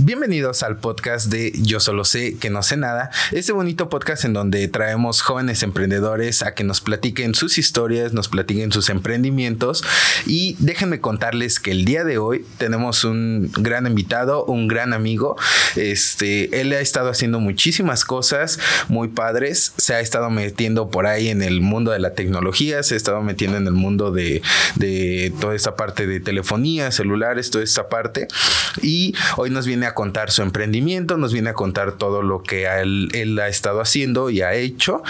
Bienvenidos 0.00 0.62
al 0.62 0.76
podcast 0.76 1.26
de 1.26 1.50
Yo 1.56 1.80
solo 1.80 2.04
sé 2.04 2.36
que 2.38 2.50
no 2.50 2.62
sé 2.62 2.76
nada, 2.76 3.10
este 3.32 3.50
bonito 3.50 3.88
podcast 3.88 4.24
en 4.24 4.32
donde 4.32 4.68
traemos 4.68 5.22
jóvenes 5.22 5.64
emprendedores 5.64 6.42
a 6.42 6.54
que 6.54 6.62
nos 6.62 6.80
platiquen 6.80 7.34
sus 7.34 7.58
historias, 7.58 8.12
nos 8.12 8.28
platiquen 8.28 8.70
sus 8.70 8.90
emprendimientos. 8.90 9.82
Y 10.24 10.54
déjenme 10.60 11.00
contarles 11.00 11.58
que 11.58 11.72
el 11.72 11.84
día 11.84 12.04
de 12.04 12.18
hoy 12.18 12.46
tenemos 12.58 13.02
un 13.02 13.50
gran 13.58 13.88
invitado, 13.88 14.44
un 14.44 14.68
gran 14.68 14.92
amigo. 14.92 15.34
Este, 15.74 16.60
él 16.60 16.72
ha 16.74 16.80
estado 16.80 17.10
haciendo 17.10 17.40
muchísimas 17.40 18.04
cosas 18.04 18.60
muy 18.86 19.08
padres, 19.08 19.72
se 19.78 19.94
ha 19.94 20.00
estado 20.00 20.30
metiendo 20.30 20.90
por 20.90 21.08
ahí 21.08 21.28
en 21.28 21.42
el 21.42 21.60
mundo 21.60 21.90
de 21.90 21.98
la 21.98 22.14
tecnología, 22.14 22.84
se 22.84 22.94
ha 22.94 22.96
estado 22.96 23.20
metiendo 23.22 23.56
en 23.56 23.66
el 23.66 23.72
mundo 23.74 24.12
de, 24.12 24.42
de 24.76 25.32
toda 25.40 25.56
esta 25.56 25.74
parte 25.74 26.06
de 26.06 26.20
telefonía, 26.20 26.92
celulares, 26.92 27.50
toda 27.50 27.64
esta 27.64 27.88
parte. 27.88 28.28
Y 28.80 29.12
hoy 29.36 29.50
nos 29.50 29.66
viene 29.66 29.86
a 29.86 29.87
contar 29.94 30.30
su 30.30 30.42
emprendimiento, 30.42 31.16
nos 31.16 31.32
viene 31.32 31.50
a 31.50 31.54
contar 31.54 31.92
todo 31.92 32.22
lo 32.22 32.42
que 32.42 32.66
él, 32.66 33.38
ha 33.38 33.48
estado 33.48 33.80
haciendo 33.80 34.30
y 34.30 34.42
ha 34.42 34.54
hecho. 34.54 35.02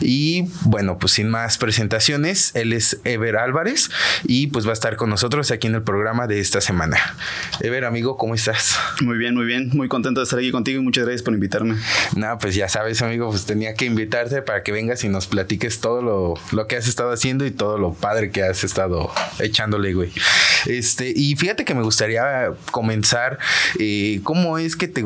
Y 0.00 0.44
bueno, 0.62 0.98
pues 0.98 1.12
sin 1.12 1.28
más 1.28 1.58
presentaciones, 1.58 2.54
él 2.54 2.72
es 2.72 3.00
Ever 3.04 3.36
Álvarez 3.36 3.90
y 4.24 4.48
pues 4.48 4.66
va 4.66 4.70
a 4.70 4.72
estar 4.72 4.96
con 4.96 5.10
nosotros 5.10 5.50
aquí 5.50 5.66
en 5.66 5.74
el 5.74 5.82
programa 5.82 6.26
de 6.26 6.40
esta 6.40 6.60
semana. 6.60 6.98
Ever, 7.60 7.84
amigo, 7.84 8.16
¿cómo 8.16 8.34
estás? 8.34 8.78
Muy 9.00 9.18
bien, 9.18 9.34
muy 9.34 9.46
bien. 9.46 9.70
Muy 9.72 9.88
contento 9.88 10.20
de 10.20 10.24
estar 10.24 10.38
aquí 10.38 10.50
contigo 10.50 10.80
y 10.80 10.84
muchas 10.84 11.04
gracias 11.04 11.22
por 11.22 11.34
invitarme. 11.34 11.76
No, 12.16 12.38
pues 12.38 12.54
ya 12.54 12.68
sabes, 12.68 13.02
amigo, 13.02 13.30
pues 13.30 13.46
tenía 13.46 13.74
que 13.74 13.84
invitarte 13.84 14.42
para 14.42 14.62
que 14.62 14.72
vengas 14.72 15.04
y 15.04 15.08
nos 15.08 15.26
platiques 15.26 15.80
todo 15.80 16.02
lo, 16.02 16.34
lo 16.52 16.66
que 16.66 16.76
has 16.76 16.88
estado 16.88 17.12
haciendo 17.12 17.46
y 17.46 17.50
todo 17.50 17.78
lo 17.78 17.94
padre 17.94 18.30
que 18.30 18.42
has 18.42 18.64
estado 18.64 19.10
echándole, 19.38 19.94
güey. 19.94 20.12
Este, 20.66 21.12
y 21.14 21.36
fíjate 21.36 21.64
que 21.64 21.74
me 21.74 21.82
gustaría 21.82 22.52
comenzar 22.70 23.38
eh, 23.78 24.20
¿Cómo 24.26 24.58
es 24.58 24.74
que 24.74 24.88
te 24.88 25.04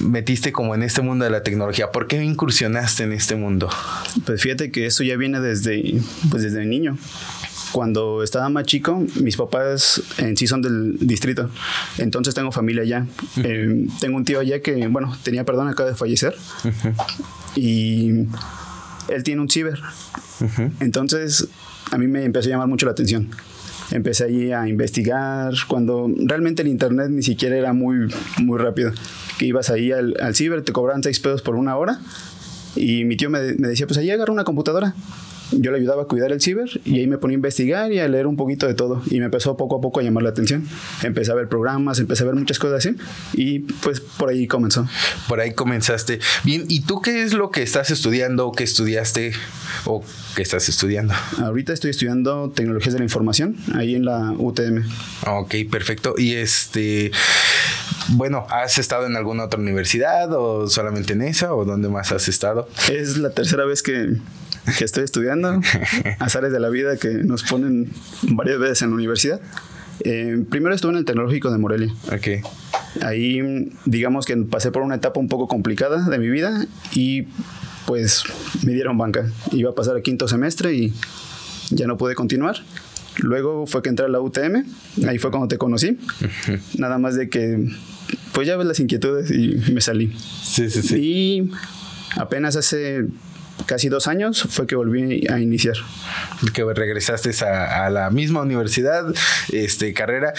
metiste 0.00 0.50
como 0.50 0.74
en 0.74 0.82
este 0.82 1.02
mundo 1.02 1.26
de 1.26 1.30
la 1.30 1.42
tecnología? 1.42 1.92
¿Por 1.92 2.06
qué 2.06 2.24
incursionaste 2.24 3.02
en 3.02 3.12
este 3.12 3.36
mundo? 3.36 3.68
Pues 4.24 4.40
fíjate 4.40 4.70
que 4.70 4.86
eso 4.86 5.04
ya 5.04 5.14
viene 5.18 5.40
desde, 5.40 6.00
pues 6.30 6.42
desde 6.42 6.64
niño. 6.64 6.96
Cuando 7.72 8.22
estaba 8.22 8.48
más 8.48 8.64
chico, 8.64 9.04
mis 9.20 9.36
papás 9.36 10.02
en 10.16 10.38
sí 10.38 10.46
son 10.46 10.62
del 10.62 10.96
distrito, 11.00 11.50
entonces 11.98 12.34
tengo 12.34 12.50
familia 12.50 12.80
allá. 12.80 13.06
Eh, 13.44 13.88
tengo 14.00 14.16
un 14.16 14.24
tío 14.24 14.40
allá 14.40 14.62
que, 14.62 14.86
bueno, 14.86 15.18
tenía 15.22 15.44
perdón, 15.44 15.68
acaba 15.68 15.90
de 15.90 15.94
fallecer. 15.94 16.34
Y 17.54 18.26
él 19.08 19.22
tiene 19.22 19.42
un 19.42 19.50
ciber. 19.50 19.82
Entonces, 20.80 21.46
a 21.90 21.98
mí 21.98 22.06
me 22.06 22.24
empezó 22.24 22.48
a 22.48 22.52
llamar 22.52 22.68
mucho 22.68 22.86
la 22.86 22.92
atención 22.92 23.28
empecé 23.92 24.24
allí 24.24 24.52
a 24.52 24.68
investigar, 24.68 25.54
cuando 25.68 26.10
realmente 26.16 26.62
el 26.62 26.68
internet 26.68 27.10
ni 27.10 27.22
siquiera 27.22 27.56
era 27.56 27.72
muy, 27.72 28.12
muy 28.42 28.58
rápido. 28.58 28.92
Que 29.38 29.46
ibas 29.46 29.70
ahí 29.70 29.92
al, 29.92 30.34
ciber, 30.34 30.62
te 30.62 30.72
cobraban 30.72 31.02
6 31.02 31.20
pesos 31.20 31.42
por 31.42 31.54
una 31.54 31.76
hora 31.76 32.00
y 32.74 33.04
mi 33.04 33.16
tío 33.16 33.30
me, 33.30 33.40
me 33.54 33.68
decía, 33.68 33.86
pues 33.86 33.98
ahí 33.98 34.10
agarra 34.10 34.32
una 34.32 34.44
computadora 34.44 34.94
yo 35.52 35.70
le 35.70 35.78
ayudaba 35.78 36.02
a 36.02 36.04
cuidar 36.06 36.32
el 36.32 36.40
ciber 36.40 36.80
y 36.84 36.98
ahí 36.98 37.06
me 37.06 37.18
ponía 37.18 37.34
a 37.34 37.36
investigar 37.36 37.92
y 37.92 37.98
a 37.98 38.08
leer 38.08 38.26
un 38.26 38.36
poquito 38.36 38.66
de 38.66 38.74
todo. 38.74 39.02
Y 39.10 39.18
me 39.18 39.26
empezó 39.26 39.56
poco 39.56 39.76
a 39.76 39.80
poco 39.80 40.00
a 40.00 40.02
llamar 40.02 40.22
la 40.22 40.30
atención. 40.30 40.66
Empecé 41.02 41.32
a 41.32 41.34
ver 41.34 41.48
programas, 41.48 41.98
empecé 41.98 42.22
a 42.22 42.26
ver 42.26 42.34
muchas 42.34 42.58
cosas 42.58 42.78
así 42.78 42.96
y 43.34 43.60
pues 43.60 44.00
por 44.00 44.28
ahí 44.28 44.46
comenzó. 44.46 44.88
Por 45.28 45.40
ahí 45.40 45.52
comenzaste. 45.52 46.20
Bien, 46.44 46.64
¿y 46.68 46.80
tú 46.82 47.00
qué 47.00 47.22
es 47.22 47.32
lo 47.32 47.50
que 47.50 47.62
estás 47.62 47.90
estudiando, 47.90 48.52
qué 48.52 48.64
estudiaste 48.64 49.32
o 49.84 50.02
qué 50.34 50.42
estás 50.42 50.68
estudiando? 50.68 51.14
Ahorita 51.38 51.72
estoy 51.72 51.90
estudiando 51.90 52.50
tecnologías 52.50 52.94
de 52.94 53.00
la 53.00 53.04
información 53.04 53.56
ahí 53.74 53.94
en 53.94 54.04
la 54.04 54.32
UTM. 54.32 54.84
Ok, 55.26 55.54
perfecto. 55.70 56.14
Y 56.16 56.34
este, 56.34 57.10
bueno, 58.08 58.46
¿has 58.50 58.78
estado 58.78 59.06
en 59.06 59.16
alguna 59.16 59.44
otra 59.44 59.60
universidad 59.60 60.32
o 60.32 60.68
solamente 60.68 61.12
en 61.12 61.22
esa 61.22 61.54
o 61.54 61.64
dónde 61.64 61.88
más 61.88 62.12
has 62.12 62.28
estado? 62.28 62.68
Es 62.90 63.16
la 63.16 63.30
tercera 63.30 63.64
vez 63.64 63.82
que 63.82 64.16
que 64.78 64.84
estoy 64.84 65.04
estudiando, 65.04 65.60
azares 66.18 66.52
de 66.52 66.60
la 66.60 66.68
vida 66.68 66.96
que 66.96 67.08
nos 67.08 67.42
ponen 67.42 67.90
varias 68.22 68.58
veces 68.58 68.82
en 68.82 68.90
la 68.90 68.96
universidad. 68.96 69.40
Eh, 70.00 70.44
primero 70.50 70.74
estuve 70.74 70.92
en 70.92 70.98
el 70.98 71.04
Tecnológico 71.04 71.50
de 71.50 71.58
Morelia. 71.58 71.94
Okay. 72.12 72.40
Ahí, 73.02 73.70
digamos 73.84 74.26
que 74.26 74.36
pasé 74.36 74.70
por 74.70 74.82
una 74.82 74.96
etapa 74.96 75.20
un 75.20 75.28
poco 75.28 75.48
complicada 75.48 76.08
de 76.08 76.18
mi 76.18 76.28
vida 76.28 76.66
y 76.94 77.28
pues 77.86 78.24
me 78.64 78.72
dieron 78.72 78.98
banca. 78.98 79.30
Iba 79.52 79.70
a 79.70 79.74
pasar 79.74 79.96
el 79.96 80.02
quinto 80.02 80.28
semestre 80.28 80.74
y 80.74 80.92
ya 81.70 81.86
no 81.86 81.96
pude 81.96 82.14
continuar. 82.14 82.56
Luego 83.18 83.66
fue 83.66 83.82
que 83.82 83.90
entré 83.90 84.06
a 84.06 84.08
la 84.08 84.20
UTM, 84.20 84.64
ahí 85.06 85.18
fue 85.18 85.30
cuando 85.30 85.48
te 85.48 85.58
conocí. 85.58 85.98
Nada 86.78 86.98
más 86.98 87.14
de 87.14 87.28
que, 87.28 87.68
pues 88.32 88.46
ya 88.46 88.56
ves 88.56 88.66
las 88.66 88.80
inquietudes 88.80 89.30
y 89.30 89.72
me 89.72 89.80
salí. 89.80 90.16
Sí, 90.42 90.70
sí, 90.70 90.82
sí. 90.82 90.96
Y 90.98 91.50
apenas 92.16 92.56
hace 92.56 93.04
casi 93.66 93.88
dos 93.88 94.08
años 94.08 94.46
fue 94.50 94.66
que 94.66 94.74
volví 94.74 95.26
a 95.28 95.38
iniciar. 95.38 95.76
Que 96.54 96.64
regresaste 96.64 97.30
a, 97.44 97.90
la 97.90 98.10
misma 98.10 98.42
universidad, 98.42 99.04
este, 99.52 99.92
carrera. 99.94 100.32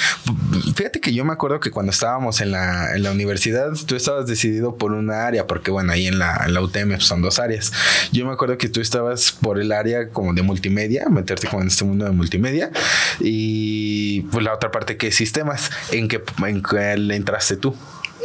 Fíjate 0.76 1.00
que 1.00 1.14
yo 1.14 1.26
me 1.26 1.34
acuerdo 1.34 1.60
que 1.60 1.72
cuando 1.72 1.92
estábamos 1.92 2.42
en 2.42 2.52
la, 2.52 3.12
universidad, 3.12 3.72
tú 3.86 3.96
estabas 3.96 4.26
decidido 4.26 4.76
por 4.78 4.92
una 4.92 5.28
área, 5.28 5.46
porque 5.46 5.72
bueno, 5.72 5.92
ahí 5.92 6.08
en 6.08 6.20
la, 6.20 6.48
UTM 6.62 7.00
son 7.00 7.22
dos 7.22 7.40
áreas. 7.40 7.72
Yo 8.12 8.26
me 8.26 8.34
acuerdo 8.34 8.58
que 8.58 8.70
tú 8.70 8.82
estabas 8.82 9.32
por 9.32 9.60
el 9.60 9.72
área 9.72 10.10
como 10.10 10.34
de 10.34 10.42
multimedia, 10.42 11.08
meterte 11.10 11.48
como 11.48 11.62
en 11.62 11.68
este 11.68 11.84
mundo 11.84 12.06
de 12.06 12.12
multimedia, 12.12 12.72
y 13.20 14.22
pues 14.32 14.44
la 14.44 14.54
otra 14.54 14.72
parte 14.72 14.98
que 14.98 15.08
es 15.08 15.16
sistemas, 15.16 15.70
¿en 15.92 16.08
qué, 16.08 16.24
en 16.46 16.64
qué 16.64 16.94
entraste 16.94 17.58
tú? 17.58 17.76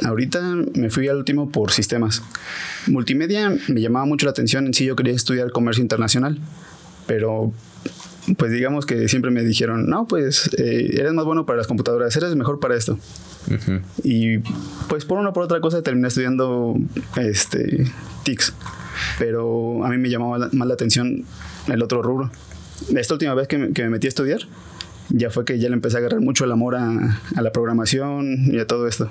Ahorita 0.04 0.40
me 0.74 0.90
fui 0.90 1.08
al 1.08 1.16
último 1.16 1.50
por 1.50 1.72
sistemas. 1.72 2.22
Multimedia 2.86 3.56
me 3.68 3.80
llamaba 3.80 4.06
mucho 4.06 4.26
la 4.26 4.30
atención, 4.30 4.66
en 4.66 4.74
sí 4.74 4.84
yo 4.84 4.96
quería 4.96 5.14
estudiar 5.14 5.50
comercio 5.50 5.82
internacional, 5.82 6.38
pero 7.06 7.52
pues 8.36 8.52
digamos 8.52 8.84
que 8.84 9.08
siempre 9.08 9.30
me 9.30 9.42
dijeron, 9.42 9.88
no, 9.88 10.06
pues 10.06 10.50
eh, 10.58 10.90
eres 10.92 11.12
más 11.12 11.24
bueno 11.24 11.46
para 11.46 11.58
las 11.58 11.66
computadoras, 11.66 12.14
eres 12.16 12.34
mejor 12.36 12.60
para 12.60 12.76
esto. 12.76 12.98
Y 14.02 14.38
pues 14.88 15.06
por 15.06 15.18
una 15.18 15.32
por 15.32 15.44
otra 15.44 15.60
cosa 15.60 15.82
terminé 15.82 16.08
estudiando 16.08 16.76
este, 17.16 17.86
TICS, 18.24 18.52
pero 19.18 19.84
a 19.84 19.88
mí 19.88 19.96
me 19.96 20.10
llamaba 20.10 20.50
más 20.52 20.68
la 20.68 20.74
atención 20.74 21.24
el 21.66 21.82
otro 21.82 22.02
rubro. 22.02 22.30
Esta 22.94 23.14
última 23.14 23.34
vez 23.34 23.48
que 23.48 23.72
que 23.72 23.82
me 23.84 23.90
metí 23.90 24.06
a 24.06 24.08
estudiar, 24.08 24.40
ya 25.10 25.30
fue 25.30 25.44
que 25.44 25.58
ya 25.58 25.68
le 25.68 25.74
empecé 25.74 25.96
a 25.96 26.00
agarrar 26.00 26.20
mucho 26.20 26.44
el 26.44 26.52
amor 26.52 26.76
a, 26.76 27.20
la 27.40 27.52
programación 27.52 28.54
y 28.54 28.58
a 28.58 28.66
todo 28.66 28.88
esto. 28.88 29.08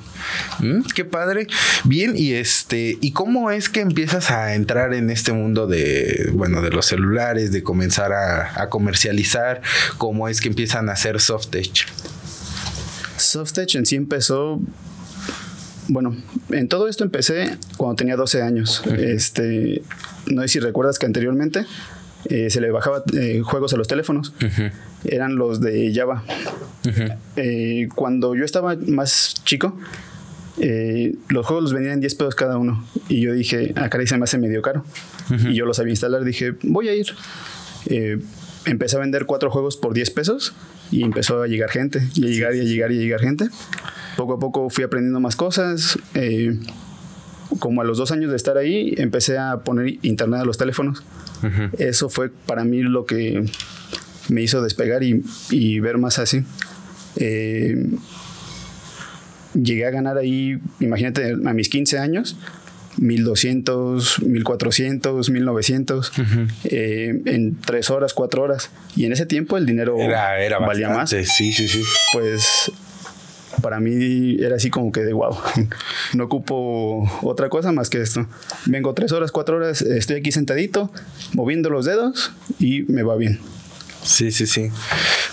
Mm, 0.60 0.82
qué 0.96 1.06
padre. 1.06 1.48
Bien, 1.84 2.14
y 2.16 2.34
este, 2.34 2.98
¿y 3.02 3.12
cómo 3.12 3.52
es 3.52 3.70
que 3.70 3.82
empiezas 3.82 4.32
a 4.32 4.56
entrar 4.56 4.94
en 4.94 5.10
este 5.10 5.32
mundo 5.32 5.68
de, 5.68 6.32
bueno, 6.34 6.62
de 6.62 6.70
los 6.70 6.86
celulares, 6.86 7.52
de 7.52 7.64
comenzar 7.64 8.14
a, 8.14 8.70
comercializar? 8.70 9.62
¿Cómo 9.98 10.28
es 10.28 10.42
que 10.42 10.50
empiezan 10.50 10.90
a 10.90 10.94
hacer 10.94 11.20
Softech? 11.20 11.88
Softech 13.18 13.76
en 13.76 13.86
sí 13.86 13.96
empezó 13.96 14.62
bueno, 15.90 16.18
en 16.50 16.68
todo 16.68 16.90
esto 16.90 17.06
empecé 17.06 17.58
cuando 17.78 17.96
tenía 17.96 18.18
12 18.18 18.42
años. 18.42 18.84
Este, 18.98 19.82
no 20.26 20.42
sé 20.42 20.48
si 20.50 20.60
recuerdas 20.60 21.00
que 21.00 21.06
anteriormente 21.06 21.66
eh, 22.26 22.50
se 22.50 22.62
le 22.62 22.72
bajaba 22.72 23.04
eh, 23.14 23.42
juegos 23.44 23.74
a 23.74 23.78
los 23.78 23.88
teléfonos. 23.88 24.34
Eran 25.08 25.36
los 25.36 25.62
de 25.62 25.92
Java. 25.94 26.24
Eh, 27.36 27.90
cuando 27.96 28.36
yo 28.36 28.46
estaba 28.46 28.76
más 28.88 29.36
chico, 29.44 29.78
los 31.28 31.46
juegos 31.46 31.64
los 31.64 31.74
vendían 31.74 31.96
en 31.96 32.00
10 32.00 32.16
pesos 32.16 32.36
cada 32.36 32.58
uno. 32.58 32.86
Y 33.10 33.22
yo 33.22 33.34
dije, 33.34 33.74
acá 33.76 33.98
ah, 34.02 34.06
se 34.06 34.18
me 34.18 34.24
hace 34.24 34.38
medio 34.38 34.62
caro. 34.62 34.84
Y 35.30 35.56
yo 35.56 35.66
los 35.66 35.78
sabía 35.78 35.92
instalar. 35.92 36.24
Dije, 36.24 36.56
voy 36.64 36.90
a 36.90 36.96
ir. 36.96 37.08
empecé 38.66 38.98
a 38.98 39.00
vender 39.00 39.26
cuatro 39.26 39.52
juegos 39.52 39.78
por 39.78 39.94
10 39.94 40.12
pesos 40.12 40.54
y 40.92 41.04
empezó 41.04 41.42
a 41.42 41.48
llegar 41.48 41.70
gente. 41.70 42.08
Y 42.16 42.26
a 42.26 42.30
llegar 42.30 42.56
y 42.56 42.62
a 42.62 42.64
llegar 42.64 42.92
y 42.92 42.98
a 42.98 43.02
llegar 43.02 43.20
gente. 43.22 43.50
Poco 44.16 44.34
a 44.34 44.40
poco 44.40 44.70
fui 44.70 44.84
aprendiendo 44.84 45.20
más 45.20 45.36
cosas 45.36 46.00
como 47.60 47.82
a 47.82 47.84
los 47.84 47.98
dos 47.98 48.12
años 48.12 48.30
de 48.30 48.38
estar 48.38 48.58
ahí, 48.58 48.94
empecé 48.98 49.38
a 49.38 49.58
poner 49.58 49.98
internet 50.02 50.42
a 50.42 50.46
los 50.46 50.58
teléfonos. 50.58 51.04
Eso 51.78 52.10
fue 52.10 52.30
para 52.30 52.64
mí 52.64 52.82
lo 52.82 53.06
que 53.06 53.46
me 54.30 54.42
hizo 54.42 54.62
despegar 54.62 55.02
y, 55.04 55.80
ver 55.80 55.98
más 55.98 56.20
así. 56.20 56.44
Eh, 57.16 57.88
llegué 59.54 59.86
a 59.86 59.90
ganar 59.90 60.18
ahí, 60.18 60.60
imagínate, 60.80 61.32
a 61.32 61.54
mis 61.54 61.70
15 61.70 62.00
años, 62.00 62.38
1200, 62.98 64.24
1400, 64.24 65.30
1900 65.30 66.12
en 66.72 67.56
tres 67.66 67.90
horas, 67.90 68.14
cuatro 68.14 68.44
horas. 68.44 68.70
Y 68.96 69.06
en 69.06 69.14
ese 69.14 69.26
tiempo 69.26 69.58
el 69.58 69.66
dinero 69.66 69.98
era, 70.00 70.60
valía 70.60 70.90
más. 70.90 71.10
Sí, 71.10 71.26
sí, 71.26 71.68
sí. 71.68 71.84
Pues 72.14 72.72
para 73.62 73.80
mí 73.80 74.38
era 74.40 74.56
así 74.56 74.70
como 74.70 74.92
que 74.92 75.02
de 75.02 75.14
wow, 75.14 75.36
no 76.14 76.26
ocupo 76.26 77.10
otra 77.22 77.50
cosa 77.50 77.72
más 77.72 77.90
que 77.90 78.02
esto. 78.02 78.28
Vengo 78.66 78.94
tres 78.94 79.12
horas, 79.12 79.32
cuatro 79.32 79.58
horas, 79.58 79.82
estoy 79.82 80.18
aquí 80.18 80.32
sentadito, 80.32 80.92
moviendo 81.34 81.70
los 81.70 81.86
dedos 81.86 82.32
y 82.60 82.84
me 82.84 83.04
va 83.04 83.16
bien. 83.16 83.40
Sí, 84.08 84.32
sí, 84.32 84.48
sí. 84.48 84.70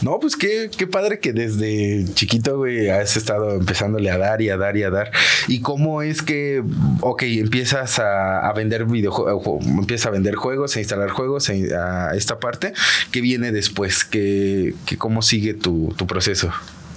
No, 0.02 0.18
pues 0.18 0.34
qué, 0.34 0.68
qué 0.76 0.88
padre 0.88 1.20
que 1.20 1.32
desde 1.32 2.04
chiquito, 2.14 2.58
güey, 2.58 2.90
has 2.90 3.16
estado 3.16 3.54
empezándole 3.54 4.10
a 4.10 4.18
dar 4.18 4.42
y 4.42 4.50
a 4.50 4.56
dar 4.56 4.76
y 4.76 4.82
a 4.82 4.90
dar. 4.90 5.12
¿Y 5.46 5.60
cómo 5.60 6.02
es 6.02 6.22
que, 6.22 6.62
ok, 7.00 7.22
empiezas 7.22 8.00
a, 8.00 8.52
vender 8.54 8.84
videojuegos, 8.84 9.64
empiezas 9.64 10.06
a 10.06 10.10
vender 10.10 10.34
juegos, 10.34 10.76
a 10.76 10.80
instalar 10.80 11.10
juegos, 11.10 11.48
a, 11.50 12.16
esta 12.16 12.40
parte? 12.40 12.72
¿Qué 13.12 13.20
viene 13.20 13.52
después? 13.52 14.04
¿Qué, 14.04 14.74
cómo 14.98 15.22
sigue 15.22 15.54
tu, 15.54 15.94
proceso? 16.08 16.50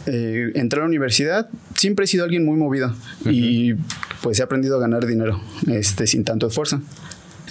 Eh, 0.07 0.51
entré 0.55 0.79
a 0.79 0.81
la 0.81 0.87
universidad, 0.87 1.47
siempre 1.75 2.05
he 2.05 2.07
sido 2.07 2.23
alguien 2.23 2.43
muy 2.43 2.55
movido 2.57 2.95
y 3.25 3.75
pues 4.21 4.39
he 4.39 4.43
aprendido 4.43 4.77
a 4.77 4.79
ganar 4.79 5.05
dinero 5.05 5.39
este, 5.67 6.07
sin 6.07 6.23
tanto 6.23 6.47
esfuerzo. 6.47 6.81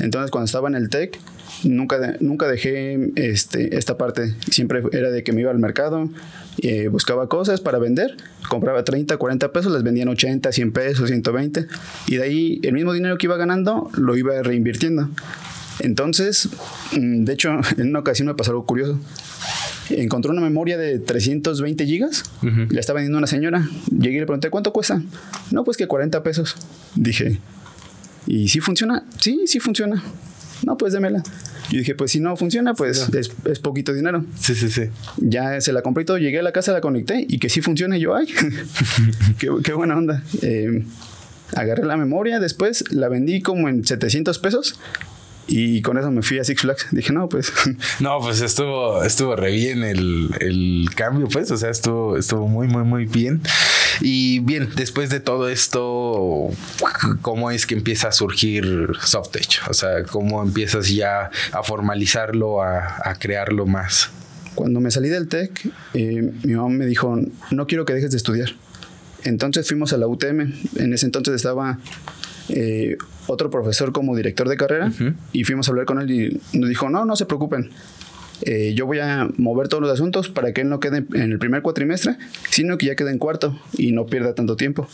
Entonces 0.00 0.30
cuando 0.30 0.46
estaba 0.46 0.68
en 0.68 0.74
el 0.74 0.88
TEC, 0.88 1.20
nunca, 1.66 2.16
nunca 2.20 2.48
dejé 2.48 3.12
este, 3.16 3.76
esta 3.76 3.98
parte. 3.98 4.34
Siempre 4.50 4.82
era 4.92 5.10
de 5.10 5.22
que 5.22 5.32
me 5.32 5.40
iba 5.40 5.50
al 5.50 5.58
mercado, 5.58 6.08
eh, 6.62 6.88
buscaba 6.88 7.28
cosas 7.28 7.60
para 7.60 7.78
vender, 7.78 8.16
compraba 8.48 8.84
30, 8.84 9.16
40 9.16 9.52
pesos, 9.52 9.72
las 9.72 9.82
vendían 9.82 10.08
80, 10.08 10.52
100 10.52 10.72
pesos, 10.72 11.08
120. 11.08 11.66
Y 12.06 12.16
de 12.16 12.22
ahí 12.22 12.60
el 12.62 12.72
mismo 12.72 12.92
dinero 12.92 13.18
que 13.18 13.26
iba 13.26 13.36
ganando 13.36 13.90
lo 13.96 14.16
iba 14.16 14.42
reinvirtiendo. 14.42 15.10
Entonces, 15.80 16.48
mm, 16.92 17.24
de 17.24 17.32
hecho, 17.32 17.50
en 17.76 17.88
una 17.88 18.00
ocasión 18.00 18.28
me 18.28 18.34
pasó 18.34 18.52
algo 18.52 18.66
curioso. 18.66 18.98
Encontré 19.88 20.32
una 20.32 20.40
memoria 20.40 20.76
de 20.76 20.98
320 20.98 21.86
gigas, 21.86 22.24
la 22.42 22.80
estaba 22.80 22.96
vendiendo 22.96 23.18
una 23.18 23.28
señora. 23.28 23.68
Llegué 23.96 24.16
y 24.16 24.20
le 24.20 24.26
pregunté, 24.26 24.50
¿cuánto 24.50 24.72
cuesta? 24.72 25.00
No, 25.52 25.62
pues 25.62 25.76
que 25.76 25.86
40 25.86 26.24
pesos. 26.24 26.56
Dije, 26.96 27.38
¿y 28.26 28.48
si 28.48 28.58
funciona? 28.58 29.04
Sí, 29.20 29.44
sí 29.46 29.60
funciona. 29.60 30.02
No, 30.64 30.76
pues 30.76 30.92
démela. 30.92 31.22
Yo 31.70 31.78
dije, 31.78 31.94
pues 31.94 32.12
si 32.12 32.20
no 32.20 32.36
funciona, 32.36 32.74
pues 32.74 33.08
es, 33.14 33.58
poquito 33.58 33.92
dinero. 33.92 34.24
Sí, 34.38 34.54
sí, 34.54 34.70
sí. 34.70 34.82
Ya 35.18 35.60
se 35.60 35.72
la 35.72 35.82
compré 35.82 36.02
y 36.02 36.06
todo, 36.06 36.18
llegué 36.18 36.38
a 36.38 36.42
la 36.42 36.52
casa, 36.52 36.72
la 36.72 36.80
conecté 36.80 37.26
y 37.28 37.38
que 37.38 37.48
sí 37.48 37.60
funcione. 37.60 37.98
yo, 37.98 38.14
ay, 38.14 38.26
qué, 39.38 39.72
buena 39.72 39.96
onda. 39.96 40.22
Eh, 40.42 40.84
agarré 41.54 41.84
la 41.84 41.96
memoria, 41.96 42.40
después 42.40 42.84
la 42.92 43.08
vendí 43.08 43.40
como 43.40 43.68
en 43.68 43.84
700 43.84 44.38
pesos 44.38 44.78
y 45.48 45.80
con 45.82 45.96
eso 45.96 46.10
me 46.10 46.22
fui 46.22 46.38
a 46.38 46.44
Six 46.44 46.60
Flags. 46.60 46.86
Dije, 46.90 47.12
no, 47.12 47.28
pues. 47.28 47.52
No, 48.00 48.18
pues 48.20 48.40
estuvo, 48.40 49.02
estuvo 49.02 49.36
re 49.36 49.52
bien 49.52 49.84
el, 49.84 50.30
el, 50.40 50.88
cambio, 50.94 51.28
pues. 51.28 51.50
O 51.50 51.56
sea, 51.56 51.70
estuvo, 51.70 52.16
estuvo 52.16 52.48
muy, 52.48 52.66
muy, 52.66 52.82
muy 52.82 53.06
bien. 53.06 53.40
Y 54.00 54.40
bien, 54.40 54.70
después 54.76 55.10
de 55.10 55.20
todo 55.20 55.48
esto, 55.48 56.50
¿cómo 57.22 57.50
es 57.50 57.66
que 57.66 57.74
empieza 57.74 58.08
a 58.08 58.12
surgir 58.12 58.90
Softech? 59.02 59.62
O 59.68 59.74
sea, 59.74 60.04
¿cómo 60.04 60.42
empiezas 60.42 60.88
ya 60.88 61.30
a 61.52 61.62
formalizarlo, 61.62 62.62
a, 62.62 62.96
a 63.04 63.14
crearlo 63.18 63.66
más? 63.66 64.10
Cuando 64.54 64.80
me 64.80 64.90
salí 64.90 65.08
del 65.10 65.28
TEC, 65.28 65.70
eh, 65.94 66.32
mi 66.42 66.54
mamá 66.54 66.70
me 66.70 66.86
dijo, 66.86 67.18
no 67.50 67.66
quiero 67.66 67.84
que 67.84 67.92
dejes 67.92 68.10
de 68.10 68.16
estudiar. 68.16 68.50
Entonces 69.24 69.68
fuimos 69.68 69.92
a 69.92 69.98
la 69.98 70.06
UTM. 70.06 70.52
En 70.76 70.94
ese 70.94 71.04
entonces 71.06 71.34
estaba 71.34 71.78
eh, 72.48 72.96
otro 73.26 73.50
profesor 73.50 73.92
como 73.92 74.16
director 74.16 74.48
de 74.48 74.56
carrera 74.56 74.92
y 75.32 75.44
fuimos 75.44 75.68
a 75.68 75.72
hablar 75.72 75.84
con 75.84 76.00
él 76.00 76.10
y 76.10 76.58
nos 76.58 76.68
dijo, 76.68 76.88
no, 76.88 77.04
no 77.04 77.16
se 77.16 77.26
preocupen. 77.26 77.70
Eh, 78.42 78.74
yo 78.74 78.86
voy 78.86 78.98
a 78.98 79.28
mover 79.36 79.68
todos 79.68 79.82
los 79.82 79.90
asuntos 79.90 80.28
para 80.28 80.52
que 80.52 80.60
él 80.60 80.68
no 80.68 80.80
quede 80.80 81.04
en 81.14 81.32
el 81.32 81.38
primer 81.38 81.62
cuatrimestre, 81.62 82.16
sino 82.50 82.76
que 82.78 82.86
ya 82.86 82.96
quede 82.96 83.10
en 83.10 83.18
cuarto 83.18 83.58
y 83.76 83.92
no 83.92 84.06
pierda 84.06 84.34
tanto 84.34 84.56
tiempo. 84.56 84.88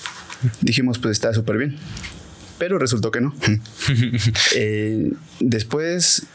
Dijimos, 0.60 0.98
pues 0.98 1.12
está 1.12 1.34
súper 1.34 1.58
bien. 1.58 1.76
Pero 2.58 2.78
resultó 2.78 3.10
que 3.10 3.20
no. 3.20 3.34
Eh, 4.54 5.12
después 5.40 6.26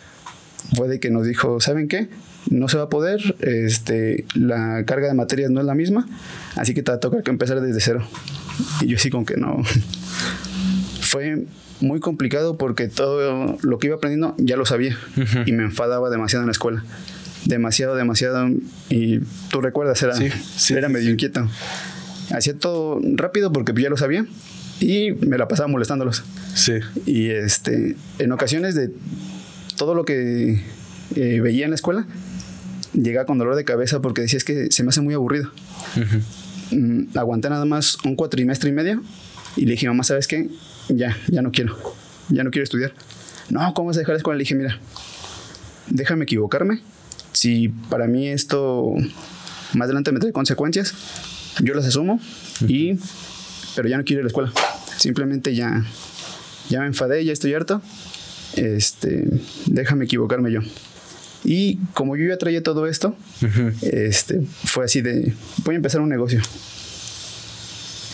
fue 0.75 0.87
de 0.87 0.99
que 0.99 1.09
nos 1.09 1.25
dijo, 1.25 1.61
¿saben 1.61 1.87
qué? 1.87 2.09
No 2.49 2.67
se 2.67 2.77
va 2.77 2.83
a 2.83 2.89
poder, 2.89 3.35
este, 3.41 4.25
la 4.33 4.83
carga 4.85 5.07
de 5.07 5.13
materias 5.13 5.51
no 5.51 5.59
es 5.59 5.65
la 5.65 5.75
misma, 5.75 6.07
así 6.55 6.73
que 6.73 6.81
te 6.81 6.91
va 6.91 6.97
a 6.97 6.99
tocar 6.99 7.23
que 7.23 7.31
empezar 7.31 7.61
desde 7.61 7.79
cero. 7.79 8.07
Y 8.81 8.87
yo 8.87 8.97
sí 8.97 9.09
con 9.09 9.25
que 9.25 9.37
no. 9.37 9.63
fue 11.01 11.45
muy 11.79 11.99
complicado 11.99 12.57
porque 12.57 12.87
todo 12.87 13.57
lo 13.61 13.79
que 13.79 13.87
iba 13.87 13.95
aprendiendo 13.95 14.35
ya 14.37 14.57
lo 14.57 14.65
sabía 14.65 14.97
y 15.45 15.51
me 15.51 15.63
enfadaba 15.63 16.09
demasiado 16.09 16.43
en 16.43 16.47
la 16.47 16.51
escuela. 16.51 16.83
Demasiado, 17.45 17.95
demasiado. 17.95 18.49
Y 18.89 19.19
tú 19.49 19.61
recuerdas, 19.61 20.01
era, 20.01 20.15
era 20.69 20.89
medio 20.89 21.09
inquieto. 21.09 21.47
Hacía 22.31 22.57
todo 22.57 22.99
rápido 23.15 23.53
porque 23.53 23.73
ya 23.81 23.89
lo 23.89 23.97
sabía 23.97 24.25
y 24.79 25.11
me 25.11 25.37
la 25.37 25.47
pasaba 25.47 25.67
molestándolos. 25.67 26.23
Sí. 26.53 26.73
Y 27.05 27.29
este, 27.29 27.95
en 28.19 28.31
ocasiones 28.31 28.75
de 28.75 28.91
todo 29.77 29.95
lo 29.95 30.03
que 30.05 30.61
eh, 31.15 31.39
veía 31.41 31.65
en 31.65 31.71
la 31.71 31.75
escuela, 31.75 32.05
llegaba 32.93 33.25
con 33.25 33.37
dolor 33.37 33.55
de 33.55 33.63
cabeza 33.63 34.01
porque 34.01 34.21
decía 34.21 34.37
es 34.37 34.43
que 34.43 34.71
se 34.71 34.83
me 34.83 34.89
hace 34.89 35.01
muy 35.01 35.13
aburrido. 35.13 35.51
Mm, 36.71 37.17
aguanté 37.17 37.49
nada 37.49 37.65
más 37.65 37.97
un 38.03 38.15
cuatrimestre 38.15 38.69
y 38.69 38.73
medio 38.73 39.01
y 39.55 39.65
le 39.65 39.71
dije, 39.71 39.87
mamá, 39.87 40.03
¿sabes 40.03 40.27
qué? 40.27 40.49
Ya, 40.89 41.17
ya 41.27 41.41
no 41.41 41.51
quiero, 41.51 41.77
ya 42.29 42.43
no 42.43 42.51
quiero 42.51 42.63
estudiar. 42.63 42.93
No, 43.49 43.73
¿cómo 43.73 43.87
vas 43.87 43.97
a 43.97 43.99
dejar 43.99 44.13
la 44.13 44.17
escuela? 44.17 44.37
Le 44.37 44.43
dije, 44.43 44.55
mira, 44.55 44.79
déjame 45.89 46.23
equivocarme. 46.23 46.81
Si 47.31 47.69
para 47.69 48.07
mí 48.07 48.27
esto 48.27 48.93
más 49.73 49.85
adelante 49.85 50.11
me 50.11 50.19
trae 50.19 50.31
consecuencias, 50.31 50.93
yo 51.61 51.73
las 51.73 51.85
asumo 51.85 52.19
y, 52.67 52.95
pero 53.75 53.87
ya 53.87 53.97
no 53.97 54.03
quiero 54.03 54.19
ir 54.19 54.23
a 54.23 54.25
la 54.25 54.27
escuela. 54.27 54.51
Simplemente 54.97 55.55
ya, 55.55 55.85
ya 56.69 56.81
me 56.81 56.87
enfadé, 56.87 57.23
ya 57.23 57.33
estoy 57.33 57.53
harto. 57.53 57.81
Este, 58.55 59.27
déjame 59.67 60.05
equivocarme 60.05 60.51
yo. 60.51 60.61
Y 61.43 61.77
como 61.93 62.15
yo 62.17 62.27
ya 62.27 62.37
traía 62.37 62.63
todo 62.63 62.87
esto, 62.87 63.15
este, 63.81 64.41
fue 64.65 64.85
así 64.85 65.01
de, 65.01 65.33
voy 65.63 65.75
a 65.75 65.77
empezar 65.77 66.01
un 66.01 66.09
negocio. 66.09 66.41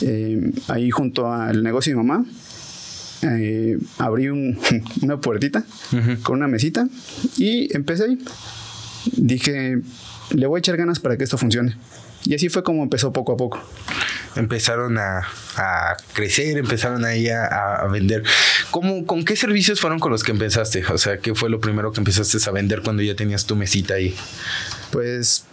Eh, 0.01 0.51
ahí 0.67 0.91
junto 0.91 1.31
al 1.31 1.63
negocio 1.63 1.91
de 1.91 2.01
mi 2.01 2.05
mamá, 2.07 2.25
eh, 3.23 3.77
abrí 3.97 4.27
una 5.01 5.19
puertita 5.21 5.63
con 6.23 6.37
una 6.37 6.47
mesita 6.47 6.87
y 7.37 7.75
empecé 7.75 8.05
ahí. 8.05 8.19
Dije, 9.17 9.81
le 10.31 10.47
voy 10.47 10.57
a 10.57 10.59
echar 10.59 10.77
ganas 10.77 10.99
para 10.99 11.17
que 11.17 11.23
esto 11.23 11.37
funcione. 11.37 11.75
Y 12.25 12.35
así 12.35 12.49
fue 12.49 12.63
como 12.63 12.83
empezó 12.83 13.11
poco 13.11 13.33
a 13.33 13.37
poco. 13.37 13.61
Empezaron 14.35 14.97
a, 14.97 15.27
crecer, 16.13 16.57
empezaron 16.57 17.05
ahí 17.05 17.29
a, 17.29 17.45
a, 17.45 17.87
vender. 17.87 18.23
¿Cómo, 18.71 19.05
¿Con 19.05 19.25
qué 19.25 19.35
servicios 19.35 19.79
fueron 19.79 19.99
con 19.99 20.11
los 20.11 20.23
que 20.23 20.31
empezaste? 20.31 20.83
O 20.91 20.97
sea, 20.97 21.17
¿qué 21.17 21.35
fue 21.35 21.49
lo 21.49 21.59
primero 21.59 21.91
que 21.91 21.99
empezaste 21.99 22.37
a 22.49 22.51
vender 22.51 22.81
cuando 22.81 23.03
ya 23.03 23.15
tenías 23.15 23.45
tu 23.45 23.55
mesita 23.55 23.95
ahí? 23.95 24.15
Pues 24.91 25.45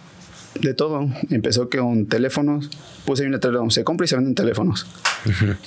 de 0.59 0.73
todo. 0.73 1.09
Empezó 1.29 1.69
con 1.69 2.07
teléfonos, 2.07 2.69
puse 3.05 3.23
ahí 3.23 3.27
un 3.27 3.33
letrero, 3.33 3.69
se 3.69 3.83
compra 3.83 4.05
y 4.05 4.07
se 4.07 4.15
venden 4.15 4.35
teléfonos. 4.35 4.85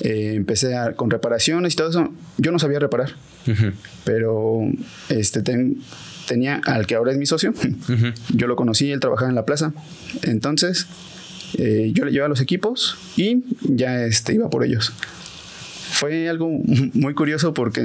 Eh, 0.01 0.33
empecé 0.35 0.75
con 0.97 1.11
reparaciones 1.11 1.75
y 1.75 1.77
todo 1.77 1.91
eso. 1.91 2.13
Yo 2.39 2.53
no 2.53 2.59
sabía 2.59 2.79
reparar, 2.79 3.15
pero 4.05 4.61
este 5.09 5.43
tenía 6.27 6.61
al 6.65 6.87
que 6.87 6.97
ahora 6.97 7.13
es 7.13 7.19
mi 7.19 7.27
socio. 7.27 7.55
Yo 8.31 8.47
lo 8.47 8.57
conocí, 8.57 8.91
él 8.91 9.01
trabajaba 9.01 9.29
en 9.29 9.37
la 9.37 9.45
plaza. 9.45 9.73
Entonces, 10.23 10.87
eh, 11.57 11.91
yo 11.95 12.05
le 12.05 12.11
llevaba 12.11 12.29
los 12.29 12.41
equipos 12.41 12.97
y 13.17 13.45
ya 13.63 14.05
este, 14.05 14.35
iba 14.35 14.51
por 14.51 14.65
ellos. 14.65 14.93
Fue 15.93 16.29
algo 16.29 16.49
muy 16.95 17.15
curioso 17.15 17.55
porque 17.55 17.81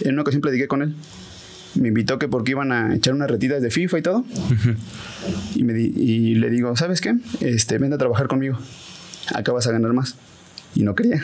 en 0.00 0.12
una 0.12 0.22
ocasión 0.22 0.42
platiqué 0.42 0.68
con 0.68 0.82
él 0.82 0.94
me 1.74 1.88
invitó 1.88 2.18
que 2.18 2.28
porque 2.28 2.52
iban 2.52 2.72
a 2.72 2.94
echar 2.94 3.14
unas 3.14 3.30
retitas 3.30 3.62
de 3.62 3.70
FIFA 3.70 3.98
y 3.98 4.02
todo. 4.02 4.24
y, 5.54 5.64
me 5.64 5.78
y 5.78 6.34
le 6.34 6.50
digo, 6.50 6.76
¿sabes 6.76 7.00
qué? 7.00 7.14
Este, 7.40 7.78
ven 7.78 7.92
a 7.92 7.98
trabajar 7.98 8.28
conmigo. 8.28 8.58
Acá 9.34 9.52
vas 9.52 9.66
a 9.66 9.72
ganar 9.72 9.92
más. 9.92 10.16
Y 10.74 10.82
no 10.82 10.94
quería. 10.94 11.20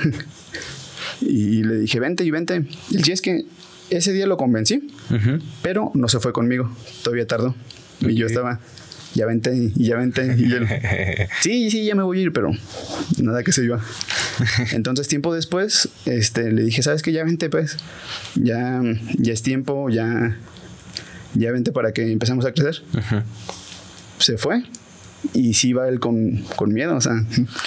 y 1.21 1.63
le 1.63 1.81
dije, 1.81 2.01
vente 2.01 2.25
y 2.25 2.31
vente. 2.31 2.65
Y 2.91 3.03
sí 3.03 3.13
es 3.13 3.21
que 3.21 3.45
ese 3.91 4.13
día 4.13 4.27
lo 4.27 4.37
convencí, 4.37 4.89
pero 5.63 5.91
no 5.95 6.09
se 6.09 6.21
fue 6.21 6.33
conmigo. 6.33 6.71
Todavía 7.03 7.27
tardó. 7.27 7.55
Y 8.01 8.15
yo 8.15 8.27
estaba, 8.27 8.61
ya 9.15 9.27
vente 9.27 9.55
y 9.55 9.85
ya 9.85 9.97
vente. 9.97 10.35
Y 10.39 10.53
él, 10.53 10.67
sí, 11.41 11.71
sí, 11.71 11.85
ya 11.85 11.95
me 11.95 12.03
voy 12.03 12.19
a 12.19 12.23
ir, 12.23 12.33
pero 12.33 12.53
nada 13.19 13.43
que 13.43 13.53
se 13.53 13.65
iba. 13.65 13.81
Entonces, 14.73 15.09
tiempo 15.09 15.35
después, 15.35 15.89
este, 16.07 16.53
le 16.53 16.63
dije, 16.63 16.83
¿sabes 16.83 17.03
qué? 17.03 17.13
Ya 17.13 17.25
vente, 17.25 17.51
pues. 17.51 17.77
Ya, 18.35 18.83
ya 19.19 19.33
es 19.33 19.43
tiempo, 19.43 19.91
ya, 19.91 20.37
ya 21.35 21.53
vente 21.53 21.73
para 21.73 21.93
que 21.93 22.11
empecemos 22.11 22.45
a 22.45 22.53
crecer. 22.53 22.83
Se 24.19 24.37
fue 24.37 24.63
y 25.33 25.55
sí 25.55 25.73
va 25.73 25.89
él 25.89 26.01
con, 26.01 26.45
miedo, 26.67 26.97
o 26.97 27.01
sea. 27.01 27.13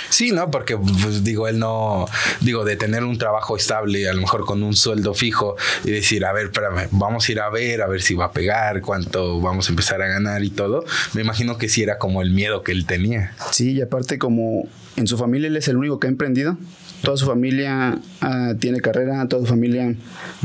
Sí, 0.10 0.31
¿no? 0.31 0.50
Porque, 0.51 0.77
pues, 0.77 1.24
digo, 1.24 1.48
él 1.48 1.60
no, 1.60 2.05
digo, 2.41 2.63
de 2.65 2.75
tener 2.75 3.03
un 3.03 3.17
trabajo 3.17 3.57
estable, 3.57 4.07
a 4.10 4.13
lo 4.13 4.22
mejor 4.22 4.45
con 4.45 4.63
un 4.63 4.75
sueldo 4.75 5.13
fijo 5.13 5.55
y 5.83 5.91
decir, 5.91 6.25
a 6.25 6.33
ver, 6.33 6.45
espérame, 6.45 6.88
vamos 6.91 7.27
a 7.27 7.31
ir 7.31 7.39
a 7.39 7.50
ver, 7.50 7.81
a 7.81 7.88
ver 7.88 8.01
si 8.01 8.15
va 8.15 8.25
a 8.25 8.31
pegar, 8.31 8.81
cuánto 8.81 9.39
vamos 9.41 9.67
a 9.67 9.72
empezar 9.72 10.01
a 10.01 10.07
ganar 10.07 10.43
y 10.43 10.50
todo. 10.50 10.83
Me 11.13 11.22
imagino 11.22 11.57
que 11.57 11.69
sí 11.69 11.83
era 11.83 11.98
como 11.98 12.22
el 12.22 12.31
miedo 12.31 12.63
que 12.63 12.72
él 12.72 12.86
tenía. 12.86 13.33
Sí, 13.51 13.74
y 13.74 13.81
aparte 13.81 14.17
como 14.17 14.67
en 14.95 15.07
su 15.07 15.17
familia 15.17 15.48
él 15.48 15.57
es 15.57 15.67
el 15.67 15.77
único 15.77 16.00
que 16.00 16.07
ha 16.07 16.10
emprendido, 16.10 16.57
toda 17.03 17.17
su 17.17 17.25
familia 17.25 18.00
ah, 18.22 18.53
tiene 18.60 18.79
carrera, 18.79 19.27
toda 19.27 19.43
su 19.43 19.50
familia 19.50 19.93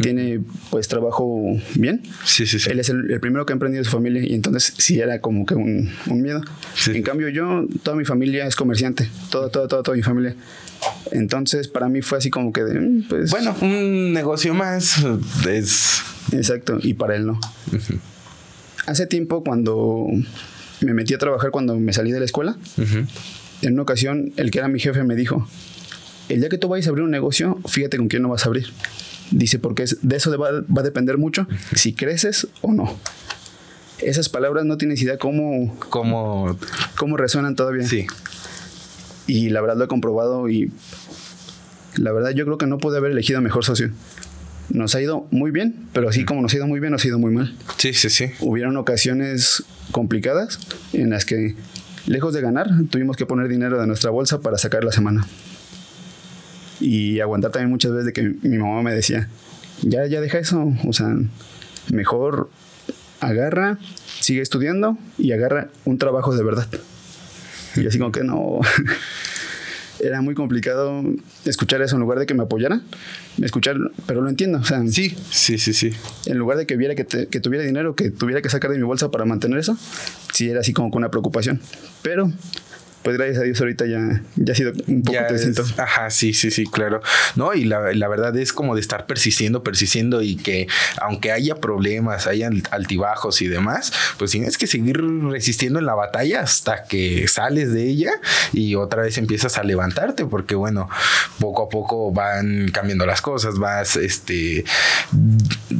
tiene 0.02 0.40
pues 0.70 0.88
trabajo 0.88 1.40
bien. 1.76 2.02
Sí, 2.24 2.46
sí, 2.46 2.58
sí. 2.58 2.68
Él 2.70 2.80
es 2.80 2.88
el, 2.88 3.10
el 3.10 3.20
primero 3.20 3.46
que 3.46 3.52
ha 3.52 3.54
emprendido 3.54 3.84
su 3.84 3.90
familia 3.92 4.22
y 4.26 4.34
entonces 4.34 4.74
sí 4.76 4.98
era 4.98 5.20
como 5.20 5.46
que 5.46 5.54
un, 5.54 5.88
un 6.08 6.20
miedo. 6.20 6.42
Sí. 6.74 6.90
En 6.96 7.02
cambio 7.04 7.28
yo, 7.28 7.64
toda 7.84 7.96
mi 7.96 8.04
familia 8.04 8.46
es 8.46 8.56
comerciante, 8.56 9.08
toda, 9.30 9.50
toda, 9.50 9.68
toda, 9.68 9.82
toda 9.84 9.96
mi 9.96 10.02
familia. 10.02 10.34
Entonces 11.12 11.68
para 11.68 11.88
mí 11.88 12.02
fue 12.02 12.18
así 12.18 12.28
como 12.28 12.52
que 12.52 12.64
de, 12.64 12.80
mm, 12.80 13.08
pues... 13.08 13.30
Bueno, 13.30 13.54
un 13.60 14.12
negocio 14.12 14.52
más 14.52 15.04
es... 15.48 16.02
Exacto, 16.32 16.78
y 16.82 16.94
para 16.94 17.14
él 17.16 17.26
no. 17.26 17.40
Hace 18.86 19.06
tiempo 19.06 19.44
cuando 19.44 20.06
me 20.80 20.92
metí 20.92 21.14
a 21.14 21.18
trabajar, 21.18 21.50
cuando 21.50 21.78
me 21.78 21.92
salí 21.92 22.10
de 22.10 22.18
la 22.18 22.24
escuela, 22.24 22.56
Ujú. 22.76 23.06
en 23.62 23.72
una 23.72 23.82
ocasión 23.82 24.32
el 24.36 24.50
que 24.50 24.58
era 24.58 24.68
mi 24.68 24.80
jefe 24.80 25.04
me 25.04 25.14
dijo, 25.14 25.48
el 26.28 26.40
día 26.40 26.48
que 26.48 26.58
tú 26.58 26.68
vayas 26.68 26.86
a 26.86 26.90
abrir 26.90 27.04
un 27.04 27.10
negocio, 27.10 27.58
fíjate 27.66 27.96
con 27.96 28.08
quién 28.08 28.22
lo 28.22 28.28
vas 28.28 28.44
a 28.44 28.46
abrir. 28.48 28.66
Dice, 29.30 29.58
porque 29.58 29.82
es- 29.82 29.98
de 30.02 30.16
eso 30.16 30.36
va, 30.38 30.50
va 30.62 30.80
a 30.80 30.84
depender 30.84 31.18
mucho 31.18 31.46
si 31.74 31.92
creces 31.92 32.46
o 32.62 32.72
no. 32.72 32.96
Esas 34.00 34.28
palabras 34.28 34.64
no 34.64 34.76
tienes 34.78 35.02
idea 35.02 35.18
cómo, 35.18 35.76
Como... 35.90 36.56
cómo 36.96 37.16
resuenan 37.16 37.56
todavía. 37.56 37.86
Sí. 37.86 38.06
Y 39.26 39.50
la 39.50 39.60
verdad 39.60 39.76
lo 39.76 39.84
he 39.84 39.88
comprobado 39.88 40.48
y 40.48 40.70
la 41.96 42.12
verdad 42.12 42.30
yo 42.30 42.44
creo 42.44 42.58
que 42.58 42.66
no 42.66 42.78
pude 42.78 42.96
haber 42.98 43.10
elegido 43.12 43.40
mejor 43.40 43.64
socio. 43.64 43.90
Nos 44.70 44.94
ha 44.94 45.00
ido 45.02 45.26
muy 45.30 45.50
bien, 45.50 45.88
pero 45.92 46.08
así 46.08 46.24
como 46.24 46.42
nos 46.42 46.52
ha 46.52 46.56
ido 46.56 46.66
muy 46.66 46.78
bien, 46.78 46.92
nos 46.92 47.04
ha 47.04 47.08
ido 47.08 47.18
muy 47.18 47.32
mal. 47.32 47.54
Sí, 47.78 47.92
sí, 47.94 48.08
sí. 48.10 48.26
hubieron 48.40 48.76
ocasiones 48.76 49.64
complicadas 49.92 50.58
en 50.92 51.10
las 51.10 51.24
que, 51.24 51.54
lejos 52.06 52.34
de 52.34 52.40
ganar, 52.42 52.68
tuvimos 52.90 53.16
que 53.16 53.26
poner 53.26 53.48
dinero 53.48 53.80
de 53.80 53.86
nuestra 53.86 54.10
bolsa 54.10 54.40
para 54.40 54.58
sacar 54.58 54.84
la 54.84 54.92
semana. 54.92 55.26
Y 56.80 57.20
aguantar 57.20 57.50
también 57.52 57.70
muchas 57.70 57.92
veces 57.92 58.06
de 58.06 58.12
que 58.12 58.22
mi 58.22 58.58
mamá 58.58 58.82
me 58.82 58.92
decía, 58.94 59.28
ya, 59.82 60.06
ya 60.06 60.20
deja 60.20 60.38
eso, 60.38 60.72
o 60.86 60.92
sea, 60.92 61.08
mejor 61.92 62.50
agarra, 63.20 63.78
sigue 64.20 64.40
estudiando 64.42 64.96
y 65.18 65.32
agarra 65.32 65.68
un 65.84 65.98
trabajo 65.98 66.36
de 66.36 66.44
verdad. 66.44 66.68
Y 67.76 67.86
así 67.86 67.98
como 67.98 68.12
que 68.12 68.22
no, 68.24 68.60
era 70.00 70.20
muy 70.22 70.34
complicado 70.34 71.02
escuchar 71.44 71.82
eso 71.82 71.96
en 71.96 72.00
lugar 72.02 72.20
de 72.20 72.26
que 72.26 72.34
me 72.34 72.44
apoyara, 72.44 72.80
escuchar, 73.42 73.76
pero 74.06 74.20
lo 74.20 74.28
entiendo, 74.28 74.58
o 74.58 74.64
sea, 74.64 74.80
Sí, 74.86 75.16
sí, 75.30 75.58
sí, 75.58 75.72
sí. 75.72 75.90
en 76.26 76.38
lugar 76.38 76.56
de 76.58 76.66
que 76.66 76.76
viera 76.76 76.94
que, 76.94 77.02
te- 77.04 77.26
que 77.26 77.40
tuviera 77.40 77.64
dinero, 77.64 77.96
que 77.96 78.10
tuviera 78.10 78.40
que 78.40 78.48
sacar 78.48 78.70
de 78.70 78.76
mi 78.78 78.84
bolsa 78.84 79.10
para 79.10 79.24
mantener 79.24 79.58
eso, 79.58 79.76
sí 80.32 80.48
era 80.48 80.60
así 80.60 80.72
como 80.72 80.90
con 80.92 80.98
una 81.00 81.10
preocupación. 81.10 81.60
Pero, 82.02 82.30
pues 83.02 83.16
gracias 83.16 83.38
a 83.38 83.42
Dios 83.42 83.60
ahorita 83.60 83.86
ya, 83.86 84.22
ya 84.36 84.52
ha 84.52 84.56
sido 84.56 84.72
un 84.86 85.02
poco 85.02 85.18
distinto. 85.32 85.64
ajá, 85.78 86.10
sí, 86.10 86.32
sí, 86.34 86.50
sí, 86.50 86.66
claro. 86.66 87.00
No, 87.36 87.54
y 87.54 87.64
la, 87.64 87.92
la 87.94 88.08
verdad 88.08 88.36
es 88.36 88.52
como 88.52 88.74
de 88.74 88.80
estar 88.80 89.06
persistiendo, 89.06 89.62
persistiendo 89.62 90.20
y 90.22 90.36
que 90.36 90.66
aunque 91.00 91.32
haya 91.32 91.56
problemas, 91.56 92.26
hayan 92.26 92.62
altibajos 92.70 93.40
y 93.42 93.48
demás, 93.48 93.92
pues 94.18 94.32
tienes 94.32 94.58
que 94.58 94.66
seguir 94.66 95.00
resistiendo 95.30 95.78
en 95.78 95.86
la 95.86 95.94
batalla 95.94 96.40
hasta 96.40 96.84
que 96.84 97.26
sales 97.28 97.72
de 97.72 97.84
ella 97.88 98.12
y 98.52 98.74
otra 98.74 99.02
vez 99.02 99.18
empiezas 99.18 99.58
a 99.58 99.62
levantarte, 99.62 100.24
porque 100.26 100.54
bueno, 100.54 100.88
poco 101.40 101.64
a 101.64 101.68
poco 101.68 102.12
van 102.12 102.68
cambiando 102.72 103.06
las 103.06 103.22
cosas, 103.22 103.58
vas 103.58 103.96
este 103.96 104.64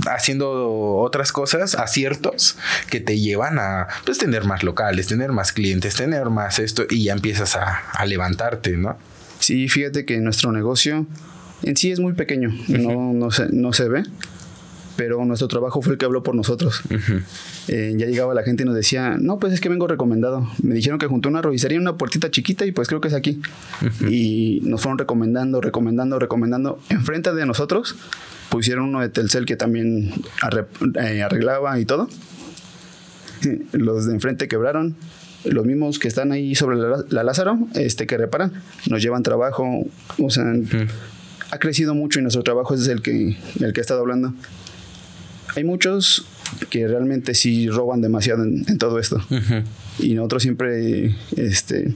haciendo 0.07 0.97
otras 0.97 1.33
cosas, 1.33 1.75
aciertos 1.75 2.57
que 2.91 3.01
te 3.01 3.19
llevan 3.19 3.59
a 3.59 3.89
pues 4.05 4.19
tener 4.19 4.45
más 4.45 4.63
locales, 4.63 5.07
tener 5.07 5.33
más 5.33 5.53
clientes, 5.53 5.95
tener 5.95 6.31
más 6.31 6.59
esto 6.59 6.87
y 6.89 7.05
ya 7.05 7.18
empiezas 7.19 7.57
a, 7.57 7.91
a 7.93 8.07
levantarte, 8.07 8.77
¿no? 8.77 8.97
Sí, 9.39 9.69
fíjate 9.69 10.05
que 10.05 10.19
nuestro 10.19 10.53
negocio 10.53 11.07
en 11.63 11.77
sí 11.77 11.91
es 11.91 12.01
muy 12.01 12.13
pequeño, 12.13 12.51
no, 12.69 13.13
no, 13.13 13.31
se, 13.31 13.49
no 13.51 13.73
se 13.73 13.89
ve, 13.89 14.05
pero 14.97 15.25
nuestro 15.25 15.49
trabajo 15.49 15.83
fue 15.83 15.93
el 15.93 15.99
que 15.99 16.05
habló 16.05 16.23
por 16.23 16.35
nosotros. 16.35 16.83
Eh, 17.69 17.95
ya 17.99 18.07
llegaba 18.07 18.33
la 18.33 18.43
gente 18.43 18.63
y 18.63 18.67
nos 18.67 18.75
decía, 18.75 19.17
no, 19.21 19.39
pues 19.39 19.53
es 19.53 19.61
que 19.61 19.69
vengo 19.69 19.87
recomendado. 19.87 20.49
Me 20.63 20.75
dijeron 20.75 20.99
que 20.99 21.07
junto 21.07 21.29
a 21.29 21.31
una 21.31 21.43
rojicería, 21.43 21.79
una 21.79 21.97
puertita 21.97 22.31
chiquita 22.31 22.65
y 22.65 22.73
pues 22.73 22.89
creo 22.89 23.01
que 23.01 23.09
es 23.09 23.15
aquí. 23.15 23.43
Y 24.09 24.61
nos 24.65 24.81
fueron 24.81 24.99
recomendando, 24.99 25.61
recomendando, 25.61 26.19
recomendando. 26.19 26.81
Enfrente 26.89 27.35
de 27.35 27.45
nosotros 27.45 27.95
pusieron 28.49 28.87
uno 28.87 29.01
de 29.01 29.11
Telcel 29.11 29.45
que 29.45 29.57
también 29.57 30.15
eh, 31.01 31.23
arreglaba 31.23 31.79
y 31.79 31.85
todo. 31.85 32.09
Los 33.73 34.07
de 34.07 34.15
enfrente 34.15 34.49
quebraron. 34.49 34.97
Los 35.49 35.65
mismos 35.67 35.99
que 35.99 36.09
están 36.09 36.33
ahí 36.33 36.55
sobre 36.55 36.77
la, 36.77 37.05
la 37.09 37.23
Lázaro, 37.25 37.59
este, 37.75 38.07
que 38.07 38.17
reparan, 38.17 38.53
nos 38.89 39.03
llevan 39.03 39.23
trabajo. 39.23 39.87
O 40.19 40.31
sea, 40.31 40.45
ha 41.51 41.59
crecido 41.59 41.95
mucho 41.95 42.19
y 42.19 42.23
nuestro 42.23 42.43
trabajo 42.43 42.75
es 42.75 42.87
el 42.89 43.03
que, 43.03 43.37
el 43.61 43.73
que 43.73 43.81
ha 43.81 43.83
estado 43.83 44.01
hablando. 44.01 44.35
Hay 45.57 45.65
muchos 45.65 46.27
que 46.71 46.87
realmente 46.87 47.35
sí 47.35 47.69
roban 47.69 48.01
demasiado 48.01 48.45
en, 48.45 48.65
en 48.69 48.79
todo 48.79 48.99
esto. 48.99 49.21
Y 49.99 50.15
nosotros 50.15 50.43
siempre 50.43 51.15
este, 51.37 51.95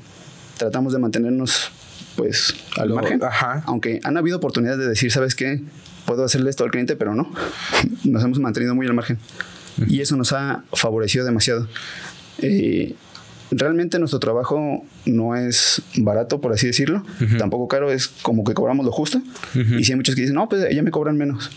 tratamos 0.58 0.92
de 0.92 0.98
mantenernos 0.98 1.70
pues 2.16 2.54
al 2.76 2.88
Lo- 2.90 2.94
margen. 2.96 3.22
ajá. 3.22 3.62
Aunque 3.66 4.00
han 4.04 4.16
habido 4.16 4.36
oportunidades 4.38 4.78
de 4.80 4.88
decir, 4.88 5.10
¿sabes 5.12 5.34
qué? 5.34 5.62
Puedo 6.06 6.24
hacerle 6.24 6.50
esto 6.50 6.64
al 6.64 6.70
cliente, 6.70 6.96
pero 6.96 7.14
no. 7.14 7.32
Nos 8.04 8.24
hemos 8.24 8.38
mantenido 8.40 8.74
muy 8.74 8.86
al 8.86 8.94
margen. 8.94 9.18
Y 9.88 10.00
eso 10.02 10.16
nos 10.16 10.32
ha 10.34 10.64
favorecido 10.74 11.24
demasiado. 11.24 11.66
Eh, 12.38 12.94
realmente 13.52 13.98
nuestro 13.98 14.18
trabajo 14.20 14.84
no 15.06 15.36
es 15.36 15.82
barato, 15.98 16.40
por 16.40 16.52
así 16.52 16.66
decirlo. 16.66 17.04
Tampoco 17.38 17.68
caro, 17.68 17.92
es 17.92 18.08
como 18.08 18.44
que 18.44 18.54
cobramos 18.54 18.84
lo 18.84 18.92
justo. 18.92 19.20
Y 19.54 19.84
si 19.84 19.92
hay 19.92 19.96
muchos 19.96 20.14
que 20.14 20.22
dicen, 20.22 20.34
no, 20.34 20.48
pues 20.48 20.64
ella 20.68 20.82
me 20.82 20.90
cobran 20.90 21.16
menos. 21.16 21.50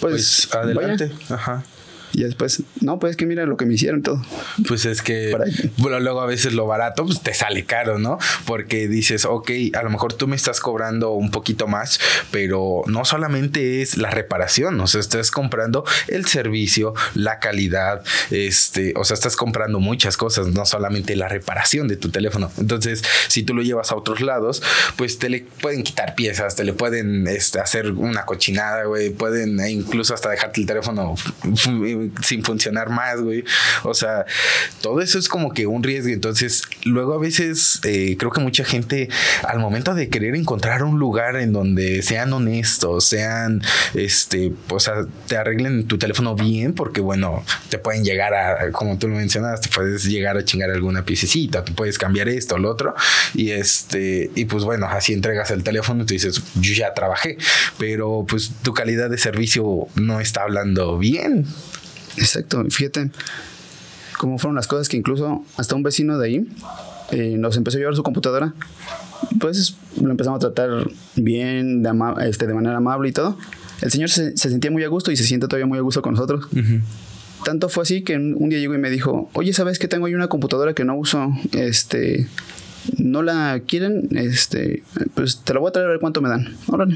Pues, 0.00 0.48
Pues 0.50 0.54
adelante. 0.54 1.06
vaya. 1.28 1.34
Ajá. 1.34 1.64
Y 2.12 2.22
después, 2.22 2.62
no, 2.80 2.98
pues 2.98 3.12
es 3.12 3.16
que 3.16 3.26
mira 3.26 3.46
lo 3.46 3.56
que 3.56 3.66
me 3.66 3.74
hicieron 3.74 4.02
todo. 4.02 4.22
Pues 4.68 4.84
es 4.84 5.02
que 5.02 5.34
bueno, 5.78 6.00
luego 6.00 6.20
a 6.20 6.26
veces 6.26 6.52
lo 6.52 6.66
barato 6.66 7.04
pues 7.06 7.22
te 7.22 7.34
sale 7.34 7.64
caro, 7.64 7.98
¿no? 7.98 8.18
Porque 8.44 8.88
dices, 8.88 9.24
ok, 9.24 9.50
a 9.74 9.82
lo 9.82 9.90
mejor 9.90 10.12
tú 10.14 10.28
me 10.28 10.36
estás 10.36 10.60
cobrando 10.60 11.12
un 11.12 11.30
poquito 11.30 11.66
más, 11.66 12.00
pero 12.30 12.82
no 12.86 13.04
solamente 13.04 13.82
es 13.82 13.96
la 13.96 14.10
reparación, 14.10 14.80
o 14.80 14.86
sea, 14.86 15.00
estás 15.00 15.30
comprando 15.30 15.84
el 16.08 16.26
servicio, 16.26 16.94
la 17.14 17.38
calidad, 17.38 18.02
este, 18.30 18.94
o 18.96 19.04
sea, 19.04 19.14
estás 19.14 19.36
comprando 19.36 19.80
muchas 19.80 20.16
cosas, 20.16 20.48
no 20.48 20.64
solamente 20.66 21.16
la 21.16 21.28
reparación 21.28 21.88
de 21.88 21.96
tu 21.96 22.10
teléfono. 22.10 22.50
Entonces, 22.58 23.02
si 23.28 23.42
tú 23.42 23.54
lo 23.54 23.62
llevas 23.62 23.92
a 23.92 23.96
otros 23.96 24.20
lados, 24.20 24.62
pues 24.96 25.18
te 25.18 25.28
le 25.28 25.46
pueden 25.60 25.82
quitar 25.82 26.14
piezas, 26.14 26.56
te 26.56 26.64
le 26.64 26.72
pueden 26.72 27.26
este, 27.26 27.60
hacer 27.60 27.92
una 27.92 28.24
cochinada, 28.24 28.84
güey, 28.84 29.10
pueden 29.10 29.60
e 29.60 29.70
incluso 29.70 30.14
hasta 30.14 30.30
dejarte 30.30 30.60
el 30.60 30.66
teléfono 30.66 31.14
sin 32.22 32.44
funcionar 32.44 32.90
más, 32.90 33.20
güey. 33.20 33.44
O 33.84 33.94
sea, 33.94 34.24
todo 34.80 35.00
eso 35.00 35.18
es 35.18 35.28
como 35.28 35.52
que 35.52 35.66
un 35.66 35.82
riesgo. 35.82 36.12
Entonces, 36.12 36.62
luego 36.84 37.14
a 37.14 37.18
veces 37.18 37.80
eh, 37.84 38.16
creo 38.18 38.30
que 38.30 38.40
mucha 38.40 38.64
gente 38.64 39.08
al 39.46 39.58
momento 39.58 39.94
de 39.94 40.08
querer 40.08 40.34
encontrar 40.34 40.82
un 40.82 40.98
lugar 40.98 41.36
en 41.36 41.52
donde 41.52 42.02
sean 42.02 42.32
honestos, 42.32 43.04
sean, 43.04 43.62
este, 43.94 44.52
o 44.68 44.80
sea, 44.80 45.06
te 45.26 45.36
arreglen 45.36 45.86
tu 45.86 45.98
teléfono 45.98 46.34
bien, 46.34 46.74
porque 46.74 47.00
bueno, 47.00 47.44
te 47.68 47.78
pueden 47.78 48.04
llegar 48.04 48.34
a, 48.34 48.70
como 48.72 48.98
tú 48.98 49.08
lo 49.08 49.16
mencionas, 49.16 49.60
te 49.60 49.68
puedes 49.68 50.04
llegar 50.04 50.36
a 50.36 50.44
chingar 50.44 50.70
alguna 50.70 51.04
piececita, 51.04 51.64
te 51.64 51.72
puedes 51.72 51.98
cambiar 51.98 52.28
esto 52.28 52.56
o 52.56 52.58
lo 52.58 52.70
otro. 52.70 52.94
Y 53.34 53.50
este, 53.50 54.30
y 54.34 54.44
pues 54.44 54.64
bueno, 54.64 54.86
así 54.86 55.12
entregas 55.12 55.50
el 55.50 55.62
teléfono 55.62 56.02
y 56.02 56.06
tú 56.06 56.14
dices, 56.14 56.42
yo 56.54 56.74
ya 56.74 56.94
trabajé, 56.94 57.38
pero 57.78 58.24
pues 58.28 58.52
tu 58.62 58.72
calidad 58.74 59.10
de 59.10 59.18
servicio 59.18 59.88
no 59.94 60.20
está 60.20 60.42
hablando 60.42 60.98
bien. 60.98 61.46
Exacto, 62.16 62.62
fíjate 62.70 63.10
cómo 64.18 64.38
fueron 64.38 64.54
las 64.54 64.66
cosas 64.68 64.88
que 64.88 64.96
incluso 64.96 65.44
hasta 65.56 65.74
un 65.74 65.82
vecino 65.82 66.16
de 66.18 66.26
ahí 66.28 66.48
eh, 67.10 67.36
nos 67.38 67.56
empezó 67.56 67.76
a 67.78 67.80
llevar 67.80 67.96
su 67.96 68.02
computadora. 68.04 68.54
Pues 69.40 69.74
lo 70.00 70.10
empezamos 70.10 70.36
a 70.44 70.52
tratar 70.52 70.88
bien, 71.16 71.82
de, 71.82 71.88
ama- 71.88 72.16
este, 72.24 72.46
de 72.46 72.54
manera 72.54 72.76
amable 72.76 73.08
y 73.08 73.12
todo. 73.12 73.36
El 73.80 73.90
señor 73.90 74.10
se, 74.10 74.36
se 74.36 74.48
sentía 74.50 74.70
muy 74.70 74.84
a 74.84 74.88
gusto 74.88 75.10
y 75.10 75.16
se 75.16 75.24
siente 75.24 75.48
todavía 75.48 75.66
muy 75.66 75.78
a 75.78 75.80
gusto 75.80 76.02
con 76.02 76.14
nosotros. 76.14 76.46
Tanto 77.44 77.68
fue 77.68 77.82
así 77.82 78.02
que 78.02 78.14
un 78.16 78.36
un 78.38 78.48
día 78.50 78.60
llegó 78.60 78.74
y 78.74 78.78
me 78.78 78.90
dijo, 78.90 79.28
oye, 79.32 79.52
¿sabes 79.52 79.80
que 79.80 79.88
tengo 79.88 80.06
ahí 80.06 80.14
una 80.14 80.28
computadora 80.28 80.74
que 80.74 80.84
no 80.84 80.94
uso? 80.96 81.32
Este, 81.52 82.28
¿no 82.98 83.22
la 83.22 83.60
quieren? 83.66 84.08
Este, 84.16 84.84
pues 85.14 85.38
te 85.42 85.52
la 85.52 85.58
voy 85.58 85.70
a 85.70 85.72
traer 85.72 85.88
a 85.88 85.90
ver 85.90 85.98
cuánto 86.00 86.20
me 86.22 86.28
dan. 86.28 86.56
Órale. 86.68 86.94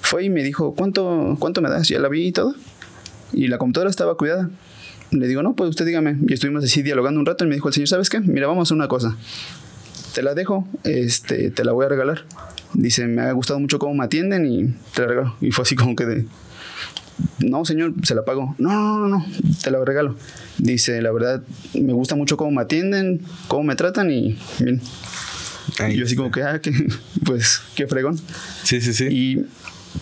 Fue 0.00 0.24
y 0.24 0.30
me 0.30 0.42
dijo, 0.42 0.74
¿cuánto, 0.74 1.36
cuánto 1.38 1.62
me 1.62 1.70
das? 1.70 1.88
Ya 1.88 2.00
la 2.00 2.08
vi 2.08 2.26
y 2.26 2.32
todo. 2.32 2.54
Y 3.32 3.48
la 3.48 3.58
computadora 3.58 3.90
estaba 3.90 4.16
cuidada. 4.16 4.50
Le 5.10 5.28
digo, 5.28 5.42
no, 5.42 5.54
pues 5.54 5.70
usted 5.70 5.84
dígame. 5.84 6.18
Y 6.26 6.32
estuvimos 6.32 6.64
así 6.64 6.82
dialogando 6.82 7.20
un 7.20 7.26
rato 7.26 7.44
y 7.44 7.48
me 7.48 7.54
dijo 7.54 7.68
el 7.68 7.74
señor, 7.74 7.88
¿sabes 7.88 8.08
qué? 8.08 8.20
Mira, 8.20 8.46
vamos 8.46 8.62
a 8.62 8.64
hacer 8.64 8.76
una 8.76 8.88
cosa. 8.88 9.16
Te 10.14 10.22
la 10.22 10.34
dejo, 10.34 10.66
este, 10.84 11.50
te 11.50 11.64
la 11.64 11.72
voy 11.72 11.86
a 11.86 11.88
regalar. 11.88 12.24
Dice, 12.74 13.06
me 13.06 13.22
ha 13.22 13.32
gustado 13.32 13.60
mucho 13.60 13.78
cómo 13.78 13.94
me 13.94 14.04
atienden 14.04 14.46
y 14.46 14.74
te 14.94 15.02
la 15.02 15.08
regalo. 15.08 15.36
Y 15.40 15.50
fue 15.50 15.62
así 15.62 15.74
como 15.76 15.96
que 15.96 16.06
de, 16.06 16.26
no, 17.38 17.64
señor, 17.64 17.94
se 18.02 18.14
la 18.14 18.24
pago. 18.24 18.54
No, 18.58 18.70
no, 18.72 18.98
no, 18.98 19.08
no, 19.08 19.26
te 19.62 19.70
la 19.70 19.84
regalo. 19.84 20.16
Dice, 20.58 21.00
la 21.02 21.12
verdad, 21.12 21.42
me 21.74 21.92
gusta 21.92 22.14
mucho 22.14 22.36
cómo 22.36 22.50
me 22.50 22.62
atienden, 22.62 23.22
cómo 23.48 23.64
me 23.64 23.76
tratan 23.76 24.10
y 24.10 24.38
bien. 24.60 24.80
y 25.90 25.96
yo 25.96 26.04
así 26.04 26.16
como 26.16 26.30
que, 26.30 26.42
ah, 26.42 26.60
que, 26.60 26.72
pues, 27.24 27.60
qué 27.74 27.86
fregón. 27.86 28.18
Sí, 28.62 28.80
sí, 28.80 28.92
sí. 28.92 29.06
Y 29.10 29.46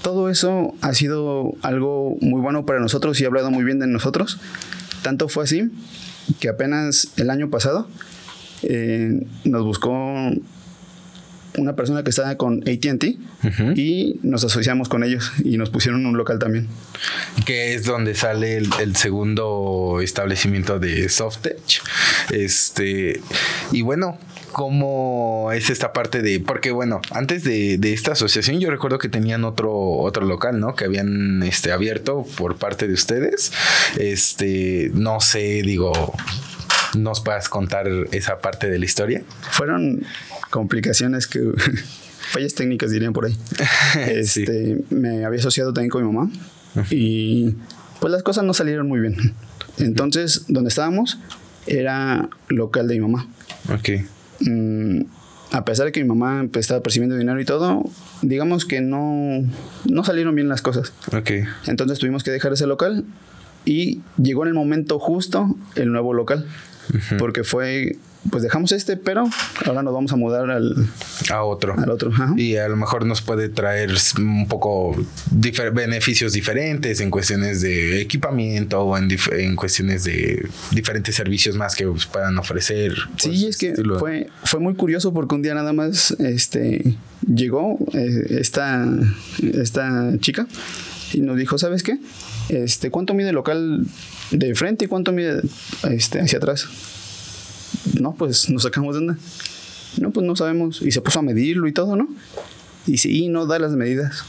todo 0.02 0.30
eso 0.30 0.74
ha 0.80 0.94
sido 0.94 1.52
algo 1.62 2.16
muy 2.20 2.40
bueno 2.40 2.64
para 2.64 2.80
nosotros 2.80 3.20
y 3.20 3.24
ha 3.24 3.26
hablado 3.28 3.50
muy 3.50 3.64
bien 3.64 3.78
de 3.78 3.86
nosotros. 3.86 4.38
Tanto 5.02 5.28
fue 5.28 5.44
así 5.44 5.70
que 6.38 6.48
apenas 6.48 7.08
el 7.16 7.30
año 7.30 7.50
pasado 7.50 7.88
eh, 8.62 9.26
nos 9.44 9.64
buscó 9.64 9.90
una 11.58 11.74
persona 11.74 12.04
que 12.04 12.10
estaba 12.10 12.36
con 12.36 12.62
ATT 12.62 13.04
y 13.76 14.20
nos 14.22 14.44
asociamos 14.44 14.88
con 14.88 15.02
ellos 15.02 15.32
y 15.44 15.56
nos 15.56 15.70
pusieron 15.70 16.06
un 16.06 16.16
local 16.16 16.38
también. 16.38 16.68
Que 17.44 17.74
es 17.74 17.84
donde 17.84 18.14
sale 18.14 18.58
el, 18.58 18.96
segundo 18.96 20.00
establecimiento 20.00 20.78
de 20.78 21.08
Softech. 21.08 21.82
Este, 22.30 23.20
y 23.72 23.82
bueno, 23.82 24.18
cómo 24.52 25.50
es 25.52 25.70
esta 25.70 25.92
parte 25.92 26.22
de. 26.22 26.40
Porque, 26.40 26.70
bueno, 26.70 27.00
antes 27.10 27.44
de, 27.44 27.78
esta 27.92 28.12
asociación, 28.12 28.60
yo 28.60 28.70
recuerdo 28.70 28.98
que 28.98 29.08
tenían 29.08 29.44
otro, 29.44 29.72
otro 29.72 30.26
local, 30.26 30.60
¿no? 30.60 30.74
Que 30.74 30.84
habían 30.84 31.42
este, 31.42 31.72
abierto 31.72 32.26
por 32.36 32.56
parte 32.56 32.86
de 32.86 32.94
ustedes. 32.94 33.52
Este, 33.98 34.90
no 34.94 35.20
sé, 35.20 35.62
digo. 35.62 35.92
¿Nos 36.96 37.20
puedas 37.20 37.48
contar 37.48 37.86
esa 38.10 38.40
parte 38.40 38.68
de 38.68 38.78
la 38.78 38.84
historia? 38.84 39.22
Fueron 39.50 40.04
complicaciones 40.50 41.26
que. 41.26 41.40
fallas 42.30 42.54
técnicas 42.54 42.90
dirían 42.90 43.12
por 43.12 43.26
ahí. 43.26 43.36
Este, 44.08 44.78
Me 44.90 45.24
había 45.24 45.40
asociado 45.40 45.72
también 45.72 45.90
con 45.90 46.06
mi 46.06 46.12
mamá. 46.12 46.30
Y 46.90 47.56
pues 48.00 48.12
las 48.12 48.22
cosas 48.22 48.44
no 48.44 48.54
salieron 48.54 48.88
muy 48.88 49.00
bien. 49.00 49.34
Entonces, 49.78 50.44
donde 50.48 50.68
estábamos 50.68 51.18
era 51.66 52.28
local 52.48 52.88
de 52.88 52.94
mi 52.94 53.00
mamá. 53.00 53.28
Ok. 53.68 54.04
Mm, 54.40 55.02
a 55.52 55.64
pesar 55.64 55.86
de 55.86 55.92
que 55.92 56.02
mi 56.02 56.08
mamá 56.08 56.46
pues, 56.52 56.64
estaba 56.64 56.82
percibiendo 56.82 57.16
dinero 57.16 57.40
y 57.40 57.44
todo, 57.44 57.84
digamos 58.22 58.64
que 58.64 58.80
no, 58.80 59.44
no 59.88 60.04
salieron 60.04 60.34
bien 60.34 60.48
las 60.48 60.62
cosas. 60.62 60.92
Entonces 61.66 61.98
tuvimos 61.98 62.22
que 62.22 62.30
dejar 62.30 62.52
ese 62.52 62.66
local 62.66 63.04
y 63.64 64.00
llegó 64.16 64.42
en 64.42 64.48
el 64.48 64.54
momento 64.54 64.98
justo 64.98 65.56
el 65.74 65.92
nuevo 65.92 66.14
local. 66.14 66.46
Porque 67.18 67.44
fue 67.44 67.96
pues 68.28 68.42
dejamos 68.42 68.72
este, 68.72 68.96
pero 68.96 69.24
ahora 69.64 69.82
nos 69.82 69.94
vamos 69.94 70.12
a 70.12 70.16
mudar 70.16 70.50
al 70.50 70.88
a 71.30 71.42
otro. 71.42 71.74
Al 71.78 71.90
otro. 71.90 72.12
Y 72.36 72.56
a 72.56 72.68
lo 72.68 72.76
mejor 72.76 73.06
nos 73.06 73.22
puede 73.22 73.48
traer 73.48 73.90
un 74.18 74.46
poco 74.46 74.94
beneficios 75.72 76.32
diferentes 76.32 77.00
en 77.00 77.10
cuestiones 77.10 77.62
de 77.62 78.00
equipamiento 78.00 78.82
o 78.82 78.98
en, 78.98 79.56
cuestiones 79.56 80.04
de 80.04 80.46
diferentes 80.70 81.14
servicios 81.14 81.56
más 81.56 81.74
que 81.74 81.86
puedan 82.12 82.36
ofrecer. 82.38 82.94
sí, 83.16 83.28
pues, 83.28 83.42
es 83.42 83.56
que 83.56 83.74
fue, 83.98 84.28
fue 84.44 84.60
muy 84.60 84.74
curioso 84.74 85.12
porque 85.12 85.34
un 85.34 85.42
día 85.42 85.54
nada 85.54 85.72
más 85.72 86.10
este 86.18 86.96
llegó 87.26 87.78
eh, 87.94 88.38
esta, 88.40 88.86
esta 89.40 90.12
chica 90.20 90.46
y 91.12 91.20
nos 91.20 91.36
dijo, 91.36 91.58
¿sabes 91.58 91.82
qué? 91.82 91.98
Este, 92.48 92.90
¿cuánto 92.90 93.14
mide 93.14 93.30
el 93.30 93.34
local 93.34 93.86
de 94.30 94.54
frente 94.54 94.84
y 94.84 94.88
cuánto 94.88 95.12
mide 95.12 95.40
este, 95.90 96.20
hacia 96.20 96.38
atrás? 96.38 96.68
No, 98.00 98.14
pues 98.14 98.50
nos 98.50 98.62
sacamos 98.62 98.94
de 98.94 99.00
onda. 99.00 99.18
No, 99.98 100.10
pues 100.10 100.26
no 100.26 100.36
sabemos. 100.36 100.82
Y 100.82 100.92
se 100.92 101.00
puso 101.00 101.18
a 101.18 101.22
medirlo 101.22 101.66
y 101.66 101.72
todo, 101.72 101.96
¿no? 101.96 102.08
Y 102.86 102.98
sí, 102.98 103.28
no 103.28 103.46
da 103.46 103.58
las 103.58 103.72
medidas. 103.72 104.22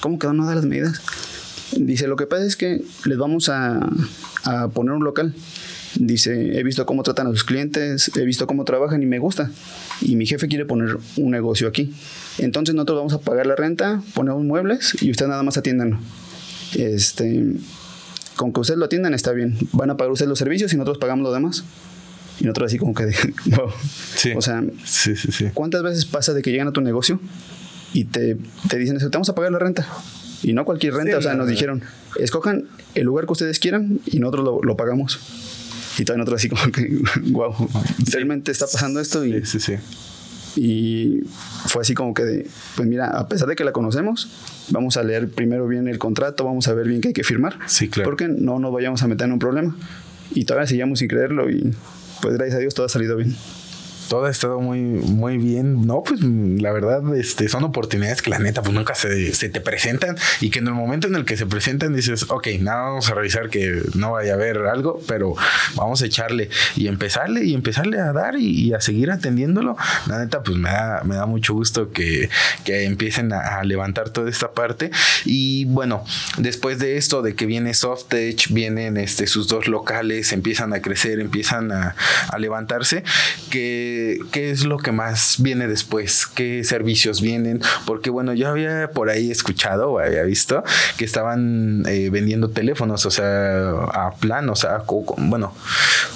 ¿Cómo 0.00 0.18
que 0.18 0.28
no 0.28 0.46
da 0.46 0.54
las 0.54 0.64
medidas? 0.64 1.00
Dice, 1.76 2.08
lo 2.08 2.16
que 2.16 2.26
pasa 2.26 2.44
es 2.44 2.56
que 2.56 2.82
les 3.04 3.18
vamos 3.18 3.48
a, 3.48 3.88
a 4.44 4.68
poner 4.68 4.94
un 4.94 5.04
local. 5.04 5.34
Dice, 5.96 6.58
he 6.58 6.62
visto 6.62 6.86
cómo 6.86 7.02
tratan 7.02 7.26
a 7.26 7.30
sus 7.30 7.44
clientes, 7.44 8.10
he 8.16 8.24
visto 8.24 8.46
cómo 8.46 8.64
trabajan 8.64 9.02
y 9.02 9.06
me 9.06 9.18
gusta. 9.18 9.50
Y 10.00 10.16
mi 10.16 10.26
jefe 10.26 10.48
quiere 10.48 10.64
poner 10.64 10.96
un 11.16 11.30
negocio 11.30 11.68
aquí. 11.68 11.92
Entonces 12.38 12.74
nosotros 12.74 12.98
vamos 12.98 13.12
a 13.12 13.20
pagar 13.20 13.46
la 13.46 13.56
renta, 13.56 14.02
ponemos 14.14 14.42
muebles 14.44 14.96
y 15.02 15.10
ustedes 15.10 15.28
nada 15.28 15.42
más 15.42 15.56
atiendan. 15.58 15.98
Este, 16.74 17.44
con 18.36 18.52
que 18.52 18.60
ustedes 18.60 18.78
lo 18.78 18.86
atiendan 18.86 19.14
está 19.14 19.32
bien. 19.32 19.58
Van 19.72 19.90
a 19.90 19.96
pagar 19.96 20.12
ustedes 20.12 20.28
los 20.28 20.38
servicios 20.38 20.72
y 20.72 20.76
nosotros 20.76 20.98
pagamos 20.98 21.24
lo 21.24 21.32
demás. 21.32 21.64
Y 22.40 22.44
nosotros 22.44 22.70
así 22.70 22.78
como 22.78 22.94
que, 22.94 23.04
wow. 23.46 23.70
Sí. 24.16 24.32
O 24.34 24.40
sea, 24.40 24.64
sí, 24.84 25.14
sí, 25.14 25.30
sí. 25.30 25.48
¿cuántas 25.52 25.82
veces 25.82 26.06
pasa 26.06 26.32
de 26.32 26.42
que 26.42 26.50
llegan 26.50 26.68
a 26.68 26.72
tu 26.72 26.80
negocio 26.80 27.20
y 27.92 28.04
te, 28.04 28.38
te 28.68 28.78
dicen 28.78 28.96
eso, 28.96 29.10
te 29.10 29.16
vamos 29.16 29.28
a 29.28 29.34
pagar 29.34 29.52
la 29.52 29.58
renta? 29.58 29.86
Y 30.42 30.54
no 30.54 30.64
cualquier 30.64 30.94
renta, 30.94 31.18
o 31.18 31.22
sea, 31.22 31.34
nos 31.34 31.48
dijeron, 31.48 31.82
escojan 32.18 32.64
el 32.94 33.04
lugar 33.04 33.26
que 33.26 33.32
ustedes 33.32 33.58
quieran 33.58 34.00
y 34.06 34.20
nosotros 34.20 34.44
lo, 34.44 34.62
lo 34.62 34.76
pagamos. 34.76 35.20
Y 35.98 36.04
todavía 36.04 36.24
nosotros 36.24 36.40
así 36.40 36.48
como 36.48 36.72
que, 36.72 37.02
wow, 37.30 37.54
realmente 38.10 38.50
está 38.50 38.66
pasando 38.66 39.00
esto 39.00 39.24
y... 39.24 39.44
Sí, 39.44 39.60
sí, 39.60 39.74
Y 40.56 41.20
fue 41.66 41.82
así 41.82 41.92
como 41.92 42.14
que, 42.14 42.48
pues 42.74 42.88
mira, 42.88 43.10
a 43.10 43.28
pesar 43.28 43.48
de 43.48 43.56
que 43.56 43.64
la 43.64 43.72
conocemos, 43.72 44.30
vamos 44.70 44.96
a 44.96 45.02
leer 45.02 45.28
primero 45.28 45.68
bien 45.68 45.88
el 45.88 45.98
contrato, 45.98 46.44
vamos 46.44 46.68
a 46.68 46.74
ver 46.74 46.88
bien 46.88 47.02
qué 47.02 47.08
hay 47.08 47.14
que 47.14 47.24
firmar. 47.24 47.58
Sí, 47.66 47.88
claro. 47.88 48.08
Porque 48.08 48.28
no 48.28 48.58
nos 48.58 48.72
vayamos 48.72 49.02
a 49.02 49.08
meter 49.08 49.26
en 49.26 49.32
un 49.32 49.38
problema. 49.38 49.76
Y 50.32 50.44
todavía 50.44 50.66
seguíamos 50.66 51.00
sin 51.00 51.08
creerlo 51.08 51.50
y 51.50 51.74
pues 52.20 52.34
gracias 52.34 52.56
a 52.56 52.60
Dios 52.60 52.74
todo 52.74 52.86
ha 52.86 52.88
salido 52.88 53.16
bien 53.16 53.36
todo 54.10 54.24
ha 54.24 54.30
estado 54.30 54.60
muy, 54.60 54.80
muy 54.80 55.38
bien. 55.38 55.86
No, 55.86 56.02
pues 56.02 56.20
la 56.20 56.72
verdad, 56.72 57.00
este, 57.14 57.48
son 57.48 57.62
oportunidades 57.62 58.22
que 58.22 58.30
la 58.30 58.40
neta, 58.40 58.60
pues 58.60 58.74
nunca 58.74 58.96
se, 58.96 59.32
se, 59.34 59.48
te 59.48 59.60
presentan 59.60 60.16
y 60.40 60.50
que 60.50 60.58
en 60.58 60.66
el 60.66 60.74
momento 60.74 61.06
en 61.06 61.14
el 61.14 61.24
que 61.24 61.36
se 61.36 61.46
presentan 61.46 61.94
dices, 61.94 62.26
ok, 62.28 62.48
nada, 62.58 62.82
vamos 62.88 63.08
a 63.08 63.14
revisar 63.14 63.50
que 63.50 63.80
no 63.94 64.10
vaya 64.10 64.32
a 64.32 64.34
haber 64.34 64.58
algo, 64.66 65.00
pero 65.06 65.36
vamos 65.76 66.02
a 66.02 66.06
echarle 66.06 66.50
y 66.74 66.88
empezarle 66.88 67.44
y 67.44 67.54
empezarle 67.54 68.00
a 68.00 68.12
dar 68.12 68.34
y, 68.34 68.74
a 68.74 68.80
seguir 68.80 69.12
atendiéndolo. 69.12 69.76
La 70.08 70.18
neta, 70.18 70.42
pues 70.42 70.58
me 70.58 70.70
da, 70.70 71.02
me 71.04 71.14
da 71.14 71.26
mucho 71.26 71.54
gusto 71.54 71.92
que, 71.92 72.28
que 72.64 72.86
empiecen 72.86 73.32
a, 73.32 73.62
levantar 73.62 74.10
toda 74.10 74.28
esta 74.28 74.54
parte. 74.54 74.90
Y 75.24 75.66
bueno, 75.66 76.04
después 76.36 76.80
de 76.80 76.96
esto, 76.96 77.22
de 77.22 77.36
que 77.36 77.46
viene 77.46 77.74
Softech, 77.74 78.48
vienen 78.50 78.96
este, 78.96 79.28
sus 79.28 79.46
dos 79.46 79.68
locales, 79.68 80.32
empiezan 80.32 80.72
a 80.72 80.82
crecer, 80.82 81.20
empiezan 81.20 81.70
a, 81.70 81.94
a 82.28 82.38
levantarse, 82.40 83.04
que 83.50 83.99
qué, 84.30 84.50
es 84.50 84.64
lo 84.64 84.78
que 84.78 84.92
más 84.92 85.36
viene 85.38 85.66
después, 85.66 86.26
qué 86.26 86.64
servicios 86.64 87.20
vienen, 87.20 87.60
porque 87.86 88.10
bueno, 88.10 88.34
yo 88.34 88.48
había 88.48 88.90
por 88.92 89.10
ahí 89.10 89.30
escuchado 89.30 89.92
o 89.92 89.98
había 89.98 90.22
visto 90.22 90.62
que 90.96 91.04
estaban 91.04 91.84
eh, 91.86 92.10
vendiendo 92.10 92.50
teléfonos, 92.50 93.06
o 93.06 93.10
sea, 93.10 93.70
a 93.70 94.14
plan, 94.18 94.48
o 94.48 94.56
sea, 94.56 94.84
bueno, 95.16 95.54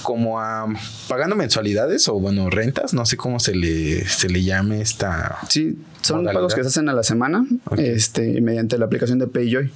como 0.03 0.41
a 0.41 0.67
pagando 1.09 1.37
mensualidades 1.37 2.09
o 2.09 2.15
bueno, 2.15 2.51
rentas, 2.51 2.95
no 2.95 3.07
sé 3.07 3.17
cómo 3.17 3.41
se 3.41 3.55
le, 3.55 4.05
se 4.07 4.29
le 4.29 4.43
llame 4.43 4.81
esta. 4.81 5.39
Sí, 5.49 5.79
son 6.01 6.25
pagos 6.25 6.55
que 6.55 6.63
se 6.63 6.69
hacen 6.69 6.89
a 6.89 6.93
la 6.93 7.03
semana, 7.03 7.47
este, 7.77 8.41
mediante 8.41 8.79
la 8.79 8.87
aplicación 8.87 9.19
de 9.19 9.27
PayJoy. 9.27 9.71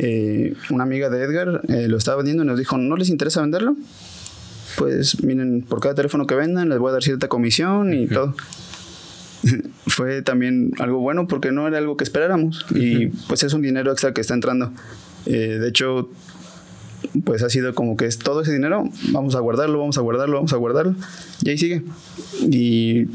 Eh, 0.00 0.54
una 0.70 0.84
amiga 0.84 1.10
de 1.10 1.22
Edgar 1.22 1.62
eh, 1.68 1.88
lo 1.88 1.96
estaba 1.96 2.18
vendiendo 2.18 2.44
y 2.44 2.46
nos 2.46 2.58
dijo, 2.58 2.78
¿no 2.78 2.96
les 2.96 3.08
interesa 3.08 3.40
venderlo? 3.40 3.76
Pues 4.78 5.22
miren, 5.24 5.62
por 5.62 5.80
cada 5.80 5.96
teléfono 5.96 6.26
que 6.26 6.36
vendan 6.36 6.68
les 6.68 6.78
voy 6.78 6.90
a 6.90 6.92
dar 6.92 7.02
cierta 7.02 7.28
comisión 7.28 7.92
y 7.92 8.06
todo. 8.06 8.34
Fue 9.86 10.22
también 10.22 10.72
algo 10.78 11.00
bueno 11.00 11.26
porque 11.26 11.50
no 11.50 11.66
era 11.66 11.78
algo 11.78 11.96
que 11.96 12.04
esperáramos 12.04 12.64
y 12.74 13.06
pues 13.28 13.42
es 13.42 13.52
un 13.52 13.62
dinero 13.62 13.90
extra 13.90 14.14
que 14.14 14.20
está 14.20 14.34
entrando. 14.34 14.72
Eh, 15.26 15.58
de 15.60 15.68
hecho, 15.68 16.10
pues 17.24 17.42
ha 17.42 17.50
sido 17.50 17.74
como 17.74 17.96
que 17.96 18.06
es 18.06 18.18
todo 18.18 18.42
ese 18.42 18.52
dinero, 18.52 18.84
vamos 19.10 19.34
a 19.34 19.40
guardarlo, 19.40 19.78
vamos 19.80 19.98
a 19.98 20.00
guardarlo, 20.00 20.36
vamos 20.36 20.52
a 20.52 20.56
guardarlo 20.56 20.94
y 21.42 21.50
ahí 21.50 21.58
sigue. 21.58 21.82
Y 22.50 23.06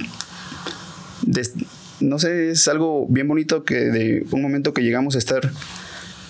no 2.02 2.20
sé, 2.20 2.52
es 2.52 2.68
algo 2.68 3.08
bien 3.08 3.28
bonito 3.28 3.64
que 3.64 3.76
de 3.76 4.26
un 4.32 4.42
momento 4.42 4.74
que 4.74 4.82
llegamos 4.82 5.16
a 5.16 5.18
estar 5.18 5.50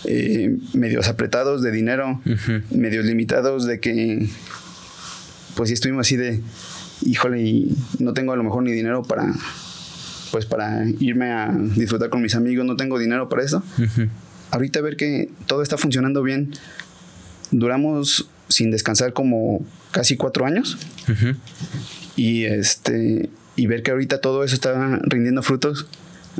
eh, 0.06 0.58
medios 0.74 1.08
apretados 1.08 1.64
de 1.64 1.72
dinero, 1.72 2.22
medios 2.70 3.06
limitados 3.06 3.66
de 3.66 3.80
que 3.80 4.28
pues 5.56 5.70
sí 5.70 5.74
estuvimos 5.74 6.08
así 6.08 6.16
de, 6.16 6.42
híjole, 7.06 7.42
y 7.42 7.76
no 8.00 8.14
tengo 8.14 8.34
a 8.34 8.36
lo 8.36 8.44
mejor 8.44 8.64
ni 8.64 8.72
dinero 8.72 9.04
para, 9.04 9.34
pues 10.32 10.46
para 10.46 10.86
irme 11.00 11.32
a 11.32 11.52
disfrutar 11.76 12.10
con 12.10 12.22
mis 12.22 12.36
amigos, 12.36 12.66
no 12.66 12.76
tengo 12.76 13.00
dinero 13.00 13.30
para 13.30 13.44
eso. 13.44 13.64
Ahorita 14.52 14.82
ver 14.82 14.98
que 14.98 15.30
todo 15.48 15.64
está 15.64 15.78
funcionando 15.78 16.22
bien, 16.24 16.54
duramos 17.52 18.30
sin 18.50 18.72
descansar 18.72 19.14
como 19.14 19.66
casi 19.92 20.18
cuatro 20.18 20.46
años. 20.46 20.78
Y 22.16 22.44
este, 22.46 23.30
y 23.56 23.68
ver 23.68 23.84
que 23.84 23.92
ahorita 23.92 24.22
todo 24.22 24.44
eso 24.44 24.56
está 24.56 25.00
rindiendo 25.04 25.42
frutos. 25.42 25.88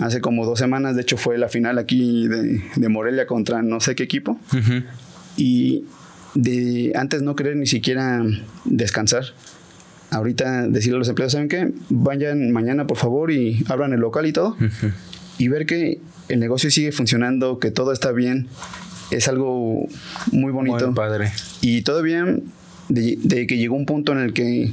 Hace 0.02 0.22
como 0.22 0.46
dos 0.46 0.58
semanas, 0.58 0.96
de 0.96 1.04
hecho, 1.04 1.18
fue 1.18 1.38
la 1.38 1.50
final 1.50 1.78
aquí 1.78 2.28
de, 2.28 2.64
de 2.76 2.90
Morelia 2.90 3.28
contra 3.28 3.62
no 3.62 3.80
sé 3.80 3.96
qué 3.96 4.04
equipo. 4.04 4.40
Y 5.38 5.86
de 6.36 6.94
antes 6.96 7.22
no 7.22 7.36
querer 7.36 7.56
ni 7.56 7.68
siquiera 7.68 8.24
descansar. 8.66 9.24
Ahorita 10.10 10.68
decirle 10.68 10.98
a 10.98 11.00
los 11.00 11.10
empleados, 11.10 11.34
¿saben 11.34 11.48
qué? 11.50 11.72
Vayan 11.90 12.52
mañana 12.52 12.86
por 12.86 12.98
favor 12.98 13.32
y 13.32 13.64
abran 13.68 13.94
el 13.94 14.00
local 14.00 14.26
y 14.28 14.34
todo. 14.34 14.56
Y 15.40 15.48
ver 15.48 15.66
que 15.66 16.00
el 16.30 16.40
negocio 16.40 16.70
sigue 16.70 16.92
funcionando, 16.92 17.58
que 17.60 17.72
todo 17.72 17.92
está 17.92 18.12
bien, 18.12 18.48
es 19.12 19.28
algo 19.28 19.88
muy 20.32 20.52
bonito. 20.52 20.86
Muy 20.88 20.96
padre. 20.96 21.32
Y 21.62 21.82
todavía 21.82 22.26
de, 22.90 23.18
de 23.24 23.48
que 23.48 23.58
llegó 23.58 23.76
un 23.76 23.86
punto 23.88 24.12
en 24.12 24.20
el 24.20 24.34
que 24.34 24.72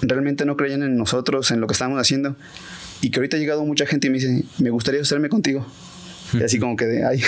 realmente 0.00 0.44
no 0.44 0.56
creían 0.56 0.82
en 0.82 0.96
nosotros, 0.96 1.50
en 1.50 1.60
lo 1.60 1.66
que 1.66 1.72
estábamos 1.72 2.00
haciendo. 2.00 2.36
y 3.00 3.10
que 3.10 3.18
ahorita 3.18 3.36
ha 3.36 3.40
llegado 3.40 3.64
mucha 3.64 3.84
gente 3.86 4.06
y 4.06 4.10
me 4.10 4.18
dice, 4.18 4.44
me 4.58 4.70
gustaría 4.70 5.00
hacerme 5.00 5.28
contigo. 5.28 5.66
Y 6.34 6.42
así 6.42 6.60
como 6.60 6.76
que 6.76 6.86
de, 6.86 7.04
ay, 7.04 7.20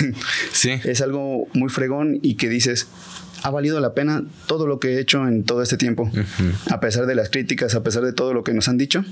Sí. 0.52 0.70
es 0.84 1.00
algo 1.00 1.48
muy 1.52 1.68
fregón 1.68 2.20
y 2.22 2.36
que 2.36 2.48
dices, 2.48 2.86
ha 3.44 3.50
valido 3.50 3.78
la 3.78 3.92
pena 3.92 4.24
todo 4.46 4.66
lo 4.66 4.80
que 4.80 4.94
he 4.94 5.00
hecho 5.00 5.28
en 5.28 5.44
todo 5.44 5.62
este 5.62 5.76
tiempo. 5.76 6.10
A 6.70 6.80
pesar 6.80 7.04
de 7.04 7.14
las 7.14 7.28
críticas, 7.28 7.74
a 7.74 7.82
pesar 7.82 8.02
de 8.02 8.14
todo 8.14 8.32
lo 8.32 8.42
que 8.42 8.54
nos 8.54 8.68
han 8.68 8.78
dicho, 8.78 9.04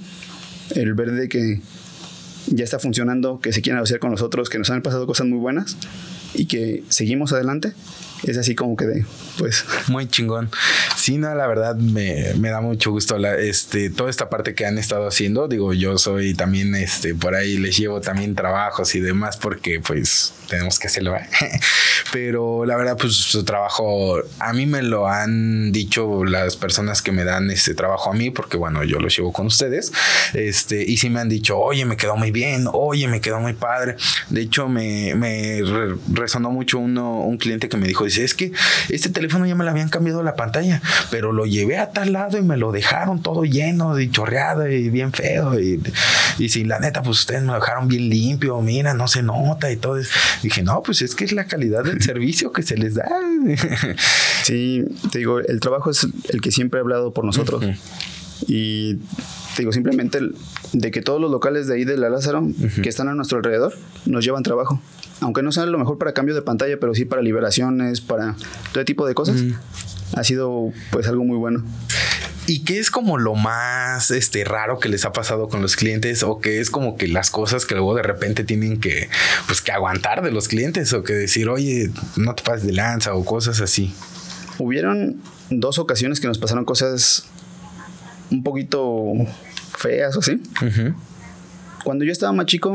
el 0.75 0.95
ver 0.95 1.13
de 1.13 1.29
que 1.29 1.61
ya 2.47 2.65
está 2.65 2.79
funcionando, 2.79 3.41
que 3.41 3.53
se 3.53 3.61
quieren 3.61 3.83
hacer 3.83 3.99
con 3.99 4.11
nosotros, 4.11 4.49
que 4.49 4.59
nos 4.59 4.71
han 4.71 4.81
pasado 4.81 5.07
cosas 5.07 5.27
muy 5.27 5.39
buenas 5.39 5.77
y 6.33 6.47
que 6.47 6.83
seguimos 6.89 7.35
adelante, 7.35 7.75
es 8.25 8.37
así 8.39 8.55
como 8.55 8.77
que 8.77 8.87
de, 8.87 9.05
pues, 9.39 9.65
Muy 9.89 10.07
chingón. 10.09 10.51
Sí, 10.97 11.19
no, 11.19 11.35
la 11.35 11.47
verdad 11.47 11.77
me, 11.77 12.35
me 12.39 12.51
da 12.51 12.61
mucho 12.61 12.91
gusto 12.93 13.19
la, 13.19 13.35
este, 13.37 13.91
toda 13.91 14.11
esta 14.11 14.31
parte 14.31 14.55
que 14.55 14.65
han 14.67 14.79
estado 14.79 15.07
haciendo. 15.09 15.49
Digo, 15.49 15.73
yo 15.73 15.99
soy 15.99 16.35
también, 16.35 16.75
este, 16.75 17.15
por 17.15 17.35
ahí 17.35 17.59
les 17.59 17.77
llevo 17.77 18.01
también 18.01 18.35
trabajos 18.35 18.95
y 18.95 19.01
demás 19.01 19.37
porque 19.37 19.81
pues 19.81 20.33
tenemos 20.49 20.79
que 20.79 20.87
hacerlo. 20.89 21.17
¿eh? 21.17 21.27
Pero 22.13 22.65
la 22.65 22.77
verdad, 22.77 22.97
pues 22.99 23.15
su 23.15 23.45
trabajo, 23.45 24.17
a 24.39 24.53
mí 24.53 24.67
me 24.67 24.83
lo 24.83 25.09
han 25.09 25.73
dicho 25.73 26.25
las 26.25 26.57
personas 26.57 27.03
que 27.03 27.11
me 27.13 27.25
dan 27.25 27.51
este 27.51 27.75
trabajo 27.75 28.11
a 28.11 28.15
mí, 28.15 28.31
porque 28.31 28.57
bueno, 28.57 28.85
yo 28.85 28.99
lo 28.99 29.09
llevo 29.09 29.33
con 29.33 29.47
ustedes. 29.47 29.93
Este, 30.35 30.83
y 30.85 30.97
sí 30.99 31.11
me 31.11 31.21
han 31.21 31.29
dicho, 31.29 31.59
oye, 31.59 31.85
me 31.85 31.97
quedó 31.97 32.17
muy 32.17 32.31
bien, 32.31 32.67
oye, 32.73 33.09
me 33.09 33.21
quedó 33.21 33.41
muy 33.41 33.55
padre. 33.55 33.97
De 34.31 34.43
hecho, 34.43 34.69
me, 34.69 35.15
me 35.15 35.61
re- 35.63 35.97
resonó 36.13 36.51
mucho 36.51 36.79
uno, 36.79 37.21
un 37.21 37.39
cliente 37.39 37.69
que 37.69 37.77
me 37.77 37.87
dijo, 37.89 38.05
es 38.21 38.35
que 38.35 38.53
este 38.89 39.09
teléfono 39.09 39.47
ya 39.47 39.55
me 39.55 39.65
lo 39.65 39.71
habían 39.71 39.89
cambiado 39.89 40.23
la 40.23 40.35
pantalla, 40.35 40.81
pero 41.11 41.33
lo 41.33 41.47
llevé 41.47 41.79
a 41.79 41.91
tal 41.91 42.13
lado 42.13 42.39
y 42.39 42.43
me 42.43 42.57
lo 42.57 42.73
dejaron 42.73 43.23
todo 43.23 43.45
lleno 43.45 43.99
y 43.99 44.11
chorreado 44.11 44.69
y 44.69 44.91
bien 44.91 45.13
feo. 45.13 45.59
Y, 45.59 45.83
y 46.39 46.49
si 46.49 46.65
la 46.65 46.79
neta, 46.79 47.03
pues 47.03 47.21
ustedes 47.21 47.43
me 47.43 47.49
lo 47.49 47.55
dejaron 47.55 47.89
bien 47.89 48.09
limpio, 48.09 48.61
mira, 48.61 48.95
no 48.95 49.09
se 49.09 49.23
nota 49.23 49.71
y 49.71 49.77
todo. 49.77 49.97
eso". 49.99 50.11
Dije, 50.43 50.63
no, 50.63 50.83
pues 50.83 51.03
es 51.03 51.15
que 51.15 51.25
es 51.25 51.33
la 51.33 51.45
calidad 51.47 51.85
del 51.85 52.03
servicio 52.03 52.53
que 52.53 52.63
se 52.63 52.77
les 52.77 52.95
da. 52.95 53.09
sí, 54.45 54.85
te 55.11 55.19
digo, 55.19 55.41
el 55.41 55.61
trabajo 55.61 55.91
es 55.91 56.07
el 56.29 56.41
que 56.41 56.51
siempre 56.51 56.79
ha 56.79 56.83
hablado 56.83 57.13
por 57.13 57.25
nosotros. 57.25 57.65
Y 58.47 58.99
te 59.57 59.63
digo, 59.63 59.73
simplemente 59.73 60.19
el- 60.19 60.35
de 60.73 60.91
que 60.91 61.03
todos 61.03 61.21
los 61.21 61.31
locales 61.31 61.67
de 61.67 61.75
ahí 61.75 61.85
de 61.85 61.97
la 61.97 62.09
Lázaro 62.09 62.47
que 62.83 62.89
están 62.89 63.09
a 63.09 63.15
nuestro 63.15 63.39
alrededor 63.39 63.75
nos 64.07 64.25
llevan 64.25 64.43
trabajo. 64.43 64.81
Aunque 65.21 65.43
no 65.43 65.53
sea 65.53 65.67
lo 65.67 65.79
mejor 65.79 65.99
para 65.99 66.13
cambio 66.15 66.35
de 66.35 66.43
pantalla, 66.43 66.79
pero 66.81 66.95
sí 66.95 67.05
para 67.05 67.23
liberaciones, 67.23 68.01
para 68.01 68.35
todo 68.73 68.85
tipo 68.85 69.07
de 69.07 69.15
cosas. 69.15 69.43
Ha 70.15 70.25
sido 70.25 70.73
pues 70.91 71.07
algo 71.07 71.25
muy 71.25 71.37
bueno. 71.37 71.65
¿Y 72.47 72.65
qué 72.65 72.81
es 72.81 72.91
como 72.91 73.19
lo 73.19 73.37
más 73.37 74.11
este 74.11 74.43
raro 74.45 74.81
que 74.81 74.89
les 74.89 75.05
ha 75.05 75.13
pasado 75.13 75.49
con 75.49 75.63
los 75.63 75.77
clientes? 75.77 76.25
O 76.25 76.41
qué 76.41 76.61
es 76.61 76.71
como 76.71 76.97
que 76.97 77.07
las 77.07 77.31
cosas 77.31 77.67
que 77.67 77.75
luego 77.77 77.95
de 77.95 78.03
repente 78.03 78.43
tienen 78.43 78.81
que, 78.81 79.09
pues, 79.47 79.63
que 79.63 79.71
aguantar 79.71 80.23
de 80.25 80.33
los 80.33 80.49
clientes, 80.49 80.93
o 80.93 81.05
que 81.05 81.13
decir, 81.13 81.49
oye, 81.49 81.91
no 82.17 82.35
te 82.35 82.43
pases 82.43 82.67
de 82.67 82.73
lanza, 82.73 83.15
o 83.15 83.25
cosas 83.25 83.61
así. 83.61 83.95
Hubieron 84.59 85.21
dos 85.51 85.79
ocasiones 85.79 86.19
que 86.19 86.27
nos 86.27 86.39
pasaron 86.39 86.65
cosas 86.65 87.25
un 88.33 88.43
poquito 88.43 89.13
feas 89.79 90.17
o 90.17 90.21
así. 90.21 90.41
Cuando 91.85 92.05
yo 92.05 92.13
estaba 92.13 92.33
más 92.33 92.47
chico, 92.47 92.75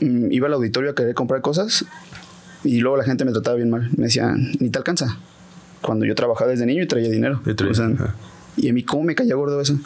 mm, 0.00 0.30
iba 0.32 0.46
al 0.46 0.52
auditorio 0.54 0.90
a 0.90 0.94
querer 0.94 1.14
comprar 1.14 1.40
cosas 1.40 1.84
y 2.64 2.78
luego 2.80 2.96
la 2.96 3.04
gente 3.04 3.24
me 3.24 3.32
trataba 3.32 3.56
bien 3.56 3.70
mal. 3.70 3.90
Me 3.96 4.04
decía, 4.04 4.34
ni 4.60 4.70
te 4.70 4.78
alcanza. 4.78 5.18
Cuando 5.82 6.04
yo 6.04 6.14
trabajaba 6.14 6.50
desde 6.50 6.66
niño 6.66 6.82
y 6.82 6.86
traía 6.86 7.08
dinero. 7.10 7.40
Y 7.46 7.54
traía- 7.54 7.72
O 7.72 7.74
sea, 7.74 7.86
ajá. 7.86 8.14
y 8.56 8.68
a 8.68 8.72
mí, 8.72 8.82
¿cómo 8.82 9.04
me 9.04 9.14
caía 9.14 9.34
gordo 9.36 9.60
eso? 9.60 9.78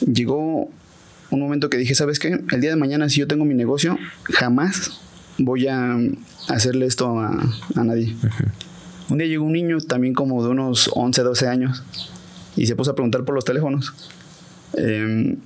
Llegó 0.00 0.68
un 1.30 1.40
momento 1.40 1.70
que 1.70 1.78
dije, 1.78 1.94
¿sabes 1.94 2.18
qué? 2.18 2.38
El 2.50 2.60
día 2.60 2.70
de 2.70 2.76
mañana, 2.76 3.08
si 3.08 3.20
yo 3.20 3.26
tengo 3.26 3.44
mi 3.44 3.54
negocio, 3.54 3.98
jamás 4.24 5.00
voy 5.38 5.68
a 5.68 5.96
hacerle 6.48 6.86
esto 6.86 7.18
a, 7.18 7.30
a 7.74 7.84
nadie. 7.84 8.14
Un 9.08 9.18
día 9.18 9.26
llegó 9.26 9.44
un 9.44 9.52
niño, 9.52 9.78
también 9.80 10.12
como 10.14 10.42
de 10.44 10.50
unos 10.50 10.90
11, 10.94 11.22
12 11.22 11.48
años, 11.48 11.82
y 12.56 12.66
se 12.66 12.74
puso 12.76 12.90
a 12.90 12.94
preguntar 12.94 13.24
por 13.24 13.34
los 13.34 13.44
teléfonos. 13.44 13.92
Em, 14.74 15.36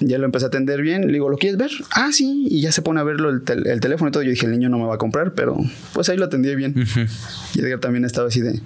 ya 0.00 0.18
lo 0.18 0.26
empecé 0.26 0.44
a 0.44 0.48
atender 0.48 0.80
bien. 0.82 1.06
Le 1.06 1.12
digo, 1.14 1.28
¿lo 1.28 1.36
quieres 1.38 1.58
ver? 1.58 1.70
Ah, 1.92 2.10
sí. 2.12 2.46
Y 2.50 2.60
ya 2.60 2.72
se 2.72 2.82
pone 2.82 3.00
a 3.00 3.04
verlo 3.04 3.30
el, 3.30 3.42
tel- 3.42 3.66
el 3.66 3.80
teléfono 3.80 4.08
y 4.08 4.12
todo. 4.12 4.22
Yo 4.22 4.30
dije, 4.30 4.46
el 4.46 4.52
niño 4.52 4.68
no 4.68 4.78
me 4.78 4.84
va 4.86 4.94
a 4.94 4.98
comprar, 4.98 5.34
pero 5.34 5.56
pues 5.92 6.08
ahí 6.08 6.16
lo 6.16 6.26
atendí 6.26 6.54
bien. 6.54 6.74
Y 7.54 7.60
Edgar 7.60 7.80
también 7.80 8.04
estaba 8.04 8.28
así 8.28 8.40
de, 8.40 8.60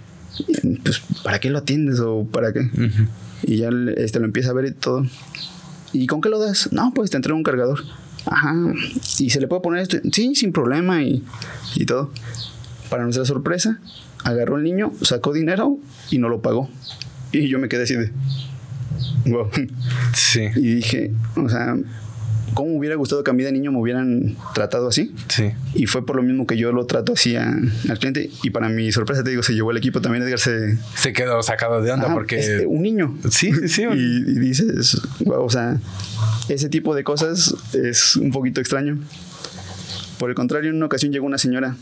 pues, 0.83 1.01
¿para 1.23 1.39
qué 1.39 1.51
lo 1.51 1.59
atiendes 1.59 2.01
o 2.01 2.27
para 2.31 2.53
qué? 2.53 2.69
Y 3.45 3.59
ya 3.59 3.71
este, 3.97 4.19
lo 4.19 4.25
empieza 4.27 4.51
a 4.51 4.55
ver 4.55 4.67
y 4.67 4.73
todo. 4.73 5.05
¿Y 5.93 6.07
con 6.07 6.21
qué 6.21 6.29
lo 6.29 6.39
das? 6.39 6.71
No, 6.73 6.93
pues 6.95 7.11
te 7.11 7.17
entrego 7.17 7.37
un 7.37 7.43
cargador. 7.43 7.81
Ajá. 8.27 8.55
¿Y 9.19 9.31
se 9.31 9.41
le 9.41 9.49
puede 9.49 9.63
poner 9.63 9.83
esto? 9.83 9.99
Sí, 10.13 10.35
sin 10.35 10.53
problema 10.53 11.03
y, 11.03 11.25
y 11.75 11.87
todo. 11.87 12.11
Para 12.89 13.05
nuestra 13.05 13.25
sorpresa, 13.25 13.79
agarró 14.25 14.57
el 14.59 14.65
niño, 14.65 14.93
sacó 15.03 15.33
dinero 15.33 15.79
y 16.11 16.19
no 16.19 16.29
lo 16.29 16.41
pagó. 16.43 16.69
Y 17.33 17.49
yo 17.49 17.59
me 17.59 17.69
quedé 17.69 17.85
así 17.85 17.95
de... 17.97 18.11
Wow. 19.27 19.49
Sí, 20.15 20.49
Y 20.57 20.75
dije, 20.77 21.13
o 21.37 21.49
sea, 21.49 21.75
¿cómo 22.55 22.71
me 22.73 22.79
hubiera 22.79 22.97
gustado 22.97 23.25
que 23.25 23.31
a 23.31 23.35
mí 23.35 23.43
de 23.43 23.53
niño 23.53 23.73
me 23.73 23.79
hubieran 23.79 24.37
tratado 24.55 24.89
así? 24.89 25.15
sí. 25.29 25.51
Y 25.75 25.87
fue 25.87 26.05
por 26.05 26.17
lo 26.17 26.23
mismo 26.23 26.47
que 26.47 26.57
yo 26.57 26.73
lo 26.73 26.85
trato 26.87 27.15
así 27.15 27.37
a- 27.37 27.57
al 27.89 27.99
cliente. 27.99 28.31
Y 28.43 28.51
para 28.51 28.69
mi 28.69 28.91
sorpresa, 28.93 29.25
te 29.25 29.31
digo, 29.31 29.43
se 29.43 29.55
llevó 29.55 29.71
el 29.71 29.77
equipo 29.79 30.01
también. 30.01 30.25
Edgar 30.25 30.39
se... 30.39 30.77
Se 30.97 31.13
quedó 31.13 31.43
sacado 31.43 31.81
de 31.83 31.91
onda 31.93 32.07
Ajá, 32.07 32.15
porque. 32.15 32.39
este, 32.39 32.67
un 32.67 32.83
niño. 32.83 33.17
Sí, 33.31 33.53
sí, 33.53 33.69
sí. 33.69 33.83
Y, 33.83 33.97
y 34.31 34.39
dices, 34.39 35.01
wow, 35.25 35.45
o 35.45 35.51
sea, 35.51 35.79
ese 36.49 36.69
tipo 36.69 36.95
de 36.95 37.05
cosas 37.05 37.55
es 37.73 38.17
un 38.17 38.31
poquito 38.33 38.61
extraño. 38.61 38.99
Por 40.19 40.29
el 40.31 40.37
contrario, 40.37 40.71
en 40.71 40.77
una 40.77 40.87
ocasión 40.87 41.11
llegó 41.13 41.27
una 41.27 41.39
señora, 41.39 41.77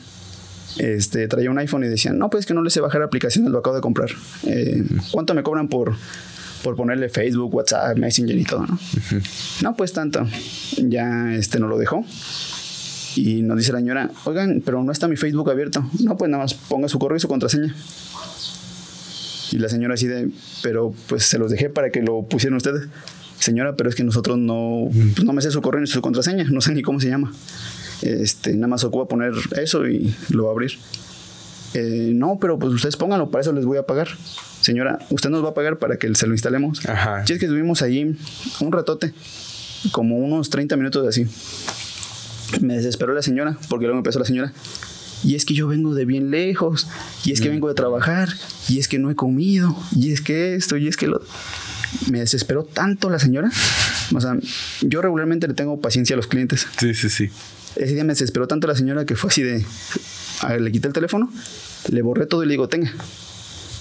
este, 0.78 1.28
traía 1.28 1.50
un 1.50 1.58
iPhone 1.58 1.84
y 1.84 1.88
decían, 1.88 2.18
no, 2.18 2.30
pues 2.30 2.46
que 2.46 2.54
no 2.54 2.62
le 2.62 2.70
sé 2.70 2.80
bajar 2.80 3.02
aplicaciones, 3.02 3.50
lo 3.50 3.58
acabo 3.58 3.76
de 3.76 3.82
comprar. 3.82 4.10
Eh, 4.44 4.84
¿Cuánto 5.10 5.34
me 5.34 5.42
cobran 5.42 5.68
por, 5.68 5.94
por 6.62 6.76
ponerle 6.76 7.08
Facebook, 7.08 7.54
WhatsApp, 7.54 7.96
Messenger 7.96 8.36
y 8.36 8.44
todo? 8.44 8.66
No, 8.66 8.78
no 9.62 9.76
pues 9.76 9.92
tanto. 9.92 10.26
Ya 10.78 11.34
este, 11.34 11.58
nos 11.58 11.68
lo 11.68 11.78
dejó. 11.78 12.04
Y 13.16 13.42
nos 13.42 13.58
dice 13.58 13.72
la 13.72 13.78
señora, 13.78 14.10
oigan, 14.24 14.62
pero 14.64 14.82
no 14.84 14.92
está 14.92 15.08
mi 15.08 15.16
Facebook 15.16 15.50
abierto. 15.50 15.84
No, 16.00 16.16
pues 16.16 16.30
nada 16.30 16.44
más 16.44 16.54
ponga 16.54 16.88
su 16.88 16.98
correo 16.98 17.16
y 17.16 17.20
su 17.20 17.28
contraseña. 17.28 17.74
Y 19.52 19.58
la 19.58 19.68
señora 19.68 19.94
así 19.94 20.06
de, 20.06 20.30
pero 20.62 20.94
pues 21.08 21.24
se 21.24 21.38
los 21.38 21.50
dejé 21.50 21.70
para 21.70 21.90
que 21.90 22.02
lo 22.02 22.22
pusieran 22.22 22.56
ustedes. 22.56 22.88
Señora, 23.38 23.74
pero 23.74 23.88
es 23.88 23.96
que 23.96 24.04
nosotros 24.04 24.38
no, 24.38 24.88
pues, 24.92 25.24
no 25.24 25.32
me 25.32 25.42
sé 25.42 25.50
su 25.50 25.60
correo 25.62 25.80
ni 25.80 25.86
su 25.86 26.00
contraseña, 26.02 26.44
no 26.50 26.60
sé 26.60 26.72
ni 26.74 26.82
cómo 26.82 27.00
se 27.00 27.08
llama. 27.08 27.32
Este, 28.02 28.54
nada 28.54 28.68
más 28.68 28.84
ocupa 28.84 29.06
poner 29.08 29.32
eso 29.60 29.86
y 29.86 30.14
lo 30.30 30.44
va 30.44 30.50
a 30.50 30.52
abrir. 30.52 30.72
"Eh, 31.74 32.12
no, 32.14 32.38
pero 32.40 32.58
pues 32.58 32.72
ustedes 32.72 32.96
pónganlo, 32.96 33.30
para 33.30 33.42
eso 33.42 33.52
les 33.52 33.64
voy 33.64 33.78
a 33.78 33.82
pagar. 33.84 34.08
Señora, 34.60 34.98
usted 35.10 35.30
nos 35.30 35.44
va 35.44 35.50
a 35.50 35.54
pagar 35.54 35.78
para 35.78 35.96
que 35.96 36.14
se 36.14 36.26
lo 36.26 36.32
instalemos. 36.34 36.84
Ajá. 36.86 37.26
Si 37.26 37.32
es 37.32 37.38
que 37.38 37.46
estuvimos 37.46 37.82
allí 37.82 38.16
un 38.60 38.72
ratote, 38.72 39.12
como 39.92 40.18
unos 40.18 40.50
30 40.50 40.76
minutos 40.76 41.06
así. 41.06 41.26
Me 42.60 42.74
desesperó 42.76 43.14
la 43.14 43.22
señora, 43.22 43.56
porque 43.68 43.86
luego 43.86 43.98
empezó 43.98 44.18
la 44.18 44.24
señora. 44.24 44.52
Y 45.22 45.34
es 45.34 45.44
que 45.44 45.54
yo 45.54 45.68
vengo 45.68 45.94
de 45.94 46.04
bien 46.06 46.30
lejos, 46.30 46.88
y 47.24 47.32
es 47.32 47.40
que 47.40 47.48
vengo 47.50 47.68
de 47.68 47.74
trabajar, 47.74 48.28
y 48.68 48.78
es 48.78 48.88
que 48.88 48.98
no 48.98 49.10
he 49.10 49.14
comido, 49.14 49.76
y 49.94 50.12
es 50.12 50.20
que 50.22 50.54
esto, 50.54 50.76
y 50.76 50.88
es 50.88 50.96
que 50.96 51.06
lo... 51.06 51.22
Me 52.10 52.20
desesperó 52.20 52.64
tanto 52.64 53.10
la 53.10 53.18
señora. 53.18 53.50
O 54.14 54.20
sea, 54.20 54.36
yo 54.82 55.02
regularmente 55.02 55.46
le 55.48 55.54
tengo 55.54 55.80
paciencia 55.80 56.14
a 56.14 56.16
los 56.16 56.26
clientes. 56.26 56.66
Sí, 56.78 56.94
sí, 56.94 57.08
sí. 57.08 57.30
Ese 57.76 57.94
día 57.94 58.04
me 58.04 58.12
desesperó 58.12 58.48
tanto 58.48 58.66
la 58.66 58.74
señora 58.74 59.04
que 59.04 59.14
fue 59.14 59.28
así 59.28 59.42
de... 59.42 59.64
a 60.40 60.48
ver, 60.48 60.60
le 60.60 60.72
quité 60.72 60.88
el 60.88 60.92
teléfono, 60.92 61.32
le 61.88 62.02
borré 62.02 62.26
todo 62.26 62.42
y 62.42 62.46
le 62.46 62.52
digo, 62.52 62.68
tenga, 62.68 62.92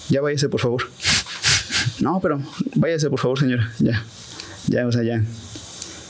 ya 0.09 0.21
váyase 0.21 0.49
por 0.49 0.59
favor. 0.59 0.83
No, 2.01 2.19
pero 2.21 2.41
váyase 2.75 3.09
por 3.09 3.19
favor, 3.19 3.39
señora, 3.39 3.73
ya, 3.79 4.05
ya, 4.67 4.87
o 4.87 4.91
sea, 4.91 5.03
ya. 5.03 5.21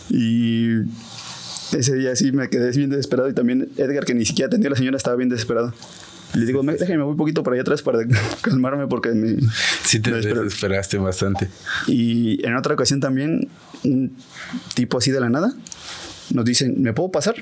Y 0.10 0.82
ese 1.72 1.96
día 1.96 2.16
sí 2.16 2.32
me 2.32 2.50
quedé 2.50 2.72
bien 2.72 2.90
desesperado 2.90 3.30
y 3.30 3.34
también 3.34 3.70
Edgar, 3.78 4.06
que 4.06 4.14
ni 4.14 4.26
siquiera 4.26 4.48
atendió 4.48 4.68
a 4.68 4.72
la 4.72 4.78
señora, 4.78 4.98
estaba 4.98 5.16
bien 5.16 5.30
desesperado. 5.30 5.74
Le 6.34 6.46
digo, 6.46 6.62
"Me- 6.64 6.74
déjame 6.76 7.02
voy 7.04 7.12
un 7.12 7.18
poquito 7.18 7.42
para 7.44 7.56
allá 7.56 7.62
atrás 7.64 7.82
para 7.82 8.00
calmarme 8.42 8.88
porque 8.88 9.10
me... 9.12 9.38
Sí, 9.84 10.00
te 10.00 10.12
me 10.12 10.18
desesperó". 10.18 10.44
desesperaste 10.44 10.98
bastante. 10.98 11.50
Y 11.88 12.46
en 12.46 12.56
otra 12.56 12.74
ocasión 12.76 13.00
también, 13.00 13.48
un 13.84 14.16
tipo 14.76 14.98
así 15.00 15.12
de 15.12 15.20
la 15.20 15.30
nada 15.30 15.54
nos 16.32 16.46
dicen, 16.46 16.76
¿me 16.82 16.94
puedo 16.94 17.10
pasar? 17.12 17.36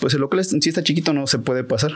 Pues 0.00 0.14
el 0.14 0.20
local 0.20 0.44
si 0.44 0.68
está 0.68 0.82
chiquito 0.82 1.12
no 1.12 1.26
se 1.26 1.38
puede 1.38 1.64
pasar. 1.64 1.92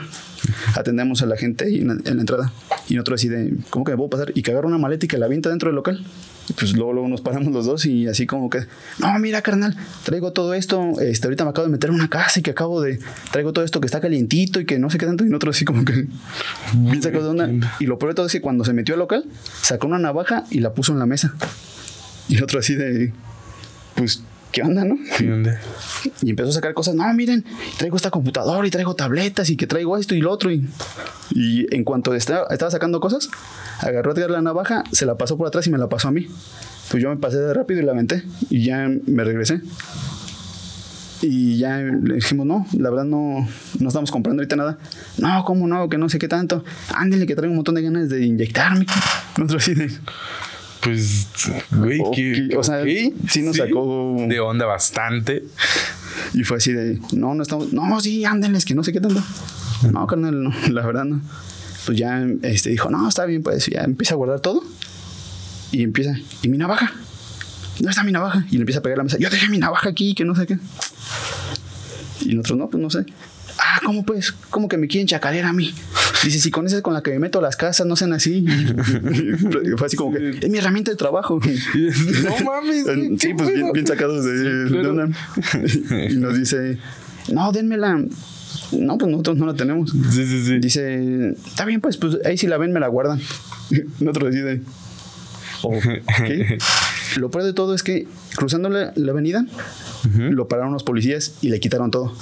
Atendemos 0.75 1.21
a 1.21 1.25
la 1.25 1.37
gente 1.37 1.65
en 1.65 1.87
la, 1.87 1.93
en 1.93 2.15
la 2.15 2.21
entrada. 2.21 2.51
Y 2.87 2.95
nosotros 2.95 3.19
así 3.19 3.29
de, 3.29 3.53
¿cómo 3.69 3.85
que 3.85 3.91
me 3.91 3.97
puedo 3.97 4.09
pasar? 4.09 4.31
Y 4.35 4.43
que 4.43 4.51
agarra 4.51 4.67
una 4.67 4.77
maleta 4.77 5.05
y 5.05 5.07
que 5.07 5.17
la 5.17 5.25
avienta 5.25 5.49
dentro 5.49 5.69
del 5.69 5.75
local. 5.75 6.03
Y 6.49 6.53
pues 6.53 6.73
luego, 6.73 6.93
luego 6.93 7.07
nos 7.07 7.21
paramos 7.21 7.53
los 7.53 7.65
dos 7.65 7.85
y 7.85 8.07
así 8.07 8.25
como 8.25 8.49
que, 8.49 8.65
no, 8.99 9.19
mira 9.19 9.41
carnal, 9.43 9.77
traigo 10.03 10.33
todo 10.33 10.55
esto, 10.55 10.99
este, 10.99 11.27
ahorita 11.27 11.43
me 11.43 11.51
acabo 11.51 11.67
de 11.67 11.71
meter 11.71 11.91
en 11.91 11.95
una 11.95 12.09
casa 12.09 12.39
y 12.39 12.43
que 12.43 12.51
acabo 12.51 12.81
de, 12.81 12.99
traigo 13.31 13.53
todo 13.53 13.63
esto 13.63 13.79
que 13.79 13.85
está 13.85 14.01
calientito 14.01 14.59
y 14.59 14.65
que 14.65 14.79
no 14.79 14.89
sé 14.89 14.97
qué 14.97 15.05
tanto. 15.05 15.25
Y 15.25 15.29
nosotros 15.29 15.55
así 15.55 15.65
como 15.65 15.85
que, 15.85 16.07
bien 16.73 17.01
sacado 17.03 17.23
de 17.23 17.29
onda. 17.29 17.75
Y 17.79 17.85
lo 17.85 17.99
peor 17.99 18.11
de 18.11 18.15
todo 18.15 18.25
es 18.25 18.31
que 18.31 18.41
cuando 18.41 18.65
se 18.65 18.73
metió 18.73 18.95
al 18.95 18.99
local, 18.99 19.25
sacó 19.61 19.87
una 19.87 19.99
navaja 19.99 20.45
y 20.49 20.59
la 20.59 20.73
puso 20.73 20.93
en 20.93 20.99
la 20.99 21.05
mesa. 21.05 21.35
Y 22.27 22.37
el 22.37 22.43
otro 22.43 22.59
así 22.59 22.75
de, 22.75 23.13
pues 23.95 24.23
¿qué 24.51 24.61
onda, 24.61 24.85
no? 24.85 24.97
¿Qué 25.17 25.31
onda? 25.31 25.59
Y 26.21 26.29
empezó 26.29 26.49
a 26.49 26.53
sacar 26.53 26.73
cosas, 26.73 26.95
no, 26.95 27.11
miren, 27.13 27.45
traigo 27.77 27.95
esta 27.95 28.11
computadora 28.11 28.67
y 28.67 28.71
traigo 28.71 28.95
tabletas 28.95 29.49
y 29.49 29.57
que 29.57 29.67
traigo 29.67 29.97
esto 29.97 30.15
y 30.15 30.21
lo 30.21 30.31
otro. 30.31 30.51
Y, 30.51 30.67
y 31.31 31.73
en 31.73 31.83
cuanto 31.83 32.13
estaba, 32.13 32.47
estaba 32.49 32.71
sacando 32.71 32.99
cosas, 32.99 33.29
agarró 33.79 34.11
a 34.11 34.13
Edgar 34.15 34.31
la 34.31 34.41
navaja, 34.41 34.83
se 34.91 35.05
la 35.05 35.15
pasó 35.15 35.37
por 35.37 35.47
atrás 35.47 35.67
y 35.67 35.69
me 35.69 35.77
la 35.77 35.89
pasó 35.89 36.07
a 36.07 36.11
mí. 36.11 36.27
Pues 36.89 37.03
yo 37.03 37.09
me 37.09 37.17
pasé 37.17 37.37
de 37.37 37.53
rápido 37.53 37.81
y 37.81 37.83
la 37.83 37.91
aventé 37.91 38.23
y 38.49 38.65
ya 38.65 38.89
me 39.05 39.23
regresé. 39.23 39.61
Y 41.21 41.57
ya 41.57 41.77
le 41.77 42.15
dijimos, 42.15 42.45
no, 42.45 42.65
la 42.77 42.89
verdad 42.89 43.05
no, 43.05 43.47
no 43.79 43.87
estamos 43.87 44.09
comprando 44.09 44.41
ahorita 44.41 44.55
nada. 44.55 44.77
No, 45.17 45.43
¿cómo 45.43 45.67
no? 45.67 45.89
Que 45.89 45.97
no 45.97 46.07
sé 46.07 46.17
qué 46.17 46.27
tanto. 46.27 46.63
Ándale, 46.95 47.27
que 47.27 47.35
traigo 47.35 47.51
un 47.51 47.57
montón 47.57 47.75
de 47.75 47.81
ganas 47.81 48.09
de 48.09 48.25
inyectarme. 48.25 48.85
Nosotros 49.37 49.63
así 49.63 49.75
de... 49.75 49.91
Pues, 50.81 51.27
güey, 51.71 52.01
que. 52.13 52.55
O 52.57 52.63
sea, 52.63 52.83
sí 52.83 53.41
nos 53.41 53.57
sacó. 53.57 54.15
De 54.27 54.39
onda 54.39 54.65
bastante. 54.65 55.43
Y 56.33 56.43
fue 56.43 56.57
así 56.57 56.71
de, 56.71 56.99
no, 57.13 57.33
no 57.33 57.43
estamos, 57.43 57.73
no, 57.73 57.99
sí, 58.01 58.25
ándenles, 58.25 58.65
que 58.65 58.75
no 58.75 58.83
sé 58.83 58.91
qué 58.91 59.01
tanto. 59.01 59.21
No, 59.91 60.05
carnal, 60.07 60.43
no, 60.43 60.53
la 60.69 60.85
verdad 60.85 61.05
no. 61.05 61.21
Pues 61.85 61.97
ya 61.97 62.25
este, 62.43 62.69
dijo, 62.69 62.89
no, 62.89 63.07
está 63.07 63.25
bien, 63.25 63.41
pues 63.41 63.67
ya 63.67 63.81
empieza 63.81 64.13
a 64.13 64.17
guardar 64.17 64.39
todo. 64.39 64.63
Y 65.71 65.83
empieza, 65.83 66.15
¿y 66.41 66.49
mi 66.49 66.57
navaja? 66.57 66.93
¿Dónde 67.77 67.91
está 67.91 68.03
mi 68.03 68.11
navaja? 68.11 68.45
Y 68.49 68.55
le 68.55 68.61
empieza 68.61 68.79
a 68.79 68.83
pegar 68.83 68.97
la 68.97 69.03
mesa. 69.03 69.17
Yo 69.19 69.29
dejé 69.29 69.49
mi 69.49 69.57
navaja 69.57 69.89
aquí, 69.89 70.13
que 70.13 70.25
no 70.25 70.35
sé 70.35 70.45
qué. 70.45 70.57
Y 72.21 72.35
nosotros, 72.35 72.59
no, 72.59 72.69
pues 72.69 72.81
no 72.81 72.89
sé. 72.89 73.05
Ah, 73.61 73.81
¿cómo 73.85 74.03
pues? 74.05 74.31
¿Cómo 74.49 74.69
que 74.69 74.77
me 74.77 74.87
quieren 74.87 75.07
chacarear 75.07 75.45
a 75.45 75.53
mí? 75.53 75.73
Dice, 76.23 76.39
si 76.39 76.49
con 76.49 76.65
esa 76.65 76.77
es 76.77 76.81
con 76.81 76.93
la 76.93 77.03
que 77.03 77.11
me 77.11 77.19
meto 77.19 77.39
a 77.39 77.41
las 77.41 77.57
casas, 77.57 77.85
no 77.85 77.95
sean 77.97 78.13
así. 78.13 78.45
Fue 79.77 79.87
así 79.87 79.97
como 79.97 80.13
que, 80.13 80.29
es 80.29 80.49
mi 80.49 80.57
herramienta 80.57 80.91
de 80.91 80.97
trabajo. 80.97 81.39
no 81.43 82.45
mames. 82.45 82.85
sí, 83.19 83.33
pues 83.33 83.53
bien, 83.53 83.71
bien, 83.73 83.85
sacados 83.85 84.23
de, 84.23 84.67
sí, 84.67 84.73
claro. 84.73 85.09
Y 86.09 86.15
nos 86.15 86.37
dice, 86.37 86.77
no, 87.31 87.51
denmela. 87.51 88.01
No, 88.71 88.97
pues 88.97 89.11
nosotros 89.11 89.37
no 89.37 89.45
la 89.45 89.55
tenemos. 89.55 89.91
Sí, 89.91 90.25
sí, 90.25 90.45
sí. 90.45 90.59
Dice, 90.59 91.31
está 91.45 91.65
bien, 91.65 91.81
pues, 91.81 91.97
pues 91.97 92.17
ahí 92.25 92.37
si 92.37 92.47
la 92.47 92.57
ven, 92.57 92.71
me 92.71 92.79
la 92.79 92.87
guardan. 92.87 93.19
Nosotros 93.99 94.31
decide. 94.31 94.61
Okay. 95.61 96.57
Lo 97.17 97.29
peor 97.29 97.43
de 97.43 97.53
todo 97.53 97.75
es 97.75 97.83
que 97.83 98.07
cruzando 98.35 98.69
la, 98.69 98.93
la 98.95 99.11
avenida, 99.11 99.41
uh 99.41 100.07
-huh. 100.07 100.29
lo 100.29 100.47
pararon 100.47 100.71
los 100.71 100.83
policías 100.83 101.33
y 101.41 101.49
le 101.49 101.59
quitaron 101.59 101.91
todo 101.91 102.15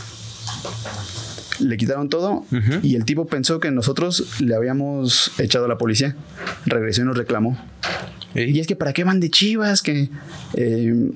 le 1.60 1.78
quitaron 1.78 2.10
todo 2.10 2.32
uh 2.32 2.46
-huh. 2.52 2.80
y 2.84 2.96
el 2.96 3.06
tipo 3.06 3.26
pensó 3.28 3.60
que 3.60 3.72
nosotros 3.72 4.41
le 4.41 4.56
habíamos 4.56 5.32
echado 5.39 5.65
a 5.65 5.67
la 5.67 5.78
policía. 5.78 6.15
Regresó 6.65 7.02
y 7.02 7.06
nos 7.06 7.17
reclamó. 7.17 7.58
¿Eh? 8.36 8.50
Y 8.50 8.60
es 8.60 8.67
que 8.67 8.76
para 8.76 8.93
qué 8.93 9.04
van 9.04 9.20
de 9.20 9.30
chivas, 9.30 9.82
que 9.82 10.10
eh, 10.54 11.12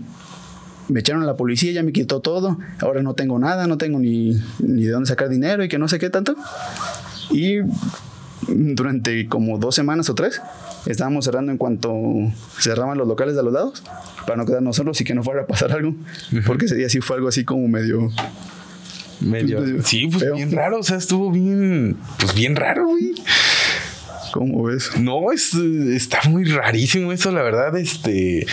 me 0.87 0.99
echaron 0.99 1.23
a 1.23 1.25
la 1.25 1.37
policía, 1.37 1.71
ya 1.71 1.83
me 1.83 1.91
quitó 1.93 2.19
todo, 2.19 2.57
ahora 2.79 3.01
no 3.01 3.13
tengo 3.13 3.39
nada, 3.39 3.67
no 3.67 3.77
tengo 3.77 3.99
ni, 3.99 4.41
ni 4.59 4.83
de 4.85 4.91
dónde 4.91 5.07
sacar 5.07 5.29
dinero 5.29 5.63
y 5.63 5.69
que 5.69 5.77
no 5.77 5.87
sé 5.87 5.99
qué 5.99 6.09
tanto. 6.09 6.35
Y 7.29 7.59
durante 8.47 9.27
como 9.27 9.57
dos 9.57 9.75
semanas 9.75 10.09
o 10.09 10.15
tres 10.15 10.41
estábamos 10.85 11.25
cerrando 11.25 11.51
en 11.51 11.57
cuanto 11.57 11.93
cerraban 12.59 12.97
los 12.97 13.07
locales 13.07 13.35
de 13.35 13.43
los 13.43 13.53
lados 13.53 13.83
para 14.25 14.37
no 14.37 14.45
quedarnos 14.45 14.75
solos 14.75 14.99
y 14.99 15.03
que 15.03 15.13
no 15.13 15.23
fuera 15.23 15.43
a 15.43 15.45
pasar 15.45 15.71
algo, 15.71 15.89
uh 15.89 15.95
-huh. 16.31 16.43
porque 16.45 16.65
ese 16.65 16.75
día 16.75 16.89
sí 16.89 16.99
fue 17.01 17.17
algo 17.17 17.27
así 17.29 17.45
como 17.45 17.67
medio 17.67 18.09
medio. 19.21 19.83
Sí, 19.83 20.07
pues 20.07 20.23
feo. 20.23 20.35
bien 20.35 20.51
raro. 20.51 20.79
O 20.79 20.83
sea, 20.83 20.97
estuvo 20.97 21.31
bien. 21.31 21.97
Pues 22.19 22.33
bien 22.33 22.55
raro, 22.55 22.87
güey. 22.87 23.13
¿Cómo 24.33 24.63
ves? 24.63 24.91
No, 24.97 25.31
es, 25.31 25.53
está 25.53 26.21
muy 26.29 26.45
rarísimo 26.45 27.11
eso, 27.11 27.31
la 27.31 27.41
verdad. 27.41 27.75
Este. 27.77 28.45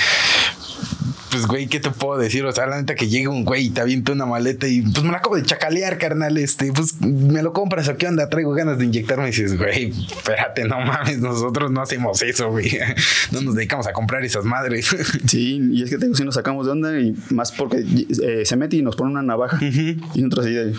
Pues, 1.30 1.46
güey, 1.46 1.66
¿qué 1.66 1.80
te 1.80 1.90
puedo 1.90 2.18
decir? 2.18 2.44
O 2.44 2.52
sea, 2.52 2.66
la 2.66 2.76
neta 2.76 2.94
que 2.94 3.08
llega 3.08 3.30
un 3.30 3.44
güey 3.44 3.66
y 3.66 3.70
te 3.70 3.80
avienta 3.80 4.12
una 4.12 4.26
maleta 4.26 4.66
y 4.66 4.82
pues 4.82 5.04
me 5.04 5.10
la 5.12 5.18
acabo 5.18 5.36
de 5.36 5.42
chacalear, 5.42 5.98
carnal. 5.98 6.38
Este, 6.38 6.72
pues 6.72 7.00
me 7.00 7.42
lo 7.42 7.52
compras 7.52 7.88
o 7.88 7.96
qué 7.96 8.06
onda, 8.06 8.28
traigo 8.28 8.52
ganas 8.52 8.78
de 8.78 8.84
inyectarme. 8.86 9.24
Y 9.24 9.30
dices, 9.30 9.58
güey, 9.58 9.92
espérate, 10.10 10.64
no 10.64 10.80
mames, 10.80 11.18
nosotros 11.18 11.70
no 11.70 11.82
hacemos 11.82 12.22
eso, 12.22 12.50
güey. 12.50 12.78
No 13.30 13.42
nos 13.42 13.54
dedicamos 13.54 13.86
a 13.86 13.92
comprar 13.92 14.24
esas 14.24 14.44
madres. 14.44 14.88
Sí, 15.26 15.60
y 15.72 15.82
es 15.82 15.90
que 15.90 15.98
tengo 15.98 16.14
si 16.14 16.24
nos 16.24 16.34
sacamos 16.34 16.66
de 16.66 16.72
onda 16.72 16.98
y 16.98 17.14
más 17.30 17.52
porque 17.52 17.84
eh, 18.22 18.44
se 18.44 18.56
mete 18.56 18.76
y 18.76 18.82
nos 18.82 18.96
pone 18.96 19.10
una 19.10 19.22
navaja 19.22 19.56
uh 19.56 19.60
-huh. 19.60 20.02
y 20.14 20.22
nosotros 20.22 20.46
así 20.46 20.54
de, 20.54 20.74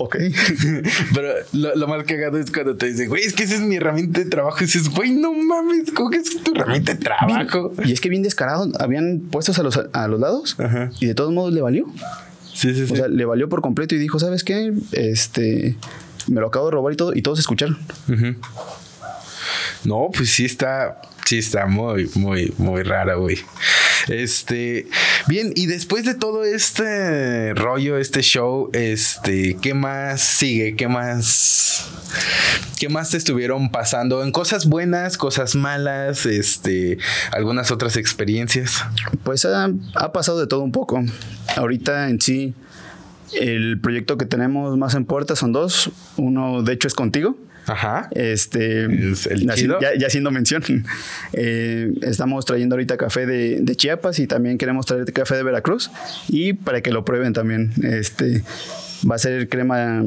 ok. 0.00 0.16
Pero 1.14 1.28
lo, 1.52 1.74
lo, 1.76 1.88
más 1.88 2.04
cagado 2.04 2.38
es 2.38 2.50
cuando 2.50 2.76
te 2.76 2.86
dice, 2.86 3.06
güey, 3.06 3.22
es 3.24 3.34
que 3.34 3.42
esa 3.42 3.54
es 3.54 3.60
mi 3.60 3.76
herramienta 3.76 4.20
de 4.20 4.26
trabajo. 4.26 4.58
Y 4.60 4.64
dices, 4.64 4.88
güey, 4.88 5.10
no 5.10 5.32
mames, 5.32 5.90
¿cómo 5.92 6.10
que 6.10 6.18
es 6.18 6.42
tu 6.42 6.54
herramienta 6.54 6.94
de 6.94 6.98
trabajo? 6.98 7.70
Bien, 7.70 7.88
y 7.88 7.92
es 7.92 8.00
que 8.00 8.08
bien 8.08 8.22
descarado, 8.22 8.70
habían 8.78 9.20
puestos 9.30 9.58
a 9.58 9.62
los, 9.62 9.78
a 9.92 10.08
los 10.08 10.20
lados 10.20 10.56
Ajá. 10.58 10.90
y 11.00 11.06
de 11.06 11.14
todos 11.14 11.32
modos 11.32 11.52
le 11.52 11.60
valió. 11.60 11.86
Sí, 12.54 12.74
sí, 12.74 12.86
sí. 12.86 12.92
O 12.92 12.96
sea, 12.96 13.08
le 13.08 13.24
valió 13.24 13.48
por 13.48 13.60
completo 13.60 13.94
y 13.94 13.98
dijo, 13.98 14.18
¿sabes 14.18 14.42
qué? 14.42 14.72
Este, 14.92 15.76
me 16.26 16.40
lo 16.40 16.48
acabo 16.48 16.66
de 16.66 16.72
robar 16.72 16.92
y 16.92 16.96
todo, 16.96 17.14
y 17.14 17.22
todos 17.22 17.38
escucharon. 17.38 17.78
Uh 18.08 18.12
-huh. 18.12 18.36
No, 19.84 20.08
pues 20.14 20.30
sí 20.30 20.44
está, 20.44 21.00
sí 21.24 21.38
está 21.38 21.66
muy, 21.66 22.10
muy, 22.14 22.52
muy 22.58 22.82
rara, 22.82 23.14
güey. 23.14 23.38
Este, 24.10 24.86
bien, 25.28 25.52
y 25.54 25.66
después 25.66 26.04
de 26.04 26.14
todo 26.14 26.44
este 26.44 27.54
rollo, 27.54 27.96
este 27.96 28.22
show, 28.22 28.68
este, 28.72 29.56
¿qué 29.62 29.72
más 29.72 30.20
sigue? 30.20 30.74
¿Qué 30.74 30.88
más? 30.88 31.88
¿Qué 32.80 32.88
más 32.88 33.10
te 33.10 33.18
estuvieron 33.18 33.70
pasando? 33.70 34.24
En 34.24 34.32
cosas 34.32 34.66
buenas, 34.66 35.16
cosas 35.16 35.54
malas, 35.54 36.26
este, 36.26 36.98
algunas 37.30 37.70
otras 37.70 37.96
experiencias. 37.96 38.84
Pues 39.22 39.44
ha, 39.44 39.70
ha 39.94 40.12
pasado 40.12 40.40
de 40.40 40.48
todo 40.48 40.62
un 40.62 40.72
poco. 40.72 41.00
Ahorita 41.56 42.08
en 42.08 42.20
sí, 42.20 42.54
el 43.38 43.80
proyecto 43.80 44.18
que 44.18 44.26
tenemos 44.26 44.76
más 44.76 44.94
en 44.94 45.04
puerta 45.04 45.36
son 45.36 45.52
dos. 45.52 45.90
Uno, 46.16 46.62
de 46.62 46.72
hecho, 46.72 46.88
es 46.88 46.94
contigo. 46.94 47.36
Ajá. 47.66 48.08
Este, 48.12 48.88
ya, 49.80 49.94
ya, 49.98 50.06
haciendo 50.06 50.30
mención, 50.30 50.62
eh, 51.32 51.92
estamos 52.02 52.44
trayendo 52.44 52.74
ahorita 52.74 52.96
café 52.96 53.26
de, 53.26 53.60
de, 53.60 53.76
Chiapas 53.76 54.18
y 54.18 54.26
también 54.26 54.58
queremos 54.58 54.86
traer 54.86 55.10
café 55.12 55.36
de 55.36 55.42
Veracruz 55.42 55.90
y 56.28 56.52
para 56.52 56.80
que 56.80 56.90
lo 56.90 57.04
prueben 57.04 57.32
también. 57.32 57.72
Este, 57.82 58.42
va 59.08 59.14
a 59.14 59.18
ser 59.18 59.48
crema 59.48 60.02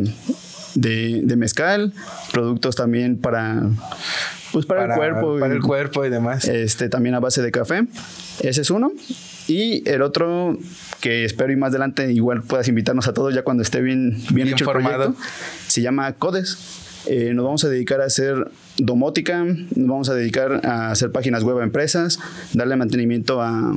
de, 0.75 1.21
de 1.23 1.35
mezcal, 1.35 1.93
productos 2.31 2.75
también 2.75 3.17
para, 3.17 3.63
pues 4.51 4.65
para, 4.65 4.81
para, 4.81 4.93
el 4.93 4.99
cuerpo. 4.99 5.39
Para 5.39 5.53
y, 5.53 5.57
el 5.57 5.63
cuerpo 5.63 6.05
y 6.05 6.09
demás. 6.09 6.45
Este, 6.45 6.89
también 6.89 7.15
a 7.15 7.19
base 7.19 7.41
de 7.41 7.51
café. 7.51 7.85
Ese 8.41 8.61
es 8.61 8.69
uno. 8.69 8.91
Y 9.47 9.87
el 9.89 10.01
otro 10.01 10.57
que 11.01 11.25
espero 11.25 11.51
y 11.51 11.55
más 11.55 11.71
adelante 11.71 12.11
igual 12.13 12.43
puedas 12.43 12.67
invitarnos 12.67 13.07
a 13.07 13.13
todos 13.13 13.33
ya 13.33 13.43
cuando 13.43 13.61
esté 13.63 13.81
bien, 13.81 14.11
bien, 14.11 14.35
bien 14.35 14.47
hecho 14.49 14.65
formado. 14.65 14.93
el 14.93 15.13
proyecto, 15.13 15.23
se 15.67 15.81
llama 15.81 16.13
Codes. 16.13 16.82
Eh, 17.05 17.33
nos 17.33 17.45
vamos 17.45 17.63
a 17.63 17.69
dedicar 17.69 18.01
a 18.01 18.05
hacer 18.05 18.51
domótica, 18.77 19.43
nos 19.43 19.87
vamos 19.87 20.09
a 20.09 20.13
dedicar 20.13 20.65
a 20.65 20.91
hacer 20.91 21.11
páginas 21.11 21.43
web 21.43 21.59
a 21.59 21.63
empresas, 21.63 22.19
darle 22.53 22.75
mantenimiento 22.75 23.41
a, 23.41 23.73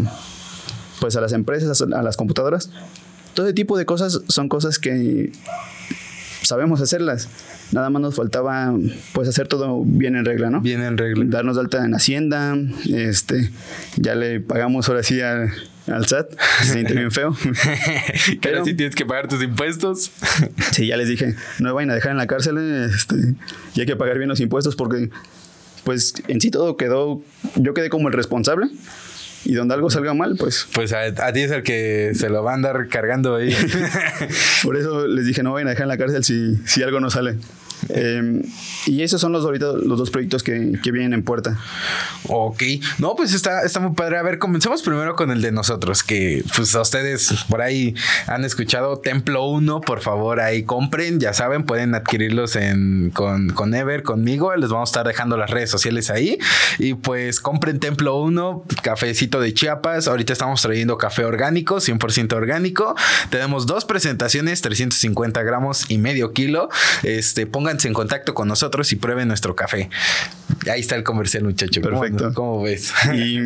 pues 1.01 1.17
a 1.17 1.21
las 1.21 1.33
empresas, 1.33 1.83
a 1.83 2.03
las 2.03 2.17
computadoras. 2.17 2.71
Todo 3.35 3.47
ese 3.47 3.55
tipo 3.55 3.77
de 3.77 3.85
cosas 3.85 4.21
son 4.29 4.49
cosas 4.49 4.79
que 4.79 5.33
sabemos 6.43 6.81
hacerlas. 6.81 7.29
Nada 7.73 7.91
más 7.91 8.01
nos 8.01 8.15
faltaba 8.15 8.73
pues 9.12 9.29
hacer 9.29 9.49
todo 9.49 9.83
bien 9.85 10.15
en 10.17 10.25
regla, 10.25 10.51
¿no? 10.51 10.61
Bien 10.61 10.83
en 10.83 10.97
regla. 10.97 11.25
Darnos 11.27 11.57
de 11.57 11.62
alta 11.62 11.85
en 11.85 11.95
Hacienda, 11.95 12.57
este, 12.89 13.51
ya 13.97 14.15
le 14.15 14.41
pagamos 14.41 14.89
ahora 14.89 15.03
sí 15.03 15.21
a, 15.21 15.53
al 15.87 16.07
SAT, 16.07 16.31
se 16.62 16.72
siente 16.72 16.94
bien 16.94 17.11
feo. 17.11 17.37
Pero 18.42 18.64
si 18.64 18.75
tienes 18.75 18.94
que 18.94 19.07
pagar 19.07 19.29
tus 19.29 19.42
impuestos. 19.42 20.11
sí, 20.72 20.87
ya 20.88 20.96
les 20.96 21.09
dije, 21.09 21.35
no 21.59 21.68
me 21.68 21.72
vayan 21.72 21.90
a 21.90 21.94
dejar 21.94 22.12
en 22.12 22.18
la 22.18 22.27
cárcel, 22.27 22.59
este, 22.59 23.16
y 23.75 23.81
hay 23.81 23.87
que 23.87 23.96
pagar 23.96 24.18
bien 24.18 24.29
los 24.29 24.40
impuestos 24.40 24.77
porque 24.77 25.11
pues 25.85 26.14
en 26.27 26.40
sí 26.40 26.51
todo 26.51 26.77
quedó, 26.77 27.22
yo 27.55 27.72
quedé 27.72 27.88
como 27.90 28.09
el 28.09 28.14
responsable. 28.14 28.68
Y 29.44 29.55
donde 29.55 29.75
algo 29.75 29.90
salga 29.90 30.12
mal, 30.12 30.35
pues. 30.37 30.66
Pues 30.72 30.92
a, 30.92 31.03
a, 31.03 31.33
ti 31.33 31.40
es 31.42 31.53
el 31.53 31.62
que 31.62 32.11
se 32.14 32.29
lo 32.29 32.42
va 32.42 32.51
a 32.51 32.55
andar 32.55 32.88
cargando 32.88 33.37
ahí. 33.37 33.55
Por 34.64 34.77
eso 34.77 35.07
les 35.07 35.25
dije, 35.25 35.44
no 35.44 35.53
vayan 35.53 35.68
a 35.68 35.70
dejar 35.70 35.85
en 35.85 35.88
la 35.90 35.99
cárcel 35.99 36.25
si, 36.25 36.57
si 36.64 36.83
algo 36.83 36.99
no 36.99 37.11
sale. 37.11 37.37
Eh, 37.89 38.43
y 38.87 39.03
esos 39.03 39.21
son 39.21 39.33
los 39.33 39.45
ahorita 39.45 39.67
los 39.73 39.99
dos 39.99 40.11
proyectos 40.11 40.43
que, 40.43 40.73
que, 40.83 40.91
vienen 40.91 41.12
en 41.12 41.23
puerta. 41.23 41.59
Ok. 42.29 42.62
No, 42.99 43.15
pues 43.15 43.33
está, 43.33 43.62
está 43.62 43.81
muy 43.81 43.95
padre. 43.95 44.19
A 44.19 44.23
ver, 44.23 44.39
comencemos 44.39 44.83
primero 44.83 45.15
con 45.15 45.31
el 45.31 45.41
de 45.41 45.53
nosotros, 45.53 46.03
que 46.03 46.45
pues 46.57 46.75
a 46.75 46.83
ustedes 46.83 47.33
por 47.49 47.62
ahí 47.62 47.95
han 48.27 48.45
escuchado 48.45 48.99
Templo 48.99 49.47
1, 49.47 49.81
por 49.81 50.01
favor, 50.01 50.41
ahí 50.41 50.65
compren, 50.65 51.21
ya 51.21 51.33
saben, 51.33 51.65
pueden 51.65 51.95
adquirirlos 51.95 52.57
en, 52.57 53.11
con, 53.15 53.51
con 53.51 53.75
Ever, 53.75 54.03
conmigo, 54.03 54.55
les 54.57 54.71
vamos 54.71 54.89
a 54.89 54.91
estar 54.91 55.07
dejando 55.07 55.37
las 55.37 55.51
redes 55.51 55.71
sociales 55.71 56.11
ahí. 56.11 56.39
Y 56.79 56.95
pues 56.95 57.41
compren 57.41 57.79
Templo 57.79 58.17
1, 58.17 58.65
cafecito 58.83 59.41
de 59.41 59.55
Chiapas. 59.55 60.09
Ahorita 60.09 60.33
estamos 60.33 60.62
trayendo 60.62 60.99
café 60.99 61.25
orgánico, 61.25 61.77
100% 61.77 62.33
orgánico. 62.35 62.95
Tenemos 63.31 63.67
dos 63.67 63.85
presentaciones, 63.85 64.62
350 64.62 65.43
gramos 65.43 65.91
y 65.91 65.99
medio 65.99 66.33
kilo. 66.33 66.69
Este, 67.03 67.47
pongan 67.47 67.65
pónganse 67.66 67.88
en 67.88 67.94
contacto 67.94 68.33
con 68.33 68.46
nosotros 68.46 68.92
y 68.92 68.96
prueben 68.96 69.26
nuestro 69.26 69.57
café. 69.57 69.90
Ahí 70.70 70.79
está 70.79 70.94
el 70.94 71.02
comercial, 71.02 71.42
muchacho. 71.42 71.81
Perfecto. 71.83 72.33
¿Cómo, 72.33 72.62
ves? 72.62 72.92
Y 73.12 73.40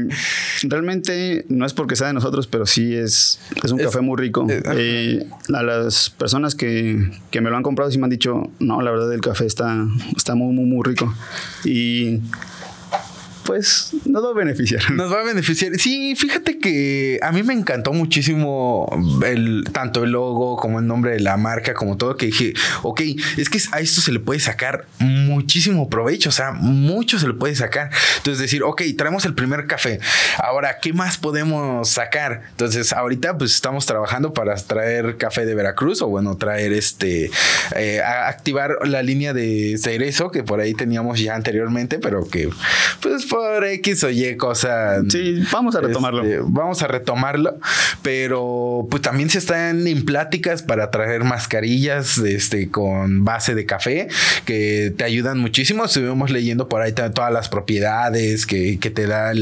realmente 0.68 1.46
no 1.48 1.64
es 1.64 1.72
porque 1.72 1.96
sea 1.96 2.08
de 2.08 2.12
nosotros, 2.12 2.46
pero 2.46 2.66
sí 2.66 2.94
es, 2.94 3.40
es 3.64 3.72
un 3.72 3.78
café 3.78 4.02
muy 4.02 4.18
rico. 4.18 4.46
Eh, 4.50 4.60
eh, 4.74 5.26
a 5.54 5.62
las 5.62 6.10
personas 6.10 6.54
que, 6.54 7.10
que, 7.30 7.40
me 7.40 7.48
lo 7.48 7.56
han 7.56 7.62
comprado 7.62 7.90
sí 7.90 7.96
me 7.96 8.04
han 8.04 8.10
dicho, 8.10 8.50
no, 8.58 8.82
la 8.82 8.90
verdad 8.90 9.10
el 9.10 9.22
café 9.22 9.46
está, 9.46 9.86
está 10.14 10.34
muy, 10.34 10.52
muy, 10.52 10.66
muy 10.66 10.82
rico. 10.84 11.14
Y 11.64 12.20
pues 13.50 13.90
nos 14.04 14.24
va 14.24 14.28
a 14.28 14.32
beneficiar. 14.32 14.92
Nos 14.92 15.12
va 15.12 15.22
a 15.22 15.24
beneficiar. 15.24 15.72
Sí, 15.76 16.14
fíjate 16.14 16.60
que 16.60 17.18
a 17.20 17.32
mí 17.32 17.42
me 17.42 17.52
encantó 17.52 17.92
muchísimo 17.92 18.88
el, 19.26 19.64
tanto 19.72 20.04
el 20.04 20.12
logo 20.12 20.56
como 20.56 20.78
el 20.78 20.86
nombre 20.86 21.10
de 21.10 21.18
la 21.18 21.36
marca, 21.36 21.74
como 21.74 21.96
todo, 21.96 22.16
que 22.16 22.26
dije, 22.26 22.54
ok, 22.84 23.00
es 23.38 23.50
que 23.50 23.58
a 23.72 23.80
esto 23.80 24.02
se 24.02 24.12
le 24.12 24.20
puede 24.20 24.38
sacar 24.38 24.84
muchísimo 25.00 25.90
provecho, 25.90 26.28
o 26.28 26.32
sea, 26.32 26.52
mucho 26.52 27.18
se 27.18 27.26
le 27.26 27.34
puede 27.34 27.56
sacar. 27.56 27.90
Entonces 28.18 28.40
decir, 28.40 28.62
ok, 28.62 28.82
traemos 28.96 29.24
el 29.24 29.34
primer 29.34 29.66
café. 29.66 29.98
Ahora, 30.38 30.78
¿qué 30.80 30.92
más 30.92 31.18
podemos 31.18 31.88
sacar? 31.88 32.42
Entonces, 32.50 32.92
ahorita 32.92 33.36
pues 33.36 33.52
estamos 33.52 33.84
trabajando 33.84 34.32
para 34.32 34.54
traer 34.54 35.16
café 35.16 35.44
de 35.44 35.56
Veracruz 35.56 36.02
o 36.02 36.06
bueno, 36.06 36.36
traer 36.36 36.72
este, 36.72 37.32
eh, 37.74 38.00
activar 38.00 38.86
la 38.86 39.02
línea 39.02 39.32
de 39.32 39.76
cerezo 39.76 40.30
que 40.30 40.44
por 40.44 40.60
ahí 40.60 40.74
teníamos 40.74 41.18
ya 41.18 41.34
anteriormente, 41.34 41.98
pero 41.98 42.28
que 42.28 42.48
pues 43.00 43.26
por 43.26 43.39
X 43.64 44.04
o 44.04 44.10
Y 44.10 44.36
cosa. 44.36 45.02
Sí, 45.08 45.42
vamos 45.52 45.74
a 45.76 45.80
retomarlo. 45.80 46.22
Este, 46.22 46.40
vamos 46.42 46.82
a 46.82 46.86
retomarlo, 46.86 47.58
pero 48.02 48.86
pues 48.90 49.02
también 49.02 49.30
se 49.30 49.38
están 49.38 49.86
en 49.86 50.04
pláticas 50.04 50.62
para 50.62 50.90
traer 50.90 51.24
mascarillas 51.24 52.18
este, 52.18 52.70
con 52.70 53.24
base 53.24 53.54
de 53.54 53.66
café 53.66 54.08
que 54.44 54.92
te 54.96 55.04
ayudan 55.04 55.38
muchísimo. 55.38 55.84
Estuvimos 55.84 56.30
leyendo 56.30 56.68
por 56.68 56.82
ahí 56.82 56.92
todas 56.92 57.32
las 57.32 57.48
propiedades 57.48 58.46
que, 58.46 58.78
te 58.80 59.06
da 59.06 59.32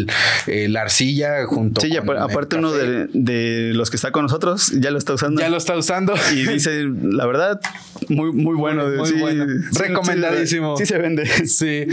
la 0.47 0.83
arcilla 0.83 1.47
junto 1.47 1.81
sí, 1.81 1.97
con 2.05 2.19
aparte 2.19 2.57
uno 2.57 2.71
de, 2.73 3.71
los 3.75 3.91
que 3.91 3.97
está 3.97 4.11
con 4.11 4.25
nosotros 4.25 4.73
ya 4.81 4.91
lo 4.91 4.99
está 4.99 5.15
usando. 5.15 5.41
Ya 5.41 5.49
lo 5.49 5.57
está 5.57 5.77
usando. 5.77 6.15
Y 6.35 6.47
dice, 6.47 6.85
la 7.03 7.27
verdad, 7.27 7.61
muy, 8.09 8.33
muy 8.33 8.57
bueno. 8.57 8.89
Muy, 8.89 9.13
bueno. 9.13 9.47
Recomendadísimo. 9.73 10.77
Sí, 10.77 10.87
se 10.87 10.99
vende. 10.99 11.27
Sí. 11.47 11.87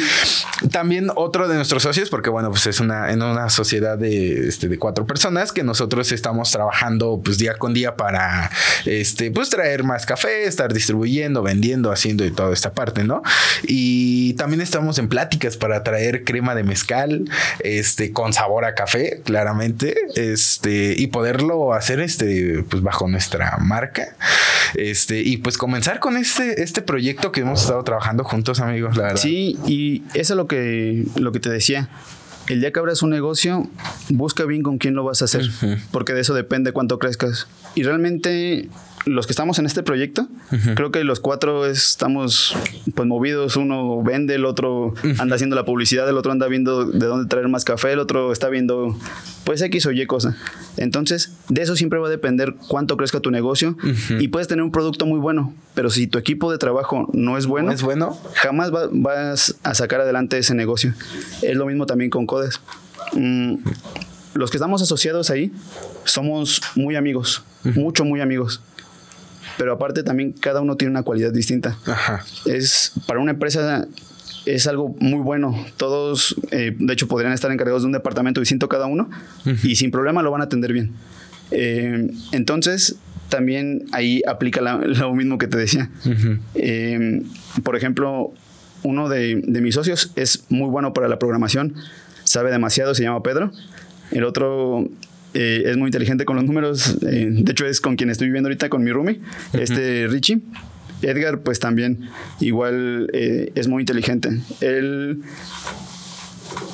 También 0.71 1.09
otro 1.15 1.47
de 1.47 1.55
nuestros 1.55 1.83
socios, 1.83 1.94
porque 2.10 2.29
bueno, 2.29 2.49
pues 2.49 2.67
es 2.67 2.79
una, 2.79 3.12
en 3.12 3.21
una 3.21 3.49
sociedad 3.49 3.97
de, 3.97 4.47
este, 4.47 4.67
de 4.67 4.77
cuatro 4.77 5.05
personas 5.05 5.51
que 5.51 5.63
nosotros 5.63 6.12
estamos 6.12 6.51
trabajando 6.51 7.21
pues 7.23 7.38
día 7.38 7.55
con 7.55 7.73
día 7.73 7.95
para 7.95 8.51
este, 8.86 9.31
pues 9.31 9.49
traer 9.49 9.84
más 9.84 10.05
café, 10.05 10.43
estar 10.45 10.73
distribuyendo, 10.73 11.41
vendiendo, 11.41 11.91
haciendo 11.91 12.25
y 12.25 12.31
toda 12.31 12.53
esta 12.53 12.73
parte, 12.73 13.03
¿no? 13.03 13.23
Y 13.63 14.34
también 14.34 14.62
estamos 14.62 14.99
en 14.99 15.08
pláticas 15.08 15.58
para 15.58 15.84
traer 15.84 16.23
crema 16.23 16.55
de 16.55 16.63
mezcal, 16.63 17.25
este, 17.60 18.12
con 18.12 18.34
sabor 18.34 18.65
a 18.65 18.75
café, 18.75 19.21
claramente, 19.23 19.95
este, 20.15 20.95
y 20.97 21.08
poderlo 21.08 21.73
hacer 21.73 21.99
este, 21.99 22.63
pues 22.69 22.84
bajo 22.84 23.08
nuestra 23.08 23.58
marca, 23.60 24.15
este, 24.75 25.21
y 25.21 25.38
pues 25.38 25.58
comenzar 25.58 25.99
con 25.99 26.17
este, 26.17 26.62
este 26.62 26.81
proyecto 26.81 27.31
que 27.31 27.41
hemos 27.41 27.62
estado 27.62 27.84
trabajando 27.84 28.23
juntos, 28.23 28.60
amigos, 28.60 28.97
la 28.97 29.03
verdad. 29.03 29.21
Sí, 29.21 29.58
y 29.65 30.03
eso 30.13 30.34
es 30.34 30.38
lo 30.38 30.47
que, 30.47 31.05
lo 31.15 31.31
que 31.31 31.39
te 31.39 31.49
decía 31.49 31.84
el 32.47 32.59
día 32.59 32.71
que 32.71 32.79
abras 32.79 33.01
un 33.01 33.09
negocio, 33.09 33.67
busca 34.09 34.45
bien 34.45 34.61
con 34.61 34.77
quién 34.77 34.93
lo 34.93 35.03
vas 35.03 35.21
a 35.21 35.25
hacer, 35.25 35.49
porque 35.91 36.13
de 36.13 36.21
eso 36.21 36.33
depende 36.33 36.71
cuánto 36.71 36.99
crezcas. 36.99 37.47
Y 37.73 37.83
realmente 37.83 38.69
los 39.05 39.27
que 39.27 39.33
estamos 39.33 39.59
en 39.59 39.65
este 39.65 39.83
proyecto, 39.83 40.27
creo 40.75 40.91
que 40.91 41.03
los 41.03 41.19
cuatro 41.19 41.65
estamos 41.65 42.55
pues 42.93 43.07
movidos, 43.07 43.55
uno 43.55 44.01
vende, 44.03 44.35
el 44.35 44.45
otro 44.45 44.93
anda 45.17 45.35
haciendo 45.35 45.55
la 45.55 45.65
publicidad, 45.65 46.07
el 46.09 46.17
otro 46.17 46.31
anda 46.31 46.47
viendo 46.47 46.85
de 46.85 47.05
dónde 47.05 47.27
traer 47.27 47.47
más 47.47 47.65
café, 47.65 47.93
el 47.93 47.99
otro 47.99 48.31
está 48.31 48.49
viendo 48.49 48.97
pues 49.43 49.61
X 49.61 49.85
o 49.85 49.91
Y 49.91 50.05
cosa. 50.05 50.35
Entonces, 50.77 51.34
de 51.49 51.62
eso 51.62 51.75
siempre 51.75 51.99
va 51.99 52.08
a 52.08 52.10
depender 52.10 52.55
cuánto 52.67 52.97
crezca 52.97 53.19
tu 53.19 53.31
negocio 53.31 53.77
y 54.19 54.27
puedes 54.29 54.47
tener 54.47 54.63
un 54.63 54.71
producto 54.71 55.05
muy 55.05 55.19
bueno, 55.19 55.53
pero 55.73 55.89
si 55.89 56.08
tu 56.08 56.17
equipo 56.17 56.51
de 56.51 56.58
trabajo 56.58 57.10
no 57.13 57.38
es 57.38 57.45
bueno, 57.45 57.71
es 57.71 57.84
bueno? 57.84 58.17
jamás 58.34 58.71
vas 58.91 59.55
a 59.63 59.73
sacar 59.73 60.01
adelante 60.01 60.38
ese 60.38 60.55
negocio. 60.55 60.93
Es 61.41 61.55
lo 61.55 61.65
mismo 61.65 61.86
también 61.86 62.10
con 62.10 62.25
Codes. 62.25 62.60
Mm, 63.13 63.55
los 64.34 64.51
que 64.51 64.58
estamos 64.58 64.81
asociados 64.81 65.29
ahí 65.29 65.51
somos 66.03 66.62
muy 66.75 66.95
amigos, 66.95 67.43
mucho, 67.75 68.05
muy 68.05 68.21
amigos 68.21 68.62
pero 69.58 69.71
aparte 69.71 70.03
también 70.03 70.34
cada 70.34 70.60
uno 70.60 70.75
tiene 70.75 70.91
una 70.91 71.03
cualidad 71.03 71.31
distinta. 71.31 71.77
Es 72.45 72.91
para 73.08 73.21
una 73.21 73.31
empresa 73.31 73.88
es 74.45 74.67
algo 74.67 74.95
muy 74.99 75.19
bueno. 75.19 75.65
Todos, 75.77 76.36
eh, 76.51 76.75
de 76.77 76.93
hecho, 76.93 77.08
podrían 77.08 77.34
estar 77.34 77.51
encargados 77.51 77.81
de 77.81 77.88
un 77.88 77.91
departamento 77.91 78.39
distinto 78.39 78.69
cada 78.69 78.86
uno 78.86 79.10
y 79.63 79.75
sin 79.75 79.91
problema 79.91 80.21
lo 80.21 80.31
van 80.31 80.41
a 80.41 80.45
atender 80.45 80.73
bien. 80.73 80.93
Eh, 81.51 82.10
entonces, 82.31 82.97
también 83.29 83.86
ahí 83.91 84.21
aplica 84.27 84.62
lo 84.86 85.13
mismo 85.13 85.38
que 85.38 85.47
te 85.47 85.58
decía. 85.58 85.89
Eh, 86.55 87.21
por 87.63 87.75
ejemplo, 87.75 88.34
uno 88.84 89.10
de, 89.10 89.41
de, 89.45 89.62
mis 89.62 89.75
socios 89.75 90.12
es 90.15 90.45
muy 90.49 90.69
bueno 90.69 90.93
para 90.93 91.08
la 91.08 91.19
programación, 91.19 91.75
sabe 92.23 92.51
demasiado, 92.51 92.93
se 92.95 93.03
llama 93.03 93.23
Pedro. 93.23 93.51
El 94.12 94.23
otro 94.23 94.88
eh, 95.34 95.63
es 95.65 95.77
muy 95.77 95.88
inteligente 95.88 96.25
con 96.25 96.36
los 96.36 96.45
números. 96.45 96.97
Eh, 97.01 97.27
de 97.29 97.51
hecho, 97.51 97.65
es 97.65 97.81
con 97.81 97.95
quien 97.95 98.10
estoy 98.10 98.27
viviendo 98.27 98.47
ahorita, 98.47 98.69
con 98.69 98.84
mi 98.84 98.91
roomie, 98.91 99.21
este 99.53 100.08
Richie. 100.08 100.41
Edgar, 101.01 101.41
pues 101.41 101.60
también, 101.60 102.10
igual 102.39 103.10
es 103.12 103.67
muy 103.67 103.81
inteligente. 103.81 104.29
Él 104.62 105.21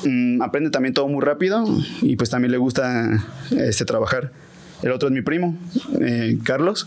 mm, 0.04 0.40
aprende 0.40 0.70
también 0.70 0.94
todo 0.94 1.08
muy 1.08 1.22
rápido 1.22 1.64
y 2.00 2.14
pues 2.16 2.30
también 2.30 2.52
le 2.52 2.58
gusta 2.58 3.26
este, 3.50 3.84
trabajar. 3.84 4.32
El 4.82 4.92
otro 4.92 5.08
es 5.08 5.14
mi 5.14 5.22
primo, 5.22 5.56
Carlos. 6.44 6.86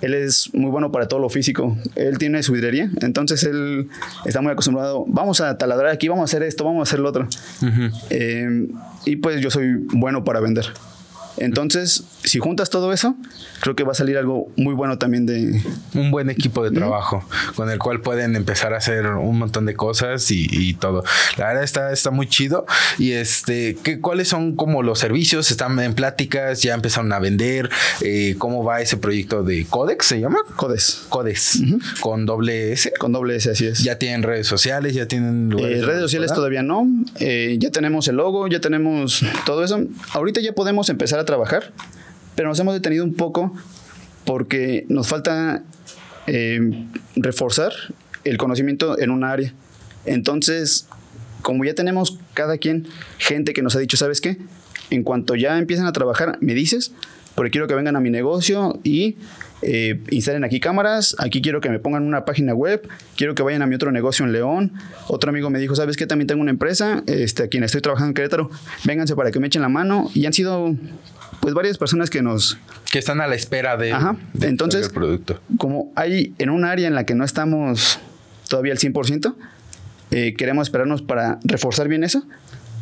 Él 0.00 0.14
es 0.14 0.54
muy 0.54 0.70
bueno 0.70 0.92
para 0.92 1.08
todo 1.08 1.18
lo 1.18 1.28
físico. 1.28 1.76
Él 1.96 2.18
tiene 2.18 2.42
su 2.44 2.52
vidrería, 2.52 2.90
entonces 3.00 3.42
él 3.42 3.88
está 4.24 4.40
muy 4.40 4.52
acostumbrado. 4.52 5.04
Vamos 5.08 5.40
a 5.40 5.58
taladrar 5.58 5.90
aquí, 5.90 6.06
vamos 6.08 6.22
a 6.22 6.24
hacer 6.26 6.44
esto, 6.44 6.64
vamos 6.64 6.80
a 6.80 6.82
hacer 6.88 7.00
lo 7.00 7.08
otro. 7.08 7.26
y 9.04 9.16
pues 9.16 9.40
yo 9.40 9.50
soy 9.50 9.74
bueno 9.92 10.24
para 10.24 10.40
vender. 10.40 10.66
Entonces, 11.40 12.04
si 12.24 12.38
juntas 12.38 12.70
todo 12.70 12.92
eso, 12.92 13.14
creo 13.60 13.76
que 13.76 13.84
va 13.84 13.92
a 13.92 13.94
salir 13.94 14.18
algo 14.18 14.48
muy 14.56 14.74
bueno 14.74 14.98
también 14.98 15.26
de... 15.26 15.62
Un 15.94 16.10
buen 16.10 16.30
equipo 16.30 16.62
de 16.64 16.70
trabajo 16.70 17.24
con 17.54 17.70
el 17.70 17.78
cual 17.78 18.00
pueden 18.00 18.36
empezar 18.36 18.74
a 18.74 18.78
hacer 18.78 19.06
un 19.06 19.38
montón 19.38 19.66
de 19.66 19.74
cosas 19.74 20.30
y, 20.30 20.74
todo. 20.74 21.02
La 21.36 21.48
verdad 21.48 21.64
está, 21.64 21.92
está 21.92 22.10
muy 22.10 22.28
chido. 22.28 22.66
Y 22.98 23.12
este, 23.12 23.76
¿qué, 23.82 24.00
¿cuáles 24.00 24.28
son 24.28 24.54
como 24.54 24.82
los 24.82 24.98
servicios? 24.98 25.50
¿Están 25.50 25.78
en 25.80 25.94
pláticas? 25.94 26.62
¿Ya 26.62 26.74
empezaron 26.74 27.12
a 27.12 27.18
vender? 27.18 27.70
Eh, 28.00 28.36
¿Cómo 28.38 28.64
va 28.64 28.80
ese 28.80 28.96
proyecto 28.96 29.42
de 29.42 29.66
Codex? 29.66 30.06
¿Se 30.06 30.20
llama? 30.20 30.38
Codes. 30.56 31.06
Codes. 31.08 31.60
Con 32.00 32.26
doble 32.26 32.72
S. 32.72 32.92
Con 32.98 33.12
doble 33.12 33.36
S, 33.36 33.50
así 33.50 33.66
es. 33.66 33.82
¿Ya 33.82 33.98
tienen 33.98 34.22
redes 34.22 34.46
sociales? 34.46 34.94
¿Ya 34.94 35.06
tienen 35.06 35.52
eh, 35.58 35.82
redes 35.82 36.00
sociales 36.00 36.32
todavía 36.32 36.62
no. 36.62 36.86
Eh, 37.20 37.56
ya 37.58 37.70
tenemos 37.70 38.08
el 38.08 38.16
logo, 38.16 38.46
ya 38.48 38.60
tenemos 38.60 39.24
todo 39.46 39.64
eso. 39.64 39.80
Ahorita 40.12 40.40
ya 40.40 40.52
podemos 40.52 40.88
empezar 40.88 41.18
a 41.18 41.24
trabajar, 41.28 41.72
pero 42.34 42.48
nos 42.48 42.58
hemos 42.58 42.72
detenido 42.72 43.04
un 43.04 43.14
poco 43.14 43.52
porque 44.24 44.86
nos 44.88 45.08
falta 45.08 45.62
eh, 46.26 46.58
reforzar 47.16 47.72
el 48.24 48.38
conocimiento 48.38 48.98
en 48.98 49.10
un 49.10 49.24
área. 49.24 49.52
Entonces, 50.06 50.88
como 51.42 51.64
ya 51.64 51.74
tenemos 51.74 52.18
cada 52.32 52.56
quien 52.56 52.86
gente 53.18 53.52
que 53.52 53.62
nos 53.62 53.76
ha 53.76 53.78
dicho, 53.78 53.98
¿sabes 53.98 54.22
qué? 54.22 54.38
En 54.90 55.02
cuanto 55.02 55.34
ya 55.34 55.58
empiecen 55.58 55.84
a 55.84 55.92
trabajar, 55.92 56.38
me 56.40 56.54
dices, 56.54 56.92
porque 57.34 57.50
quiero 57.50 57.68
que 57.68 57.74
vengan 57.74 57.94
a 57.94 58.00
mi 58.00 58.10
negocio 58.10 58.80
y 58.84 59.16
eh, 59.60 60.00
instalen 60.10 60.44
aquí 60.44 60.60
cámaras, 60.60 61.14
aquí 61.18 61.42
quiero 61.42 61.60
que 61.60 61.68
me 61.68 61.78
pongan 61.78 62.04
una 62.04 62.24
página 62.24 62.54
web, 62.54 62.88
quiero 63.16 63.34
que 63.34 63.42
vayan 63.42 63.62
a 63.62 63.66
mi 63.66 63.74
otro 63.74 63.92
negocio 63.92 64.24
en 64.24 64.32
León. 64.32 64.72
Otro 65.08 65.30
amigo 65.30 65.50
me 65.50 65.58
dijo, 65.58 65.74
¿sabes 65.74 65.96
qué? 65.96 66.06
También 66.06 66.26
tengo 66.26 66.40
una 66.40 66.50
empresa, 66.50 67.02
este, 67.06 67.44
a 67.44 67.48
quien 67.48 67.64
estoy 67.64 67.80
trabajando 67.80 68.10
en 68.10 68.14
Querétaro, 68.14 68.50
vénganse 68.84 69.14
para 69.14 69.30
que 69.30 69.40
me 69.40 69.46
echen 69.48 69.62
la 69.62 69.68
mano. 69.68 70.10
Y 70.14 70.26
han 70.26 70.32
sido 70.32 70.74
pues 71.48 71.54
varias 71.54 71.78
personas 71.78 72.10
que 72.10 72.20
nos... 72.20 72.58
Que 72.92 72.98
están 72.98 73.22
a 73.22 73.26
la 73.26 73.34
espera 73.34 73.78
de... 73.78 73.90
Ajá. 73.94 74.16
Entonces, 74.42 74.90
producto. 74.90 75.40
como 75.56 75.90
hay 75.96 76.34
en 76.36 76.50
un 76.50 76.66
área 76.66 76.86
en 76.86 76.94
la 76.94 77.06
que 77.06 77.14
no 77.14 77.24
estamos 77.24 77.98
todavía 78.50 78.72
al 78.72 78.78
100%, 78.78 79.34
eh, 80.10 80.34
queremos 80.36 80.68
esperarnos 80.68 81.00
para 81.00 81.38
reforzar 81.44 81.88
bien 81.88 82.04
eso. 82.04 82.22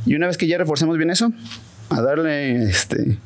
Y 0.05 0.17
una 0.17 0.27
vez 0.27 0.37
que 0.37 0.49
ya 0.49 0.59
reforcemos 0.59 0.97
bien 0.97 1.11
eso, 1.11 1.33
a 1.91 2.03
darle 2.03 2.65
este 2.65 3.19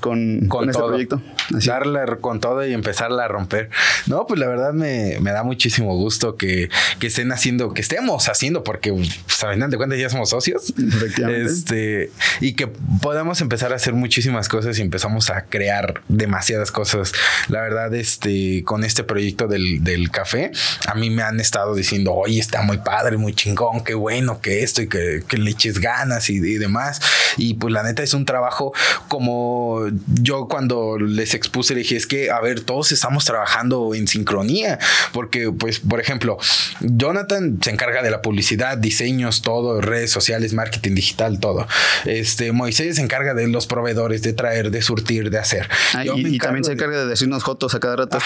con, 0.00 0.46
con, 0.48 0.70
este 0.70 0.82
proyecto. 0.82 1.20
Darle 1.50 2.00
con 2.20 2.40
todo 2.40 2.66
y 2.66 2.72
empezarla 2.72 3.24
a 3.24 3.28
romper. 3.28 3.70
No, 4.06 4.26
pues 4.26 4.40
la 4.40 4.46
verdad 4.46 4.72
me, 4.72 5.18
me 5.20 5.30
da 5.30 5.42
muchísimo 5.42 5.96
gusto 5.96 6.36
que, 6.36 6.68
que, 6.98 7.06
estén 7.06 7.32
haciendo, 7.32 7.72
que 7.72 7.80
estemos 7.80 8.28
haciendo, 8.28 8.64
porque 8.64 8.90
saben, 9.26 9.60
pues, 9.60 9.70
de 9.70 9.76
cuentas 9.76 9.98
ya 9.98 10.10
somos 10.10 10.30
socios. 10.30 10.72
Efectivamente. 10.78 11.44
Este, 11.44 12.10
y 12.40 12.54
que 12.54 12.68
podamos 13.02 13.40
empezar 13.40 13.72
a 13.72 13.76
hacer 13.76 13.94
muchísimas 13.94 14.48
cosas 14.48 14.78
y 14.78 14.82
empezamos 14.82 15.30
a 15.30 15.42
crear 15.42 16.02
demasiadas 16.08 16.70
cosas. 16.70 17.12
La 17.48 17.60
verdad, 17.60 17.94
este, 17.94 18.62
con 18.64 18.84
este 18.84 19.04
proyecto 19.04 19.46
del, 19.46 19.82
del 19.82 20.10
café, 20.10 20.50
a 20.86 20.94
mí 20.94 21.10
me 21.10 21.22
han 21.22 21.40
estado 21.40 21.74
diciendo, 21.74 22.12
oye, 22.14 22.40
está 22.40 22.62
muy 22.62 22.78
padre, 22.78 23.16
muy 23.16 23.34
chingón, 23.34 23.82
qué 23.84 23.94
bueno 23.94 24.40
que 24.40 24.62
esto 24.62 24.82
y 24.82 24.88
que, 24.88 25.22
que 25.26 25.38
le 25.38 25.50
eches 25.50 25.78
ganas 25.80 26.30
y, 26.30 26.36
y 26.36 26.58
demás. 26.58 27.00
Y 27.36 27.54
pues 27.54 27.72
la 27.72 27.82
neta 27.82 28.02
es 28.02 28.14
un 28.14 28.24
trabajo 28.24 28.72
como 29.08 29.86
yo 30.20 30.48
cuando 30.48 30.98
les 30.98 31.34
expuse, 31.38 31.74
le 31.74 31.80
dije, 31.80 31.96
es 31.96 32.06
que, 32.06 32.30
a 32.30 32.40
ver, 32.40 32.60
todos 32.60 32.92
estamos 32.92 33.24
trabajando 33.24 33.94
en 33.94 34.06
sincronía, 34.06 34.78
porque 35.12 35.50
pues, 35.50 35.80
por 35.80 36.00
ejemplo, 36.00 36.38
Jonathan 36.80 37.58
se 37.62 37.70
encarga 37.70 38.02
de 38.02 38.10
la 38.10 38.22
publicidad, 38.22 38.76
diseños, 38.78 39.42
todo, 39.42 39.80
redes 39.80 40.10
sociales, 40.10 40.52
marketing 40.52 40.94
digital, 40.94 41.40
todo. 41.40 41.66
Este, 42.04 42.52
Moisés 42.52 42.96
se 42.96 43.02
encarga 43.02 43.34
de 43.34 43.48
los 43.48 43.66
proveedores, 43.66 44.22
de 44.22 44.32
traer, 44.32 44.70
de 44.70 44.82
surtir, 44.82 45.30
de 45.30 45.38
hacer. 45.38 45.68
Ah, 45.94 46.04
y, 46.04 46.38
también 46.38 46.64
se 46.64 46.72
encarga 46.72 47.00
de, 47.00 47.06
decirnos 47.06 47.42
jotos 47.42 47.74
a 47.74 47.80
cada 47.80 47.96
rato. 47.96 48.18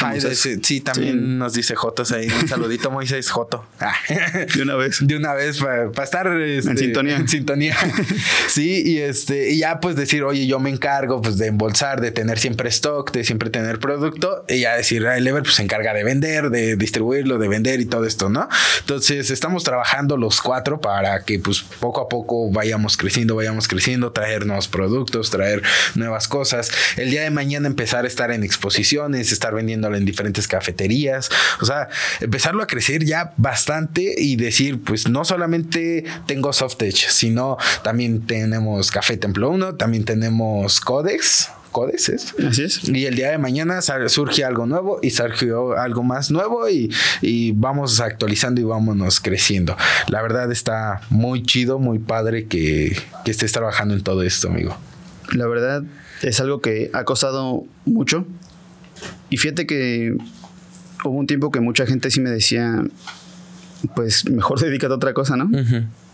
sí, 0.62 0.80
también 0.80 1.38
nos 1.38 1.54
dice 1.54 1.74
jotos 1.74 2.12
ahí. 2.12 2.28
Un 2.28 2.48
saludito, 2.48 2.90
Moisés, 2.90 3.30
joto. 3.30 3.64
De 4.54 4.62
una 4.62 4.76
vez. 4.76 4.98
De 5.00 5.16
una 5.16 5.34
vez, 5.34 5.58
para 5.58 6.04
estar 6.04 6.26
en 6.26 6.58
este, 6.58 6.76
sintonía. 6.76 7.16
En 7.16 7.28
sintonía. 7.28 7.76
sí, 8.48 8.82
y 8.84 8.98
este, 8.98 9.50
y 9.50 9.58
ya 9.58 9.80
pues 9.80 9.96
decir, 9.96 10.22
oye, 10.22 10.46
yo 10.46 10.58
me 10.58 10.70
encargo 10.70 11.20
pues 11.20 11.38
de 11.38 11.48
embolsar, 11.48 12.00
de 12.00 12.10
tener 12.10 12.38
siempre 12.38 12.68
stock, 12.68 13.01
de 13.11 13.24
siempre 13.24 13.50
tener 13.50 13.78
producto, 13.78 14.44
y 14.48 14.61
ya 14.61 14.76
decir, 14.76 15.05
el 15.05 15.24
Lever 15.24 15.42
pues 15.42 15.57
se 15.57 15.62
encarga 15.62 15.94
de 15.94 16.05
vender, 16.05 16.50
de 16.50 16.76
distribuirlo, 16.76 17.38
de 17.38 17.48
vender 17.48 17.80
y 17.80 17.86
todo 17.86 18.07
esto, 18.07 18.28
¿no? 18.28 18.48
Entonces 18.80 19.30
estamos 19.30 19.64
trabajando 19.64 20.16
los 20.16 20.40
cuatro 20.40 20.80
para 20.80 21.24
que 21.24 21.38
pues 21.38 21.62
poco 21.62 22.00
a 22.00 22.09
poco 22.09 22.50
vayamos 22.50 22.96
creciendo, 22.96 23.36
vayamos 23.36 23.68
creciendo, 23.68 24.12
traer 24.12 24.46
nuevos 24.46 24.68
productos, 24.68 25.30
traer 25.30 25.62
nuevas 25.94 26.28
cosas. 26.28 26.70
El 26.96 27.11
día 27.11 27.22
de 27.22 27.30
mañana 27.30 27.66
empezar 27.66 28.05
a 28.05 28.09
estar 28.09 28.30
en 28.30 28.44
exposiciones, 28.44 29.32
estar 29.32 29.55
vendiéndolo 29.55 29.96
en 29.96 30.05
diferentes 30.05 30.46
cafeterías, 30.48 31.30
o 31.61 31.66
sea, 31.66 31.88
empezarlo 32.20 32.62
a 32.62 32.66
crecer 32.66 33.05
ya 33.05 33.32
bastante 33.36 34.14
y 34.16 34.36
decir, 34.36 34.82
pues 34.82 35.09
no 35.09 35.24
solamente 35.24 36.05
tengo 36.26 36.53
Softech, 36.53 37.09
sino 37.09 37.57
también 37.82 38.26
tenemos 38.26 38.90
Café 38.90 39.16
Templo 39.16 39.50
1, 39.50 39.76
también 39.76 40.05
tenemos 40.05 40.80
Codex 40.80 41.50
Codex 41.72 42.08
es. 42.10 42.34
Así 42.46 42.62
es. 42.62 42.88
Y 42.88 43.06
el 43.06 43.16
día 43.16 43.30
de 43.30 43.38
mañana 43.38 43.80
surge 44.06 44.44
algo 44.44 44.66
nuevo 44.66 45.00
y 45.02 45.10
surgió 45.10 45.76
algo 45.76 46.02
más 46.02 46.30
nuevo 46.30 46.68
y, 46.68 46.92
y, 47.20 47.52
vamos 47.52 48.00
actualizando 48.00 48.60
y 48.60 48.64
vámonos 48.64 49.20
creciendo. 49.20 49.76
La 50.08 50.22
verdad 50.22 50.52
está 50.52 51.00
muy 51.10 51.42
chido, 51.42 51.78
muy 51.78 51.98
padre 51.98 52.46
que, 52.46 52.96
que 53.24 53.30
estés 53.30 53.52
trabajando 53.52 53.94
en 53.94 54.02
todo 54.02 54.22
esto, 54.22 54.48
amigo. 54.48 54.76
La 55.32 55.46
verdad 55.46 55.82
es 56.22 56.40
algo 56.40 56.60
que 56.60 56.90
ha 56.92 57.04
costado 57.04 57.64
mucho. 57.84 58.26
Y 59.30 59.38
fíjate 59.38 59.66
que 59.66 60.14
hubo 61.04 61.18
un 61.18 61.26
tiempo 61.26 61.50
que 61.50 61.60
mucha 61.60 61.86
gente 61.86 62.10
sí 62.10 62.20
me 62.20 62.30
decía, 62.30 62.84
pues 63.94 64.28
mejor 64.28 64.60
dedícate 64.60 64.92
a 64.92 64.96
otra 64.96 65.14
cosa, 65.14 65.36
¿no? 65.36 65.50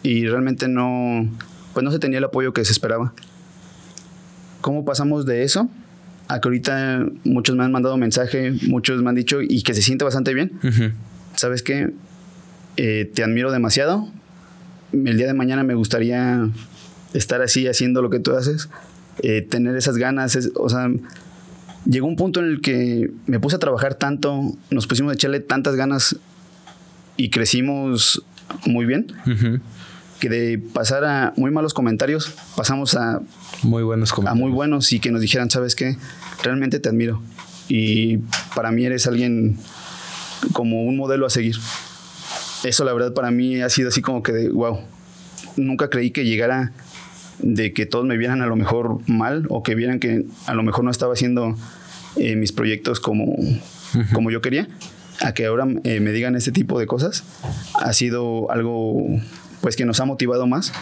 Y 0.02 0.26
realmente 0.26 0.68
no, 0.68 1.28
pues 1.74 1.84
no 1.84 1.90
se 1.90 1.98
tenía 1.98 2.18
el 2.18 2.24
apoyo 2.24 2.52
que 2.52 2.64
se 2.64 2.72
esperaba. 2.72 3.12
¿Cómo 4.60 4.84
pasamos 4.84 5.26
de 5.26 5.44
eso 5.44 5.68
a 6.28 6.40
que 6.40 6.48
ahorita 6.48 7.06
muchos 7.24 7.56
me 7.56 7.64
han 7.64 7.72
mandado 7.72 7.96
mensaje, 7.96 8.52
muchos 8.66 9.02
me 9.02 9.08
han 9.08 9.14
dicho 9.14 9.40
y 9.40 9.62
que 9.62 9.74
se 9.74 9.82
siente 9.82 10.04
bastante 10.04 10.34
bien? 10.34 10.52
¿Sabes 11.34 11.62
qué? 11.62 11.92
Eh, 12.76 13.10
te 13.12 13.22
admiro 13.24 13.50
demasiado. 13.50 14.08
El 14.92 15.16
día 15.16 15.26
de 15.26 15.34
mañana 15.34 15.62
me 15.64 15.74
gustaría 15.74 16.48
estar 17.14 17.42
así 17.42 17.66
haciendo 17.66 18.02
lo 18.02 18.10
que 18.10 18.20
tú 18.20 18.34
haces, 18.34 18.68
eh, 19.22 19.42
tener 19.42 19.76
esas 19.76 19.96
ganas, 19.96 20.38
o 20.54 20.68
sea, 20.68 20.88
llegó 21.84 22.06
un 22.06 22.16
punto 22.16 22.40
en 22.40 22.46
el 22.46 22.60
que 22.60 23.10
me 23.26 23.40
puse 23.40 23.56
a 23.56 23.58
trabajar 23.58 23.94
tanto, 23.94 24.40
nos 24.70 24.86
pusimos 24.86 25.12
a 25.12 25.14
echarle 25.14 25.40
tantas 25.40 25.74
ganas 25.74 26.16
y 27.16 27.30
crecimos 27.30 28.22
muy 28.66 28.86
bien, 28.86 29.12
que 30.20 30.28
de 30.28 30.58
pasar 30.58 31.04
a 31.04 31.32
muy 31.36 31.50
malos 31.50 31.74
comentarios, 31.74 32.34
pasamos 32.56 32.94
a 32.94 33.20
muy 33.62 33.82
buenos 33.82 34.12
comentarios. 34.12 34.40
A 34.40 34.46
muy 34.46 34.52
buenos 34.52 34.92
y 34.92 35.00
que 35.00 35.10
nos 35.10 35.20
dijeran, 35.20 35.50
¿sabes 35.50 35.74
qué? 35.74 35.96
Realmente 36.42 36.80
te 36.80 36.88
admiro. 36.88 37.22
Y 37.68 38.18
para 38.54 38.70
mí 38.70 38.84
eres 38.84 39.06
alguien 39.06 39.58
como 40.52 40.84
un 40.84 40.96
modelo 40.96 41.26
a 41.26 41.30
seguir. 41.30 41.56
Eso 42.64 42.84
la 42.84 42.92
verdad 42.92 43.12
para 43.12 43.30
mí 43.30 43.60
ha 43.60 43.68
sido 43.68 43.88
así 43.88 44.02
como 44.02 44.22
que 44.22 44.32
de, 44.32 44.48
wow, 44.48 44.80
nunca 45.56 45.90
creí 45.90 46.10
que 46.10 46.24
llegara 46.24 46.72
de 47.38 47.72
que 47.72 47.86
todos 47.86 48.04
me 48.04 48.16
vieran 48.16 48.42
a 48.42 48.46
lo 48.46 48.56
mejor 48.56 48.98
mal 49.08 49.46
o 49.48 49.62
que 49.62 49.74
vieran 49.74 50.00
que 50.00 50.24
a 50.46 50.54
lo 50.54 50.62
mejor 50.62 50.84
no 50.84 50.90
estaba 50.90 51.12
haciendo 51.12 51.54
eh, 52.16 52.36
mis 52.36 52.52
proyectos 52.52 53.00
como, 53.00 53.36
como 54.12 54.30
yo 54.30 54.40
quería, 54.40 54.68
a 55.20 55.34
que 55.34 55.46
ahora 55.46 55.66
eh, 55.84 56.00
me 56.00 56.10
digan 56.10 56.34
este 56.34 56.52
tipo 56.52 56.80
de 56.80 56.86
cosas, 56.86 57.24
ha 57.74 57.92
sido 57.92 58.50
algo 58.50 59.20
pues 59.60 59.76
que 59.76 59.84
nos 59.84 60.00
ha 60.00 60.04
motivado 60.04 60.46
más 60.46 60.72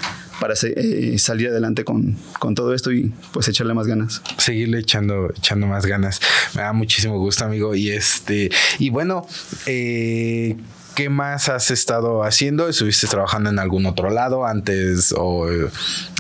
para 0.41 0.55
eh, 0.63 1.17
salir 1.19 1.49
adelante 1.49 1.85
con, 1.85 2.17
con, 2.39 2.55
todo 2.55 2.75
esto 2.75 2.93
y 2.93 3.13
pues 3.33 3.49
echarle 3.49 3.75
más 3.75 3.87
ganas. 3.87 4.23
Seguirle 4.39 4.81
echando, 4.81 5.31
echando 5.31 5.67
más 5.67 5.87
ganas. 5.87 6.21
Me 6.55 6.63
da 6.63 6.73
muchísimo 6.73 7.19
gusto, 7.19 7.45
amigo. 7.45 7.75
Y 7.75 7.91
este, 7.91 8.51
y 8.79 8.91
bueno, 8.91 9.27
eh, 9.67 10.57
¿qué 10.95 11.09
más 11.09 11.49
has 11.49 11.71
estado 11.71 12.23
haciendo? 12.23 12.69
¿Estuviste 12.69 13.07
trabajando 13.07 13.51
en 13.51 13.59
algún 13.59 13.87
otro 13.87 14.11
lado 14.11 14.47
antes 14.47 15.15
o 15.17 15.51
eh, 15.51 15.69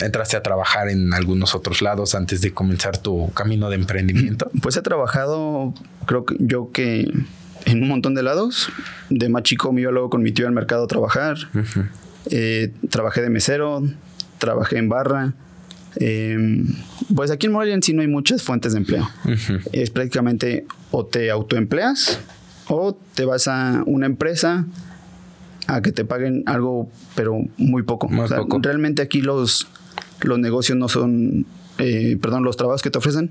entraste 0.02 0.36
a 0.36 0.42
trabajar 0.42 0.88
en 0.88 1.12
algunos 1.12 1.54
otros 1.54 1.82
lados 1.82 2.14
antes 2.14 2.40
de 2.40 2.52
comenzar 2.52 2.98
tu 2.98 3.30
camino 3.32 3.68
de 3.68 3.76
emprendimiento? 3.76 4.50
Pues 4.62 4.76
he 4.76 4.82
trabajado, 4.82 5.74
creo 6.07 6.24
que 6.24 6.34
yo 6.40 6.72
que 6.72 7.09
en 7.66 7.82
un 7.82 7.88
montón 7.88 8.14
de 8.14 8.22
lados. 8.22 8.70
De 9.11 9.28
más 9.28 9.42
chico 9.42 9.72
me 9.72 9.82
iba 9.82 9.90
luego 9.90 10.09
con 10.09 10.22
mi 10.22 10.32
tío 10.32 10.46
al 10.46 10.52
mercado 10.52 10.84
a 10.84 10.86
trabajar. 10.86 11.36
Eh, 12.31 12.72
trabajé 12.91 13.22
de 13.22 13.31
mesero, 13.31 13.83
trabajé 14.39 14.79
en 14.79 14.89
barra. 14.89 15.35
Em, 15.97 16.66
pues 17.14 17.31
aquí 17.31 17.47
en 17.47 17.53
Morelia 17.53 17.74
en 17.74 17.83
sí 17.83 17.95
no 17.95 18.03
hay 18.03 18.09
muchas 18.09 18.43
fuentes 18.43 18.72
de 18.72 18.79
empleo. 18.79 19.09
Es 19.72 19.91
prácticamente 19.91 20.66
o 20.91 21.07
te 21.07 21.31
autoempleas 21.31 22.20
o 22.68 22.97
te 23.14 23.24
vas 23.24 23.49
a 23.49 23.83
una 23.87 24.07
empresa 24.07 24.66
a 25.66 25.81
que 25.83 25.93
te 25.93 26.05
paguen 26.05 26.43
algo, 26.47 26.91
pero 27.14 27.41
muy 27.57 27.83
poco. 27.83 28.09
Realmente 28.61 29.03
aquí 29.03 29.20
los, 29.20 29.68
los 30.22 30.39
negocios 30.39 30.77
no 30.77 30.89
son, 30.89 31.47
eh, 31.79 32.18
perdón, 32.20 32.45
los 32.45 32.57
trabajos 32.57 32.83
que 32.83 32.91
te 32.91 32.99
ofrecen 32.99 33.31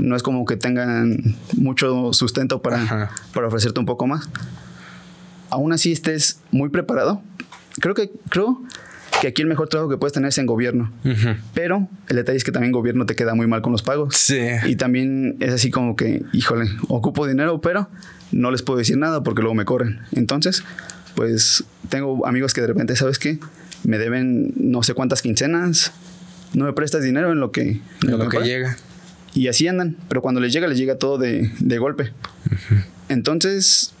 no 0.00 0.16
es 0.16 0.22
como 0.22 0.44
que 0.44 0.56
tengan 0.56 1.36
mucho 1.56 2.12
sustento 2.12 2.62
para, 2.62 3.10
para 3.34 3.48
ofrecerte 3.48 3.80
un 3.80 3.86
poco 3.86 4.06
más. 4.06 4.28
Aún 5.50 5.72
así 5.72 5.92
estés 5.92 6.40
muy 6.50 6.70
preparado 6.70 7.22
creo 7.80 7.94
que, 7.94 8.10
creo 8.28 8.62
que 9.20 9.28
aquí 9.28 9.42
el 9.42 9.48
mejor 9.48 9.68
trabajo 9.68 9.88
que 9.88 9.96
puedes 9.96 10.12
tener 10.12 10.30
es 10.30 10.38
en 10.38 10.46
gobierno. 10.46 10.92
Pero 11.54 11.88
el 12.08 12.16
detalle 12.16 12.36
es 12.36 12.44
que 12.44 12.52
también 12.52 12.72
gobierno 12.72 13.06
te 13.06 13.14
queda 13.14 13.34
muy 13.34 13.46
mal 13.46 13.62
con 13.62 13.72
los 13.72 13.82
pagos. 13.82 14.16
Sí. 14.16 14.40
Y 14.66 14.76
también 14.76 15.36
es 15.40 15.52
así 15.52 15.70
como 15.70 15.96
que, 15.96 16.22
híjole, 16.32 16.68
ocupo 16.88 17.26
dinero, 17.26 17.60
pero 17.60 17.88
no 18.32 18.50
les 18.50 18.62
puedo 18.62 18.78
decir 18.78 18.96
nada 18.96 19.22
porque 19.22 19.42
luego 19.42 19.54
me 19.54 19.64
corren. 19.64 20.00
Entonces, 20.12 20.64
pues 21.14 21.64
tengo 21.88 22.26
amigos 22.26 22.52
que 22.54 22.62
de 22.62 22.66
repente, 22.66 22.96
¿sabes 22.96 23.18
qué? 23.18 23.38
Me 23.84 23.98
deben 23.98 24.52
no 24.56 24.82
sé 24.82 24.94
cuántas 24.94 25.22
quincenas, 25.22 25.92
no 26.54 26.64
me 26.64 26.72
prestas 26.72 27.02
dinero 27.02 27.32
en 27.32 27.40
lo 27.40 27.52
que, 27.52 27.80
en 28.02 28.18
lo, 28.18 28.28
que, 28.28 28.38
llega. 28.38 28.76
Y 29.34 29.48
así 29.48 29.68
andan, 29.68 29.96
pero 30.08 30.22
cuando 30.22 30.40
les 30.40 30.52
llega, 30.52 30.66
les 30.66 30.78
llega 30.78 30.96
todo 30.96 31.18
de, 31.18 31.52
de 31.58 31.78
golpe. 31.78 32.12
Entonces, 33.08 33.92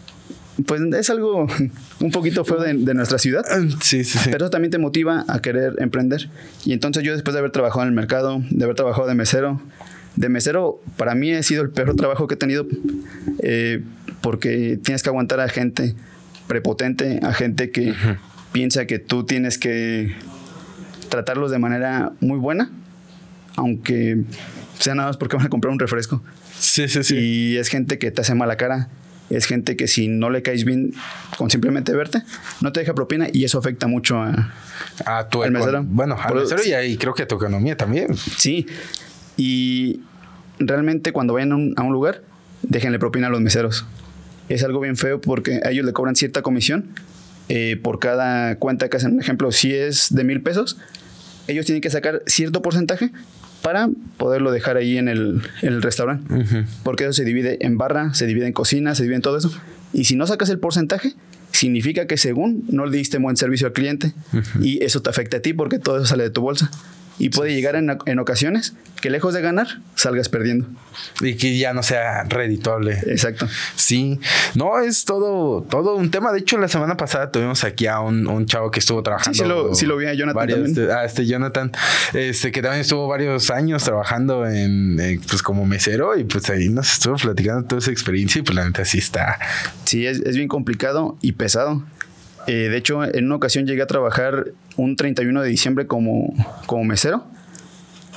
pues 0.66 0.80
es 0.80 1.10
algo 1.10 1.46
un 2.00 2.10
poquito 2.10 2.44
feo 2.44 2.60
de, 2.60 2.74
nuestra 2.94 3.18
ciudad. 3.18 3.44
Ah, 3.50 3.60
sí, 3.80 4.04
sí, 4.04 4.18
sí. 4.18 4.30
Pero 4.30 4.44
eso 4.44 4.50
también 4.50 4.70
te 4.70 4.78
motiva 4.78 5.24
a 5.28 5.40
querer 5.40 5.74
emprender. 5.78 6.28
Y 6.64 6.72
entonces 6.72 7.02
yo 7.02 7.12
después 7.12 7.34
de 7.34 7.40
haber 7.40 7.52
trabajado 7.52 7.82
en 7.82 7.88
el 7.88 7.94
mercado, 7.94 8.42
de 8.50 8.64
haber 8.64 8.76
trabajado 8.76 9.06
de 9.06 9.14
mesero, 9.14 9.60
de 10.16 10.28
mesero 10.28 10.80
para 10.96 11.14
mí 11.14 11.32
ha 11.32 11.42
sido 11.42 11.62
el 11.62 11.70
peor 11.70 11.96
trabajo 11.96 12.26
que 12.26 12.34
he 12.34 12.36
tenido 12.36 12.66
eh, 13.42 13.82
porque 14.20 14.78
tienes 14.82 15.02
que 15.02 15.08
aguantar 15.08 15.40
a 15.40 15.48
gente 15.48 15.94
prepotente, 16.46 17.20
a 17.22 17.32
gente 17.32 17.70
que 17.70 17.94
piensa 18.52 18.86
que 18.86 18.98
tú 18.98 19.24
tienes 19.24 19.58
que 19.58 20.14
tratarlos 21.08 21.50
de 21.50 21.58
manera 21.58 22.12
muy 22.20 22.38
buena, 22.38 22.70
aunque 23.56 24.22
sea 24.78 24.94
nada 24.94 25.08
más 25.08 25.16
porque 25.16 25.36
van 25.36 25.46
a 25.46 25.48
comprar 25.48 25.72
un 25.72 25.78
refresco. 25.78 26.22
Sí, 26.58 26.88
sí, 26.88 27.02
sí. 27.02 27.16
Y 27.16 27.56
es 27.56 27.68
gente 27.68 27.98
que 27.98 28.10
te 28.10 28.20
hace 28.20 28.34
mala 28.34 28.56
cara, 28.56 28.88
es 29.36 29.46
gente 29.46 29.76
que 29.76 29.88
si 29.88 30.08
no 30.08 30.30
le 30.30 30.42
caes 30.42 30.64
bien 30.64 30.92
con 31.38 31.50
simplemente 31.50 31.92
verte, 31.94 32.22
no 32.60 32.72
te 32.72 32.80
deja 32.80 32.94
propina 32.94 33.28
y 33.32 33.44
eso 33.44 33.58
afecta 33.58 33.86
mucho 33.86 34.18
a, 34.18 34.52
a 35.06 35.28
tu 35.28 35.42
al 35.42 35.50
mesero. 35.50 35.82
Bueno, 35.84 36.16
al 36.20 36.34
mesero 36.34 36.62
y, 36.64 36.72
ahí 36.72 36.96
creo 36.96 37.14
que 37.14 37.22
a 37.22 37.28
tu 37.28 37.36
economía 37.36 37.76
también. 37.76 38.14
Sí. 38.16 38.66
Y 39.36 40.00
realmente 40.58 41.12
cuando 41.12 41.34
vayan 41.34 41.52
a 41.52 41.56
un, 41.56 41.74
a 41.76 41.82
un 41.82 41.92
lugar, 41.92 42.22
déjenle 42.62 42.98
propina 42.98 43.28
a 43.28 43.30
los 43.30 43.40
meseros. 43.40 43.86
Es 44.48 44.62
algo 44.64 44.80
bien 44.80 44.96
feo 44.96 45.20
porque 45.20 45.60
a 45.64 45.70
ellos 45.70 45.86
le 45.86 45.92
cobran 45.92 46.14
cierta 46.14 46.42
comisión 46.42 46.90
eh, 47.48 47.78
por 47.82 47.98
cada 47.98 48.56
cuenta 48.56 48.88
que 48.88 48.96
hacen. 48.96 49.14
Un 49.14 49.20
ejemplo, 49.20 49.50
si 49.52 49.74
es 49.74 50.14
de 50.14 50.24
mil 50.24 50.42
pesos, 50.42 50.78
ellos 51.48 51.66
tienen 51.66 51.80
que 51.80 51.90
sacar 51.90 52.22
cierto 52.26 52.62
porcentaje 52.62 53.10
para 53.62 53.88
poderlo 54.16 54.50
dejar 54.50 54.76
ahí 54.76 54.98
en 54.98 55.08
el, 55.08 55.42
en 55.62 55.72
el 55.72 55.82
restaurante. 55.82 56.44
Porque 56.82 57.04
eso 57.04 57.12
se 57.12 57.24
divide 57.24 57.64
en 57.64 57.78
barra, 57.78 58.12
se 58.14 58.26
divide 58.26 58.46
en 58.46 58.52
cocina, 58.52 58.94
se 58.94 59.04
divide 59.04 59.16
en 59.16 59.22
todo 59.22 59.38
eso. 59.38 59.52
Y 59.92 60.04
si 60.04 60.16
no 60.16 60.26
sacas 60.26 60.48
el 60.50 60.58
porcentaje, 60.58 61.14
significa 61.52 62.06
que 62.06 62.16
según 62.16 62.64
no 62.70 62.86
le 62.86 62.96
diste 62.96 63.18
buen 63.18 63.36
servicio 63.36 63.66
al 63.66 63.72
cliente 63.72 64.12
y 64.60 64.82
eso 64.82 65.00
te 65.00 65.10
afecta 65.10 65.36
a 65.38 65.40
ti 65.40 65.52
porque 65.52 65.78
todo 65.78 65.98
eso 65.98 66.06
sale 66.06 66.24
de 66.24 66.30
tu 66.30 66.40
bolsa. 66.40 66.70
Y 67.18 67.28
puede 67.28 67.54
llegar 67.54 67.76
en, 67.76 67.96
en 68.06 68.18
ocasiones 68.18 68.74
que 69.00 69.10
lejos 69.10 69.34
de 69.34 69.40
ganar, 69.42 69.66
salgas 69.96 70.28
perdiendo. 70.28 70.66
Y 71.20 71.34
que 71.34 71.58
ya 71.58 71.72
no 71.74 71.82
sea 71.82 72.22
redituable. 72.24 72.98
Exacto. 73.06 73.48
Sí, 73.74 74.20
no, 74.54 74.78
es 74.78 75.04
todo, 75.04 75.62
todo 75.62 75.96
un 75.96 76.10
tema. 76.12 76.30
De 76.32 76.38
hecho, 76.38 76.56
la 76.58 76.68
semana 76.68 76.96
pasada 76.96 77.30
tuvimos 77.32 77.64
aquí 77.64 77.86
a 77.88 77.98
un, 78.00 78.26
un 78.28 78.46
chavo 78.46 78.70
que 78.70 78.78
estuvo 78.78 79.02
trabajando. 79.02 79.36
Sí, 79.36 79.42
sí 79.42 79.48
lo, 79.48 79.74
sí 79.74 79.86
lo 79.86 79.96
vi 79.96 80.06
a 80.06 80.14
Jonathan 80.14 80.36
varios- 80.36 80.74
también. 80.74 80.90
a 80.92 81.04
este 81.04 81.26
Jonathan, 81.26 81.72
este 82.14 82.52
que 82.52 82.62
también 82.62 82.82
estuvo 82.82 83.08
varios 83.08 83.50
años 83.50 83.82
trabajando 83.82 84.46
en, 84.46 85.00
eh, 85.00 85.20
pues 85.28 85.42
como 85.42 85.66
mesero 85.66 86.16
y 86.16 86.22
pues 86.24 86.48
ahí 86.50 86.68
nos 86.68 86.92
estuvo 86.92 87.16
platicando 87.16 87.64
toda 87.66 87.80
esa 87.80 87.90
experiencia 87.90 88.38
y 88.38 88.42
pues 88.42 88.54
la 88.54 88.64
neta 88.64 88.84
sí 88.84 88.98
está. 88.98 89.38
Sí, 89.84 90.06
es, 90.06 90.20
es 90.20 90.36
bien 90.36 90.48
complicado 90.48 91.18
y 91.20 91.32
pesado. 91.32 91.82
Eh, 92.46 92.68
de 92.68 92.76
hecho, 92.76 93.04
en 93.04 93.26
una 93.26 93.36
ocasión 93.36 93.66
llegué 93.66 93.82
a 93.82 93.86
trabajar 93.86 94.46
un 94.76 94.96
31 94.96 95.42
de 95.42 95.48
diciembre 95.48 95.86
como, 95.86 96.34
como 96.66 96.84
mesero. 96.84 97.24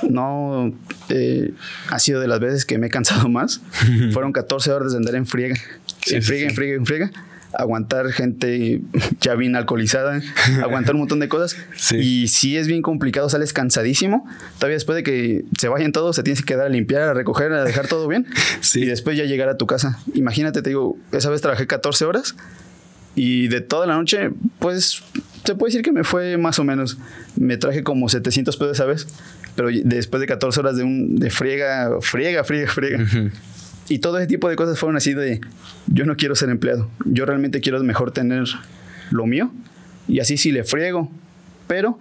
No 0.08 0.72
eh, 1.08 1.52
ha 1.90 1.98
sido 1.98 2.20
de 2.20 2.28
las 2.28 2.40
veces 2.40 2.64
que 2.64 2.78
me 2.78 2.88
he 2.88 2.90
cansado 2.90 3.28
más. 3.28 3.60
Fueron 4.12 4.32
14 4.32 4.72
horas 4.72 4.92
de 4.92 4.98
andar 4.98 5.14
en 5.14 5.26
friega. 5.26 5.56
Sí, 6.04 6.16
en 6.16 6.22
friega, 6.22 6.42
sí. 6.42 6.50
en 6.50 6.54
friega, 6.54 6.76
en 6.76 6.86
friega. 6.86 7.10
Aguantar 7.52 8.12
gente 8.12 8.82
ya 9.22 9.34
bien 9.34 9.56
alcoholizada, 9.56 10.20
aguantar 10.62 10.94
un 10.94 11.00
montón 11.00 11.20
de 11.20 11.28
cosas. 11.28 11.56
Sí. 11.74 11.96
Y 11.96 12.28
sí 12.28 12.58
es 12.58 12.66
bien 12.66 12.82
complicado, 12.82 13.30
sales 13.30 13.54
cansadísimo. 13.54 14.26
Todavía 14.56 14.74
después 14.74 14.96
de 14.96 15.02
que 15.02 15.44
se 15.58 15.68
vayan 15.68 15.92
todos, 15.92 16.16
se 16.16 16.22
tienes 16.22 16.40
que 16.40 16.46
quedar 16.46 16.66
a 16.66 16.68
limpiar, 16.68 17.02
a 17.02 17.14
recoger, 17.14 17.52
a 17.52 17.64
dejar 17.64 17.86
todo 17.86 18.08
bien. 18.08 18.26
Y 18.74 18.84
después 18.84 19.16
ya 19.16 19.24
llegar 19.24 19.48
a 19.48 19.56
tu 19.56 19.66
casa. 19.66 19.98
Imagínate, 20.12 20.60
te 20.60 20.68
digo, 20.68 20.98
esa 21.12 21.30
vez 21.30 21.40
trabajé 21.40 21.66
14 21.66 22.04
horas 22.04 22.34
y 23.16 23.48
de 23.48 23.62
toda 23.62 23.86
la 23.86 23.96
noche, 23.96 24.30
pues 24.60 25.02
se 25.44 25.54
puede 25.54 25.70
decir 25.70 25.82
que 25.82 25.90
me 25.90 26.04
fue 26.04 26.36
más 26.36 26.58
o 26.58 26.64
menos. 26.64 26.98
Me 27.34 27.56
traje 27.56 27.82
como 27.82 28.08
700 28.08 28.56
pesos 28.56 28.72
esa 28.76 28.84
vez, 28.84 29.08
pero 29.56 29.68
después 29.84 30.20
de 30.20 30.26
14 30.26 30.60
horas 30.60 30.76
de, 30.76 30.84
un, 30.84 31.16
de 31.16 31.30
friega, 31.30 31.90
friega, 32.02 32.44
friega, 32.44 32.70
friega. 32.70 33.04
Y 33.88 34.00
todo 34.00 34.18
ese 34.18 34.26
tipo 34.26 34.48
de 34.48 34.56
cosas 34.56 34.78
fueron 34.78 34.96
así 34.96 35.14
de, 35.14 35.40
yo 35.86 36.04
no 36.04 36.16
quiero 36.16 36.34
ser 36.34 36.50
empleado, 36.50 36.90
yo 37.04 37.24
realmente 37.24 37.60
quiero 37.60 37.82
mejor 37.82 38.12
tener 38.12 38.44
lo 39.10 39.26
mío 39.26 39.50
y 40.08 40.20
así 40.20 40.36
sí 40.36 40.52
le 40.52 40.64
friego, 40.64 41.10
pero 41.66 41.98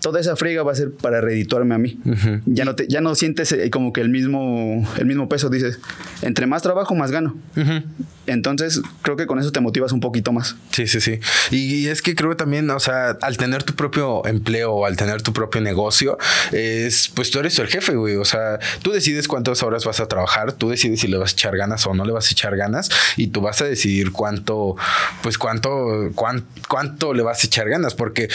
toda 0.00 0.20
esa 0.20 0.36
friega 0.36 0.62
va 0.62 0.72
a 0.72 0.74
ser 0.74 0.92
para 0.92 1.20
redituarme 1.22 1.74
a 1.74 1.78
mí. 1.78 1.98
Ujú. 2.04 2.40
Ya 2.44 2.66
no, 2.66 2.74
te, 2.74 2.86
ya 2.88 3.00
no 3.00 3.14
sientes 3.14 3.50
eh, 3.52 3.70
como 3.70 3.92
que 3.92 4.02
el 4.02 4.10
mismo, 4.10 4.86
el 4.98 5.06
mismo 5.06 5.28
peso, 5.30 5.48
dices, 5.48 5.80
entre 6.20 6.46
más 6.46 6.62
trabajo, 6.62 6.94
más 6.94 7.10
gano. 7.10 7.34
Ujú. 7.56 7.82
Entonces, 8.26 8.80
creo 9.02 9.16
que 9.16 9.26
con 9.26 9.38
eso 9.38 9.52
te 9.52 9.60
motivas 9.60 9.92
un 9.92 10.00
poquito 10.00 10.32
más. 10.32 10.56
Sí, 10.72 10.86
sí, 10.86 11.00
sí. 11.00 11.20
Y 11.50 11.88
es 11.88 12.02
que 12.02 12.14
creo 12.14 12.36
también, 12.36 12.68
o 12.70 12.80
sea, 12.80 13.16
al 13.20 13.36
tener 13.36 13.62
tu 13.62 13.74
propio 13.74 14.26
empleo 14.26 14.84
al 14.86 14.96
tener 14.96 15.22
tu 15.22 15.32
propio 15.32 15.60
negocio, 15.60 16.18
es 16.52 17.10
pues 17.14 17.30
tú 17.30 17.38
eres 17.38 17.58
el 17.58 17.68
jefe, 17.68 17.94
güey. 17.94 18.16
O 18.16 18.24
sea, 18.24 18.58
tú 18.82 18.92
decides 18.92 19.28
cuántas 19.28 19.62
horas 19.62 19.84
vas 19.84 20.00
a 20.00 20.06
trabajar, 20.08 20.52
tú 20.52 20.70
decides 20.70 21.00
si 21.00 21.08
le 21.08 21.16
vas 21.16 21.30
a 21.30 21.34
echar 21.34 21.56
ganas 21.56 21.86
o 21.86 21.94
no 21.94 22.04
le 22.04 22.12
vas 22.12 22.28
a 22.28 22.30
echar 22.32 22.56
ganas 22.56 22.90
y 23.16 23.28
tú 23.28 23.40
vas 23.40 23.60
a 23.60 23.64
decidir 23.64 24.12
cuánto, 24.12 24.76
pues 25.22 25.38
cuánto, 25.38 26.10
cuán- 26.14 26.44
cuánto 26.68 27.14
le 27.14 27.22
vas 27.22 27.42
a 27.44 27.46
echar 27.46 27.68
ganas. 27.68 27.94
Porque 27.94 28.28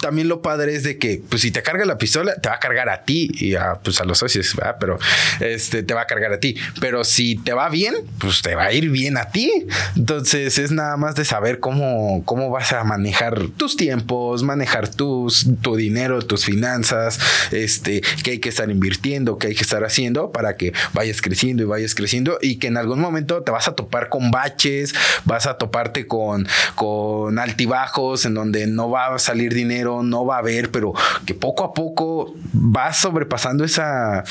también 0.00 0.28
lo 0.28 0.42
padre 0.42 0.74
es 0.74 0.82
de 0.82 0.98
que, 0.98 1.22
pues 1.28 1.42
si 1.42 1.50
te 1.50 1.62
carga 1.62 1.84
la 1.84 1.98
pistola, 1.98 2.34
te 2.36 2.48
va 2.48 2.56
a 2.56 2.60
cargar 2.60 2.88
a 2.88 3.04
ti 3.04 3.30
y 3.34 3.54
a, 3.54 3.74
pues 3.82 4.00
a 4.00 4.04
los 4.04 4.18
socios. 4.18 4.54
Pero 4.80 4.98
este 5.40 5.82
te 5.82 5.94
va 5.94 6.02
a 6.02 6.06
cargar 6.06 6.32
a 6.32 6.40
ti. 6.40 6.56
Pero 6.80 7.04
si 7.04 7.36
te 7.36 7.52
va 7.52 7.68
bien, 7.68 7.94
pues 8.18 8.42
te 8.42 8.54
va 8.54 8.64
a 8.64 8.72
ir 8.72 8.90
bien 8.90 9.16
a 9.16 9.30
ti. 9.32 9.66
Entonces 9.96 10.58
es 10.58 10.70
nada 10.70 10.96
más 10.96 11.14
de 11.14 11.24
saber 11.24 11.58
cómo, 11.60 12.22
cómo 12.24 12.50
vas 12.50 12.72
a 12.72 12.84
manejar 12.84 13.48
tus 13.56 13.76
tiempos, 13.76 14.42
manejar 14.42 14.88
tus, 14.88 15.46
tu 15.62 15.76
dinero, 15.76 16.22
tus 16.22 16.44
finanzas, 16.44 17.18
este, 17.50 18.02
qué 18.22 18.32
hay 18.32 18.38
que 18.38 18.48
estar 18.48 18.70
invirtiendo, 18.70 19.38
qué 19.38 19.48
hay 19.48 19.54
que 19.54 19.62
estar 19.62 19.84
haciendo 19.84 20.30
para 20.32 20.56
que 20.56 20.72
vayas 20.92 21.20
creciendo 21.22 21.62
y 21.62 21.66
vayas 21.66 21.94
creciendo 21.94 22.38
y 22.40 22.56
que 22.56 22.66
en 22.68 22.76
algún 22.76 23.00
momento 23.00 23.42
te 23.42 23.50
vas 23.52 23.68
a 23.68 23.72
topar 23.74 24.08
con 24.08 24.30
baches, 24.30 24.94
vas 25.24 25.46
a 25.46 25.54
toparte 25.58 26.06
con, 26.06 26.46
con 26.74 27.38
altibajos 27.38 28.24
en 28.26 28.34
donde 28.34 28.66
no 28.66 28.90
va 28.90 29.14
a 29.14 29.18
salir 29.18 29.54
dinero, 29.54 30.02
no 30.02 30.24
va 30.26 30.36
a 30.36 30.38
haber, 30.38 30.70
pero 30.70 30.92
que 31.26 31.34
poco 31.34 31.64
a 31.64 31.72
poco 31.74 32.34
vas 32.52 32.98
sobrepasando 32.98 33.64
esa, 33.64 34.24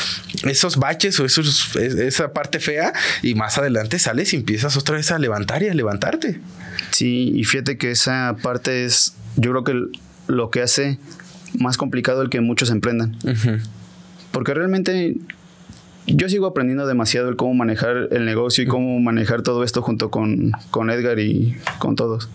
esos 0.43 0.77
baches 0.77 1.19
o 1.19 1.25
esos, 1.25 1.75
es- 1.75 1.95
esa 1.95 2.33
parte 2.33 2.59
fea 2.59 2.93
y 3.21 3.35
más 3.35 3.57
adelante 3.57 3.99
sales 3.99 4.33
y 4.33 4.37
empiezas 4.37 4.77
otra 4.77 4.90
vez 4.91 5.11
a 5.11 5.19
levantar 5.19 5.63
y 5.63 5.69
a 5.69 5.73
levantarte. 5.73 6.39
Sí, 6.91 7.31
y 7.35 7.43
fíjate 7.43 7.77
que 7.77 7.91
esa 7.91 8.35
parte 8.41 8.85
es, 8.85 9.15
yo 9.35 9.51
creo 9.51 9.63
que 9.63 9.99
lo 10.27 10.49
que 10.49 10.61
hace 10.61 10.99
más 11.59 11.77
complicado 11.77 12.21
el 12.21 12.29
que 12.29 12.41
muchos 12.41 12.69
emprendan. 12.69 13.17
Porque 14.31 14.53
realmente 14.53 15.17
yo 16.07 16.29
sigo 16.29 16.47
aprendiendo 16.47 16.87
demasiado 16.87 17.29
el 17.29 17.35
cómo 17.35 17.53
manejar 17.53 18.09
el 18.11 18.25
negocio 18.25 18.63
y 18.63 18.67
cómo 18.67 18.99
manejar 18.99 19.41
todo 19.41 19.63
esto 19.63 19.81
junto 19.81 20.09
con, 20.09 20.51
con 20.71 20.89
Edgar 20.89 21.19
y 21.19 21.55
con 21.79 21.95
todos. 21.95 22.29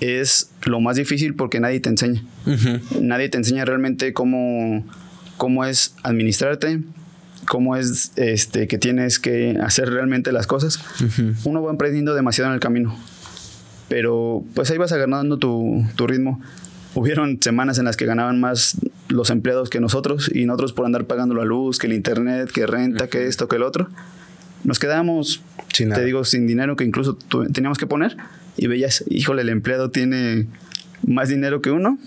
Es 0.00 0.50
lo 0.64 0.80
más 0.80 0.96
difícil 0.96 1.34
porque 1.34 1.60
nadie 1.60 1.80
te 1.80 1.88
enseña. 1.88 2.22
Nadie 3.00 3.28
te 3.28 3.38
enseña 3.38 3.64
realmente 3.64 4.12
cómo, 4.12 4.84
cómo 5.36 5.64
es 5.64 5.94
administrarte, 6.02 6.80
cómo 7.48 7.76
es 7.76 8.12
este, 8.16 8.68
que 8.68 8.78
tienes 8.78 9.18
que 9.18 9.58
hacer 9.62 9.90
realmente 9.90 10.32
las 10.32 10.46
cosas. 10.46 10.80
Uno 11.44 11.62
va 11.62 11.72
aprendiendo 11.72 12.14
demasiado 12.14 12.50
en 12.50 12.54
el 12.54 12.60
camino. 12.60 12.96
Pero 13.88 14.44
pues 14.54 14.70
ahí 14.70 14.78
vas 14.78 14.92
agarrando 14.92 15.38
tu, 15.38 15.84
tu 15.96 16.06
ritmo. 16.06 16.40
Hubieron 16.94 17.38
semanas 17.40 17.78
en 17.78 17.84
las 17.84 17.96
que 17.96 18.06
ganaban 18.06 18.40
más 18.40 18.76
los 19.08 19.30
empleados 19.30 19.70
que 19.70 19.80
nosotros 19.80 20.30
y 20.32 20.44
nosotros 20.44 20.72
por 20.72 20.84
andar 20.84 21.04
pagando 21.06 21.34
la 21.34 21.44
luz, 21.44 21.78
que 21.78 21.86
el 21.86 21.94
internet, 21.94 22.50
que 22.52 22.66
renta, 22.66 23.08
que 23.08 23.26
esto, 23.26 23.48
que 23.48 23.56
el 23.56 23.62
otro. 23.62 23.88
Nos 24.64 24.78
quedábamos, 24.78 25.40
Sin 25.72 25.88
nada. 25.88 26.00
te 26.00 26.06
digo, 26.06 26.24
sin 26.24 26.46
dinero 26.46 26.76
que 26.76 26.84
incluso 26.84 27.16
teníamos 27.52 27.78
que 27.78 27.86
poner 27.86 28.16
y 28.56 28.66
veías, 28.66 29.04
híjole, 29.08 29.42
el 29.42 29.48
empleado 29.48 29.90
tiene 29.90 30.46
más 31.06 31.28
dinero 31.28 31.62
que 31.62 31.70
uno, 31.70 31.98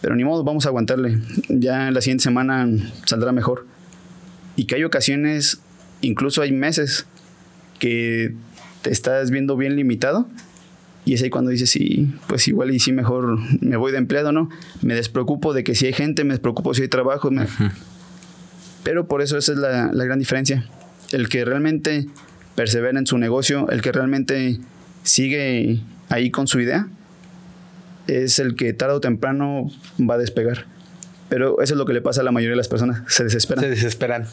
pero 0.00 0.16
ni 0.16 0.24
modo, 0.24 0.44
vamos 0.44 0.66
a 0.66 0.68
aguantarle. 0.68 1.18
Ya 1.48 1.90
la 1.90 2.00
siguiente 2.00 2.24
semana 2.24 2.68
saldrá 3.04 3.32
mejor. 3.32 3.66
Y 4.56 4.64
que 4.64 4.76
hay 4.76 4.84
ocasiones, 4.84 5.60
incluso 6.00 6.42
hay 6.42 6.52
meses, 6.52 7.06
que 7.78 8.34
te 8.82 8.90
estás 8.90 9.30
viendo 9.30 9.56
bien 9.56 9.76
limitado. 9.76 10.26
Y 11.04 11.14
es 11.14 11.22
ahí 11.22 11.30
cuando 11.30 11.50
dices, 11.52 11.70
sí, 11.70 12.10
pues 12.26 12.48
igual 12.48 12.72
y 12.74 12.80
sí 12.80 12.90
mejor 12.92 13.38
me 13.60 13.76
voy 13.76 13.92
de 13.92 13.98
empleado, 13.98 14.32
¿no? 14.32 14.48
Me 14.82 14.94
despreocupo 14.94 15.52
de 15.54 15.62
que 15.62 15.74
si 15.76 15.86
hay 15.86 15.92
gente, 15.92 16.24
me 16.24 16.32
despreocupo 16.34 16.74
si 16.74 16.82
hay 16.82 16.88
trabajo. 16.88 17.30
me- 17.30 17.46
Pero 18.82 19.06
por 19.06 19.22
eso 19.22 19.36
esa 19.38 19.52
es 19.52 19.58
la, 19.58 19.90
la 19.92 20.04
gran 20.04 20.18
diferencia. 20.18 20.68
El 21.12 21.28
que 21.28 21.44
realmente 21.44 22.06
persevera 22.56 22.98
en 22.98 23.06
su 23.06 23.18
negocio, 23.18 23.68
el 23.70 23.82
que 23.82 23.92
realmente 23.92 24.58
sigue 25.04 25.80
ahí 26.08 26.30
con 26.30 26.46
su 26.48 26.60
idea, 26.60 26.88
es 28.08 28.38
el 28.38 28.54
que 28.56 28.72
tarde 28.72 28.94
o 28.94 29.00
temprano 29.00 29.70
va 30.00 30.14
a 30.14 30.18
despegar. 30.18 30.66
Pero 31.28 31.60
eso 31.60 31.74
es 31.74 31.78
lo 31.78 31.86
que 31.86 31.92
le 31.92 32.00
pasa 32.00 32.20
a 32.20 32.24
la 32.24 32.32
mayoría 32.32 32.52
de 32.52 32.56
las 32.56 32.68
personas, 32.68 33.02
se 33.08 33.24
desesperan. 33.24 33.64
Se 33.64 33.70
desesperan. 33.70 34.28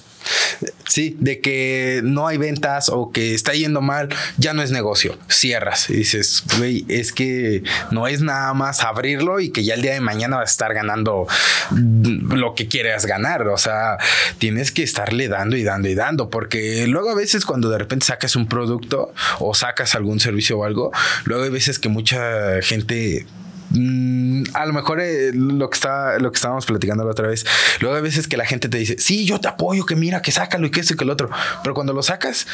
Sí, 0.88 1.18
de 1.20 1.40
que 1.40 2.02
no 2.04 2.28
hay 2.28 2.38
ventas 2.38 2.90
o 2.90 3.12
que 3.12 3.34
está 3.34 3.54
yendo 3.54 3.82
mal, 3.82 4.10
ya 4.38 4.54
no 4.54 4.62
es 4.62 4.72
negocio. 4.72 5.18
Cierras 5.28 5.90
y 5.90 5.94
dices, 5.96 6.44
güey, 6.58 6.86
es 6.88 7.12
que 7.12 7.64
no 7.90 8.08
es 8.08 8.22
nada 8.22 8.54
más 8.54 8.84
abrirlo 8.84 9.40
y 9.40 9.50
que 9.50 9.64
ya 9.64 9.74
el 9.74 9.82
día 9.82 9.94
de 9.94 10.02
mañana 10.02 10.38
vas 10.38 10.50
a 10.50 10.52
estar 10.52 10.74
ganando 10.74 11.26
lo 11.72 12.54
que 12.54 12.68
quieras 12.68 13.06
ganar. 13.06 13.48
O 13.48 13.58
sea, 13.58 13.98
tienes 14.38 14.72
que 14.72 14.84
estarle 14.84 15.28
dando 15.28 15.58
y 15.58 15.64
dando 15.64 15.90
y 15.90 15.96
dando, 15.96 16.30
porque 16.30 16.86
luego 16.88 17.10
a 17.10 17.16
veces 17.16 17.46
cuando 17.46 17.70
de 17.70 17.80
repente 17.80 18.06
sacas 18.06 18.36
un 18.36 18.48
producto 18.48 19.14
o 19.40 19.56
sacas 19.56 19.96
algún 19.96 20.20
servicio 20.20 20.60
o 20.60 20.64
algo, 20.64 20.92
luego 21.26 21.44
hay 21.44 21.50
veces 21.50 21.80
que 21.80 21.90
mucha 21.90 22.62
gente 22.62 23.26
mm, 23.74 24.44
a 24.54 24.66
lo 24.66 24.74
mejor 24.74 25.02
eh, 25.02 25.32
lo 25.34 25.70
que 25.70 25.76
está, 25.76 26.18
lo 26.20 26.32
que 26.32 26.38
estábamos 26.38 26.66
platicando 26.66 27.04
la 27.04 27.12
otra 27.12 27.28
vez. 27.28 27.46
Luego 27.80 27.96
hay 27.96 28.02
veces 28.02 28.28
que 28.28 28.38
la 28.38 28.46
gente 28.46 28.70
te 28.70 28.78
dice, 28.78 28.96
sí, 29.00 29.26
yo 29.26 29.40
te 29.40 29.48
apoyo, 29.48 29.86
que 29.86 29.96
mira, 29.96 30.22
que 30.22 30.32
sácalo 30.32 30.68
y 30.68 30.72
que 30.72 30.80
esto 30.80 30.94
y 30.94 30.98
que 30.98 31.04
el 31.04 31.10
otro. 31.10 31.30
Pero 31.64 31.74
cuando 31.74 31.94
lo 31.94 32.04
sacas, 32.04 32.48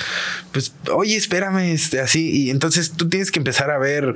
pues, 0.51 0.74
oye, 0.91 1.15
espérame, 1.15 1.72
este, 1.72 1.99
así. 1.99 2.32
Y 2.32 2.49
entonces 2.49 2.91
tú 2.91 3.09
tienes 3.09 3.32
que 3.32 3.39
empezar 3.39 3.72
a 3.72 3.78
ver, 3.78 4.13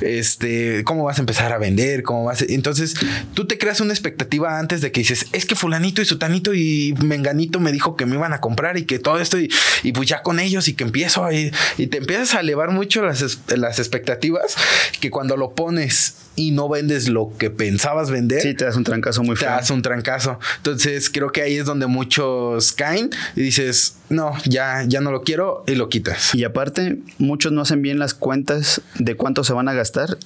este, 0.00 0.84
cómo 0.84 1.04
vas 1.04 1.18
a 1.18 1.22
empezar 1.22 1.52
a 1.52 1.58
vender, 1.58 2.02
cómo 2.02 2.24
vas. 2.24 2.42
Entonces 2.42 2.94
tú 3.34 3.46
te 3.46 3.58
creas 3.58 3.80
una 3.80 3.92
expectativa 3.92 4.58
antes 4.58 4.80
de 4.80 4.92
que 4.92 5.00
dices, 5.00 5.26
es 5.32 5.46
que 5.46 5.54
fulanito 5.54 6.02
y 6.02 6.04
sutanito 6.04 6.54
y 6.54 6.94
menganito 7.02 7.60
me 7.60 7.72
dijo 7.72 7.96
que 7.96 8.06
me 8.06 8.16
iban 8.16 8.32
a 8.32 8.40
comprar 8.40 8.78
y 8.78 8.84
que 8.84 8.98
todo 8.98 9.20
esto 9.20 9.38
y, 9.38 9.50
y 9.82 9.92
pues 9.92 10.08
ya 10.08 10.22
con 10.22 10.40
ellos 10.40 10.68
y 10.68 10.74
que 10.74 10.84
empiezo 10.84 11.24
a, 11.24 11.34
y, 11.34 11.50
y 11.78 11.86
te 11.88 11.98
empiezas 11.98 12.34
a 12.34 12.40
elevar 12.40 12.70
mucho 12.70 13.02
las, 13.02 13.38
las 13.48 13.78
expectativas 13.78 14.56
que 15.00 15.10
cuando 15.10 15.36
lo 15.36 15.52
pones 15.52 16.14
y 16.36 16.50
no 16.52 16.68
vendes 16.68 17.08
lo 17.08 17.32
que 17.36 17.50
pensabas 17.50 18.10
vender. 18.10 18.40
Sí, 18.42 18.54
te 18.54 18.66
das 18.66 18.76
un 18.76 18.84
trancazo 18.84 19.22
muy 19.22 19.36
Te 19.36 19.46
das 19.46 19.70
un 19.70 19.82
trancazo. 19.82 20.38
Entonces 20.58 21.10
creo 21.10 21.32
que 21.32 21.42
ahí 21.42 21.56
es 21.56 21.64
donde 21.64 21.86
muchos 21.86 22.72
caen 22.72 23.10
y 23.34 23.40
dices, 23.40 23.96
no, 24.10 24.32
ya, 24.44 24.84
ya 24.86 25.00
no 25.00 25.10
lo 25.10 25.22
quiero 25.22 25.64
y 25.66 25.74
lo 25.74 25.88
quitas. 25.88 26.34
Y 26.34 26.44
aparte, 26.44 26.98
muchos 27.18 27.52
no 27.52 27.62
hacen 27.62 27.82
bien 27.82 27.98
las 27.98 28.14
cuentas 28.14 28.82
de 28.98 29.16
cuánto 29.16 29.42
se 29.42 29.54
van 29.54 29.68
a 29.68 29.72
gastar 29.72 30.18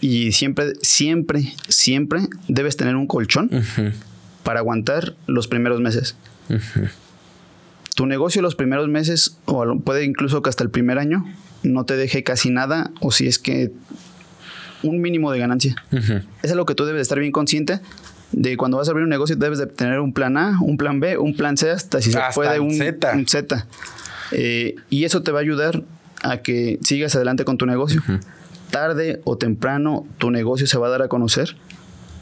y 0.00 0.32
siempre, 0.32 0.74
siempre, 0.82 1.54
siempre 1.68 2.20
debes 2.46 2.76
tener 2.76 2.94
un 2.94 3.06
colchón 3.06 3.50
para 4.42 4.60
aguantar 4.60 5.14
los 5.26 5.48
primeros 5.48 5.80
meses. 5.80 6.14
Tu 7.94 8.06
negocio 8.06 8.42
los 8.42 8.54
primeros 8.54 8.88
meses, 8.88 9.38
o 9.46 9.78
puede 9.78 10.04
incluso 10.04 10.42
que 10.42 10.50
hasta 10.50 10.62
el 10.62 10.70
primer 10.70 10.98
año, 10.98 11.24
no 11.62 11.84
te 11.84 11.96
deje 11.96 12.22
casi 12.22 12.50
nada, 12.50 12.90
o 13.00 13.12
si 13.12 13.26
es 13.26 13.38
que 13.38 13.72
un 14.84 15.00
mínimo 15.00 15.32
de 15.32 15.38
ganancia. 15.38 15.74
Eso 15.90 16.22
es 16.42 16.54
lo 16.54 16.66
que 16.66 16.74
tú 16.74 16.84
debes 16.84 17.02
estar 17.02 17.18
bien 17.18 17.32
consciente 17.32 17.80
de 18.32 18.56
cuando 18.56 18.76
vas 18.76 18.88
a 18.88 18.90
abrir 18.90 19.04
un 19.04 19.10
negocio 19.10 19.36
debes 19.36 19.58
de 19.58 19.66
tener 19.66 20.00
un 20.00 20.12
plan 20.12 20.36
A, 20.36 20.58
un 20.60 20.76
plan 20.76 21.00
B, 21.00 21.18
un 21.18 21.36
plan 21.36 21.56
C, 21.56 21.70
hasta 21.70 22.00
si 22.00 22.10
se 22.12 22.18
puede 22.34 22.58
un 22.60 22.74
Z. 22.74 23.12
Un 23.14 23.26
Z. 23.26 23.66
Eh, 24.32 24.74
y 24.90 25.04
eso 25.04 25.22
te 25.22 25.30
va 25.30 25.38
a 25.38 25.42
ayudar 25.42 25.82
a 26.22 26.38
que 26.38 26.78
sigas 26.82 27.14
adelante 27.14 27.44
con 27.44 27.58
tu 27.58 27.66
negocio. 27.66 28.02
Tarde 28.70 29.20
o 29.24 29.36
temprano 29.36 30.06
tu 30.18 30.30
negocio 30.30 30.66
se 30.66 30.78
va 30.78 30.88
a 30.88 30.90
dar 30.90 31.02
a 31.02 31.08
conocer. 31.08 31.56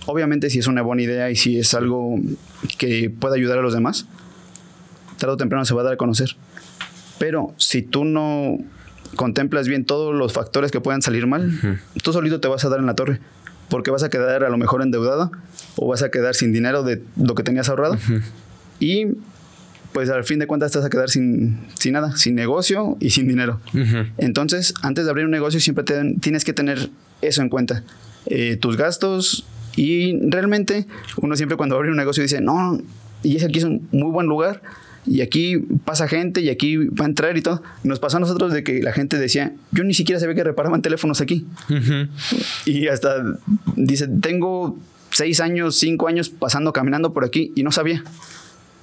Obviamente 0.06 0.50
si 0.50 0.58
es 0.58 0.66
una 0.66 0.82
buena 0.82 1.02
idea 1.02 1.30
y 1.30 1.36
si 1.36 1.58
es 1.58 1.72
algo 1.74 2.18
que 2.78 3.08
pueda 3.08 3.36
ayudar 3.36 3.58
a 3.58 3.62
los 3.62 3.72
demás, 3.72 4.06
tarde 5.18 5.34
o 5.34 5.36
temprano 5.36 5.64
se 5.64 5.74
va 5.74 5.80
a 5.80 5.84
dar 5.84 5.94
a 5.94 5.96
conocer. 5.96 6.36
Pero 7.18 7.54
si 7.56 7.82
tú 7.82 8.04
no 8.04 8.58
contemplas 9.16 9.68
bien 9.68 9.84
todos 9.84 10.14
los 10.14 10.32
factores 10.32 10.70
que 10.70 10.80
puedan 10.80 11.02
salir 11.02 11.26
mal, 11.26 11.80
tú 12.02 12.12
solito 12.12 12.40
te 12.40 12.48
vas 12.48 12.64
a 12.64 12.68
dar 12.68 12.80
en 12.80 12.86
la 12.86 12.94
torre. 12.94 13.20
Porque 13.68 13.90
vas 13.90 14.02
a 14.02 14.10
quedar 14.10 14.44
a 14.44 14.50
lo 14.50 14.58
mejor 14.58 14.82
endeudado 14.82 15.32
o 15.76 15.86
vas 15.88 16.02
a 16.02 16.10
quedar 16.10 16.34
sin 16.34 16.52
dinero 16.52 16.82
de 16.82 17.02
lo 17.16 17.34
que 17.34 17.42
tenías 17.42 17.70
ahorrado. 17.70 17.96
Y 18.80 19.06
pues 19.92 20.10
al 20.10 20.24
fin 20.24 20.38
de 20.38 20.46
cuentas 20.46 20.72
te 20.72 20.78
vas 20.78 20.86
a 20.86 20.90
quedar 20.90 21.08
sin, 21.08 21.58
sin 21.78 21.92
nada, 21.94 22.16
sin 22.16 22.34
negocio 22.34 22.96
y 23.00 23.10
sin 23.10 23.28
dinero. 23.28 23.60
Entonces, 24.18 24.74
antes 24.82 25.04
de 25.04 25.10
abrir 25.10 25.24
un 25.24 25.30
negocio 25.30 25.58
siempre 25.60 25.84
tienes 26.20 26.44
que 26.44 26.52
tener 26.52 26.90
eso 27.22 27.40
en 27.40 27.48
cuenta. 27.48 27.82
Eh, 28.26 28.56
tus 28.56 28.76
gastos 28.76 29.46
y 29.74 30.18
realmente 30.28 30.86
uno 31.16 31.34
siempre 31.36 31.56
cuando 31.56 31.76
abre 31.76 31.90
un 31.90 31.96
negocio 31.96 32.22
dice, 32.22 32.40
no, 32.40 32.78
y 33.22 33.36
ese 33.36 33.46
aquí 33.46 33.58
es 33.58 33.64
un 33.64 33.88
muy 33.92 34.10
buen 34.10 34.26
lugar, 34.26 34.60
y 35.04 35.20
aquí 35.20 35.58
pasa 35.84 36.06
gente 36.06 36.40
y 36.40 36.48
aquí 36.48 36.76
va 36.76 37.04
a 37.04 37.08
entrar 37.08 37.36
y 37.36 37.42
todo. 37.42 37.62
Nos 37.82 37.98
pasó 37.98 38.18
a 38.18 38.20
nosotros 38.20 38.52
de 38.52 38.62
que 38.62 38.82
la 38.82 38.92
gente 38.92 39.18
decía, 39.18 39.52
yo 39.72 39.84
ni 39.84 39.94
siquiera 39.94 40.20
sabía 40.20 40.34
que 40.36 40.44
reparaban 40.44 40.82
teléfonos 40.82 41.20
aquí. 41.20 41.46
Y 42.66 42.88
hasta 42.88 43.22
dice, 43.76 44.08
tengo 44.20 44.78
seis 45.10 45.40
años, 45.40 45.76
cinco 45.76 46.08
años 46.08 46.28
pasando, 46.28 46.72
caminando 46.72 47.12
por 47.12 47.24
aquí 47.24 47.52
y 47.54 47.62
no 47.62 47.72
sabía. 47.72 48.04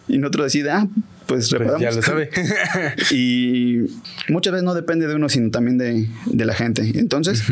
Y 0.10 0.18
nosotros 0.18 0.46
decide, 0.48 0.72
ah, 0.72 0.88
pues, 1.30 1.54
pues 1.56 1.80
ya 1.80 1.92
lo 1.92 2.02
sabe. 2.02 2.32
y 3.12 3.86
muchas 4.30 4.52
veces 4.52 4.64
no 4.64 4.74
depende 4.74 5.08
de 5.08 5.14
uno, 5.14 5.30
sino 5.30 5.52
también 5.52 5.78
de, 5.78 6.10
de 6.26 6.46
la 6.46 6.56
gente. 6.56 6.92
Entonces, 6.96 7.44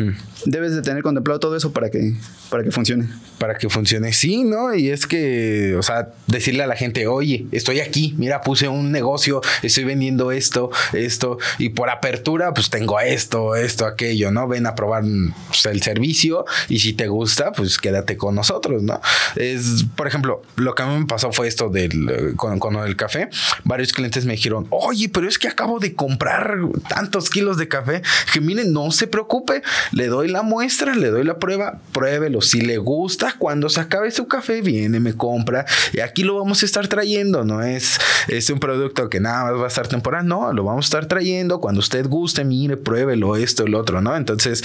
debes 0.44 0.74
de 0.74 0.82
tener 0.82 1.04
contemplado 1.04 1.38
todo 1.38 1.56
eso 1.56 1.72
para 1.72 1.88
que, 1.88 2.14
para 2.50 2.64
que 2.64 2.72
funcione. 2.72 3.06
Para 3.38 3.56
que 3.56 3.68
funcione, 3.68 4.12
sí, 4.12 4.42
¿no? 4.42 4.74
Y 4.74 4.90
es 4.90 5.06
que, 5.06 5.76
o 5.78 5.82
sea, 5.84 6.08
decirle 6.26 6.64
a 6.64 6.66
la 6.66 6.74
gente, 6.74 7.06
oye, 7.06 7.46
estoy 7.52 7.78
aquí, 7.78 8.16
mira, 8.18 8.40
puse 8.40 8.66
un 8.66 8.90
negocio, 8.90 9.42
estoy 9.62 9.84
vendiendo 9.84 10.32
esto, 10.32 10.70
esto, 10.92 11.38
y 11.58 11.68
por 11.68 11.88
apertura, 11.88 12.52
pues 12.54 12.70
tengo 12.70 12.98
esto, 12.98 13.54
esto, 13.54 13.86
aquello, 13.86 14.32
¿no? 14.32 14.48
Ven 14.48 14.66
a 14.66 14.74
probar 14.74 15.04
pues, 15.46 15.66
el 15.66 15.82
servicio 15.82 16.46
y 16.68 16.80
si 16.80 16.94
te 16.94 17.06
gusta, 17.06 17.52
pues 17.52 17.78
quédate 17.78 18.16
con 18.16 18.34
nosotros, 18.34 18.82
¿no? 18.82 19.00
Es, 19.36 19.86
por 19.94 20.08
ejemplo, 20.08 20.42
lo 20.56 20.74
que 20.74 20.82
a 20.82 20.86
mí 20.86 20.98
me 20.98 21.06
pasó 21.06 21.30
fue 21.30 21.46
esto 21.46 21.68
del, 21.68 22.34
con, 22.36 22.47
con 22.58 22.76
el 22.76 22.96
café 22.96 23.28
varios 23.64 23.92
clientes 23.92 24.24
me 24.24 24.32
dijeron, 24.32 24.66
oye, 24.70 25.08
pero 25.08 25.28
es 25.28 25.38
que 25.38 25.48
acabo 25.48 25.78
de 25.78 25.94
comprar 25.94 26.58
tantos 26.88 27.30
kilos 27.30 27.56
de 27.56 27.68
café 27.68 28.02
que 28.32 28.40
miren, 28.40 28.72
no 28.72 28.90
se 28.90 29.06
preocupe, 29.06 29.62
le 29.92 30.06
doy 30.06 30.28
la 30.28 30.42
muestra, 30.42 30.94
le 30.94 31.08
doy 31.08 31.24
la 31.24 31.38
prueba, 31.38 31.80
pruébelo. 31.92 32.40
Si 32.40 32.60
le 32.60 32.78
gusta, 32.78 33.34
cuando 33.38 33.68
se 33.68 33.80
acabe 33.80 34.10
su 34.10 34.26
café, 34.26 34.62
viene, 34.62 35.00
me 35.00 35.14
compra 35.14 35.66
y 35.92 36.00
aquí 36.00 36.22
lo 36.22 36.36
vamos 36.36 36.62
a 36.62 36.66
estar 36.66 36.88
trayendo. 36.88 37.44
No 37.44 37.62
es, 37.62 37.98
es 38.28 38.50
un 38.50 38.60
producto 38.60 39.08
que 39.08 39.20
nada 39.20 39.44
más 39.44 39.60
va 39.60 39.64
a 39.64 39.68
estar 39.68 39.88
temporal, 39.88 40.26
no, 40.26 40.52
lo 40.52 40.64
vamos 40.64 40.86
a 40.86 40.88
estar 40.88 41.06
trayendo 41.06 41.60
cuando 41.60 41.80
usted 41.80 42.06
guste, 42.06 42.44
mire, 42.44 42.76
pruébelo, 42.76 43.36
esto, 43.36 43.64
el 43.64 43.74
otro, 43.74 44.00
¿no? 44.00 44.16
Entonces, 44.16 44.62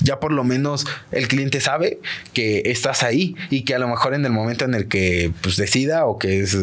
ya 0.00 0.20
por 0.20 0.32
lo 0.32 0.44
menos 0.44 0.86
el 1.10 1.28
cliente 1.28 1.60
sabe 1.60 2.00
que 2.32 2.62
estás 2.66 3.02
ahí 3.02 3.34
y 3.50 3.62
que 3.62 3.74
a 3.74 3.78
lo 3.78 3.88
mejor 3.88 4.14
en 4.14 4.24
el 4.24 4.32
momento 4.32 4.64
en 4.64 4.74
el 4.74 4.88
que 4.88 5.32
pues 5.42 5.56
decida 5.56 6.06
o 6.06 6.18
que 6.18 6.40
es, 6.40 6.56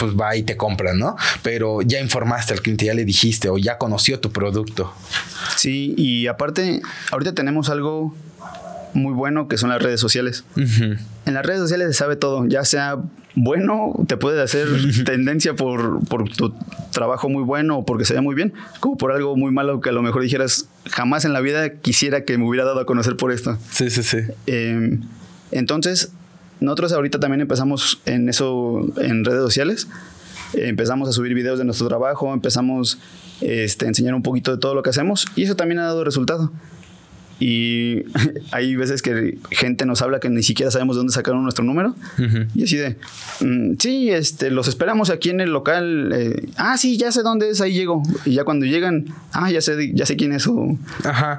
pues 0.00 0.14
va 0.16 0.34
y 0.34 0.42
te 0.42 0.56
compra, 0.56 0.94
¿no? 0.94 1.16
pero 1.42 1.82
ya 1.82 2.00
informaste 2.00 2.54
al 2.54 2.62
cliente, 2.62 2.86
ya 2.86 2.94
le 2.94 3.04
dijiste 3.04 3.48
o 3.48 3.58
ya 3.58 3.76
conoció 3.78 4.18
tu 4.18 4.32
producto. 4.32 4.92
Sí, 5.56 5.94
y 5.96 6.26
aparte, 6.26 6.80
ahorita 7.12 7.34
tenemos 7.34 7.68
algo 7.68 8.14
muy 8.94 9.12
bueno 9.12 9.46
que 9.46 9.58
son 9.58 9.70
las 9.70 9.82
redes 9.82 10.00
sociales. 10.00 10.44
En 10.56 11.34
las 11.34 11.44
redes 11.44 11.60
sociales 11.60 11.88
se 11.88 11.94
sabe 11.94 12.16
todo, 12.16 12.46
ya 12.46 12.64
sea 12.64 12.98
bueno, 13.34 13.94
te 14.08 14.16
puedes 14.16 14.40
hacer 14.40 14.66
tendencia 15.04 15.54
por, 15.54 16.00
tu 16.36 16.54
trabajo 16.92 17.28
muy 17.28 17.44
bueno 17.44 17.78
o 17.78 17.84
porque 17.84 18.04
se 18.04 18.14
ve 18.14 18.20
muy 18.20 18.34
bien, 18.34 18.52
como 18.80 18.96
por 18.96 19.12
algo 19.12 19.36
muy 19.36 19.52
malo 19.52 19.80
que 19.80 19.90
a 19.90 19.92
lo 19.92 20.02
mejor 20.02 20.22
dijeras, 20.22 20.68
jamás 20.90 21.24
en 21.24 21.32
la 21.32 21.40
vida 21.40 21.70
quisiera 21.70 22.24
que 22.24 22.36
me 22.38 22.46
hubiera 22.46 22.64
dado 22.64 22.80
a 22.80 22.86
conocer 22.86 23.16
por 23.16 23.32
esto. 23.32 23.56
Sí, 23.70 23.90
sí, 23.90 24.02
sí. 24.02 24.18
Em, 24.46 25.02
entonces, 25.52 26.12
nosotros 26.60 26.92
ahorita 26.92 27.18
también 27.18 27.40
empezamos 27.40 28.00
en 28.06 28.28
eso 28.28 28.80
en 28.98 29.24
redes 29.24 29.42
sociales 29.42 29.88
empezamos 30.54 31.08
a 31.08 31.12
subir 31.12 31.34
videos 31.34 31.58
de 31.58 31.64
nuestro 31.64 31.88
trabajo, 31.88 32.32
empezamos 32.32 32.98
este, 33.40 33.86
a 33.86 33.88
enseñar 33.88 34.14
un 34.14 34.22
poquito 34.22 34.50
de 34.50 34.58
todo 34.58 34.74
lo 34.74 34.82
que 34.82 34.90
hacemos 34.90 35.26
y 35.36 35.44
eso 35.44 35.56
también 35.56 35.78
ha 35.78 35.84
dado 35.84 36.04
resultado. 36.04 36.50
Y 37.40 38.04
hay 38.52 38.76
veces 38.76 39.02
que 39.02 39.38
gente 39.50 39.86
nos 39.86 40.02
habla 40.02 40.20
que 40.20 40.28
ni 40.28 40.42
siquiera 40.42 40.70
sabemos 40.70 40.96
dónde 40.96 41.12
sacaron 41.12 41.42
nuestro 41.42 41.64
número. 41.64 41.94
Y 42.54 42.64
así 42.64 42.76
de, 42.76 42.96
mm, 43.40 43.76
sí, 43.78 44.10
este, 44.10 44.50
los 44.50 44.68
esperamos 44.68 45.10
aquí 45.10 45.30
en 45.30 45.40
el 45.40 45.50
local. 45.50 46.12
Eh, 46.14 46.48
ah, 46.56 46.76
sí, 46.76 46.98
ya 46.98 47.10
sé 47.10 47.22
dónde 47.22 47.48
es, 47.48 47.60
ahí 47.60 47.72
llego. 47.72 48.02
Y 48.26 48.34
ya 48.34 48.44
cuando 48.44 48.66
llegan, 48.66 49.06
ah, 49.32 49.50
ya 49.50 49.60
sé, 49.60 49.92
ya 49.94 50.06
sé 50.06 50.16
quién 50.16 50.32
es. 50.32 50.46
O, 50.46 50.78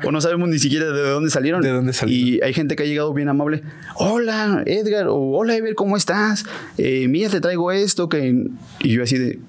o 0.03 0.11
no 0.11 0.21
sabemos 0.21 0.49
ni 0.49 0.59
siquiera 0.59 0.91
de 0.91 1.09
dónde 1.09 1.29
salieron. 1.29 1.61
De 1.61 1.69
dónde 1.69 1.93
salieron. 1.93 2.27
Y 2.27 2.41
hay 2.41 2.53
gente 2.53 2.75
que 2.75 2.83
ha 2.83 2.85
llegado 2.87 3.13
bien 3.13 3.29
amable. 3.29 3.61
Hola, 3.95 4.63
Edgar. 4.65 5.07
O 5.07 5.17
hola, 5.37 5.55
Ever, 5.55 5.75
¿cómo 5.75 5.97
estás? 5.97 6.45
Eh, 6.77 7.07
mira, 7.07 7.29
te 7.29 7.39
traigo 7.39 7.71
esto. 7.71 8.09
que 8.09 8.47
Y 8.79 8.89
yo 8.89 9.03
así 9.03 9.17
de, 9.17 9.39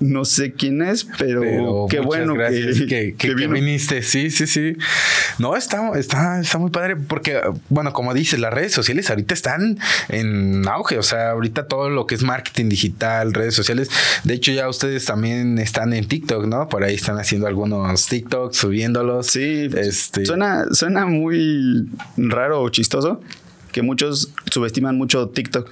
no 0.00 0.24
sé 0.24 0.52
quién 0.52 0.82
es, 0.82 1.06
pero, 1.18 1.86
qué 1.88 2.00
bueno 2.00 2.34
que, 2.34 3.14
que, 3.16 3.34
viniste. 3.34 4.02
Sí, 4.02 4.30
sí, 4.30 4.46
sí. 4.46 4.76
No, 5.38 5.56
está, 5.56 5.92
está, 5.98 6.40
está 6.40 6.58
muy 6.58 6.70
padre 6.70 6.96
porque, 6.96 7.40
bueno, 7.68 7.92
como 7.92 8.12
dices, 8.12 8.38
las 8.38 8.52
redes 8.52 8.72
sociales 8.72 9.08
ahorita 9.08 9.34
están 9.34 9.78
en 10.08 10.66
auge. 10.68 10.98
O 10.98 11.02
sea, 11.02 11.30
ahorita 11.30 11.66
todo 11.66 11.88
lo 11.88 12.06
que 12.06 12.14
es 12.14 12.22
marketing 12.22 12.68
digital, 12.68 13.32
redes 13.32 13.54
sociales. 13.54 13.90
De 14.24 14.34
hecho, 14.34 14.52
ya 14.52 14.68
ustedes 14.68 15.04
también 15.04 15.58
están 15.58 15.92
en 15.92 16.06
TikTok, 16.06 16.46
¿no? 16.46 16.68
Por 16.68 16.84
ahí 16.84 16.94
están 16.94 17.18
haciendo 17.18 17.46
algunos 17.46 18.06
TikToks, 18.06 18.56
subiéndolos. 18.56 19.28
Sí, 19.28 19.68
este... 19.74 20.26
suena, 20.26 20.66
suena 20.72 21.06
muy 21.06 21.88
raro 22.16 22.62
o 22.62 22.68
chistoso 22.68 23.20
que 23.72 23.82
muchos 23.82 24.32
subestiman 24.50 24.96
mucho 24.96 25.28
TikTok 25.28 25.70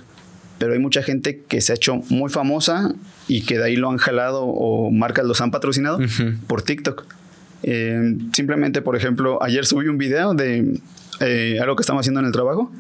pero 0.59 0.73
hay 0.73 0.79
mucha 0.79 1.03
gente 1.03 1.43
que 1.49 1.61
se 1.61 1.73
ha 1.73 1.75
hecho 1.75 1.97
muy 2.09 2.31
famosa 2.31 2.95
y 3.29 3.43
que 3.43 3.59
de 3.59 3.65
ahí 3.65 3.77
lo 3.77 3.91
han 3.91 3.99
jalado 3.99 4.45
o 4.45 4.91
marcas 4.91 5.25
los 5.27 5.41
han 5.41 5.51
patrocinado 5.51 5.99
por 6.47 6.63
TikTok. 6.63 7.05
Eh, 7.63 8.17
simplemente, 8.33 8.83
por 8.83 8.97
ejemplo, 8.97 9.43
ayer 9.43 9.65
subí 9.65 9.89
un 9.89 9.99
video 9.99 10.35
de 10.35 10.79
eh, 11.21 11.59
algo 11.61 11.77
que 11.77 11.81
estamos 11.81 12.01
haciendo 12.01 12.21
en 12.21 12.27
el 12.27 12.33
trabajo 12.33 12.71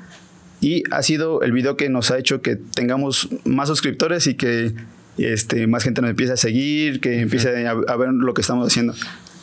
y 0.61 0.83
ha 0.91 1.03
sido 1.03 1.43
el 1.43 1.53
video 1.53 1.77
que 1.77 1.89
nos 1.89 2.11
ha 2.11 2.18
hecho 2.18 2.43
que 2.43 2.57
tengamos 2.57 3.29
más 3.45 3.68
suscriptores 3.68 4.27
y 4.27 4.35
que 4.35 4.75
este, 5.18 5.66
más 5.66 5.85
gente 5.85 6.01
nos 6.01 6.11
empiece 6.11 6.33
a 6.33 6.37
seguir, 6.37 7.01
que 7.01 7.20
empiece 7.20 7.66
a, 7.66 7.97
ver 7.97 8.11
lo 8.12 8.35
que 8.35 8.41
estamos 8.41 8.66
haciendo. 8.66 8.95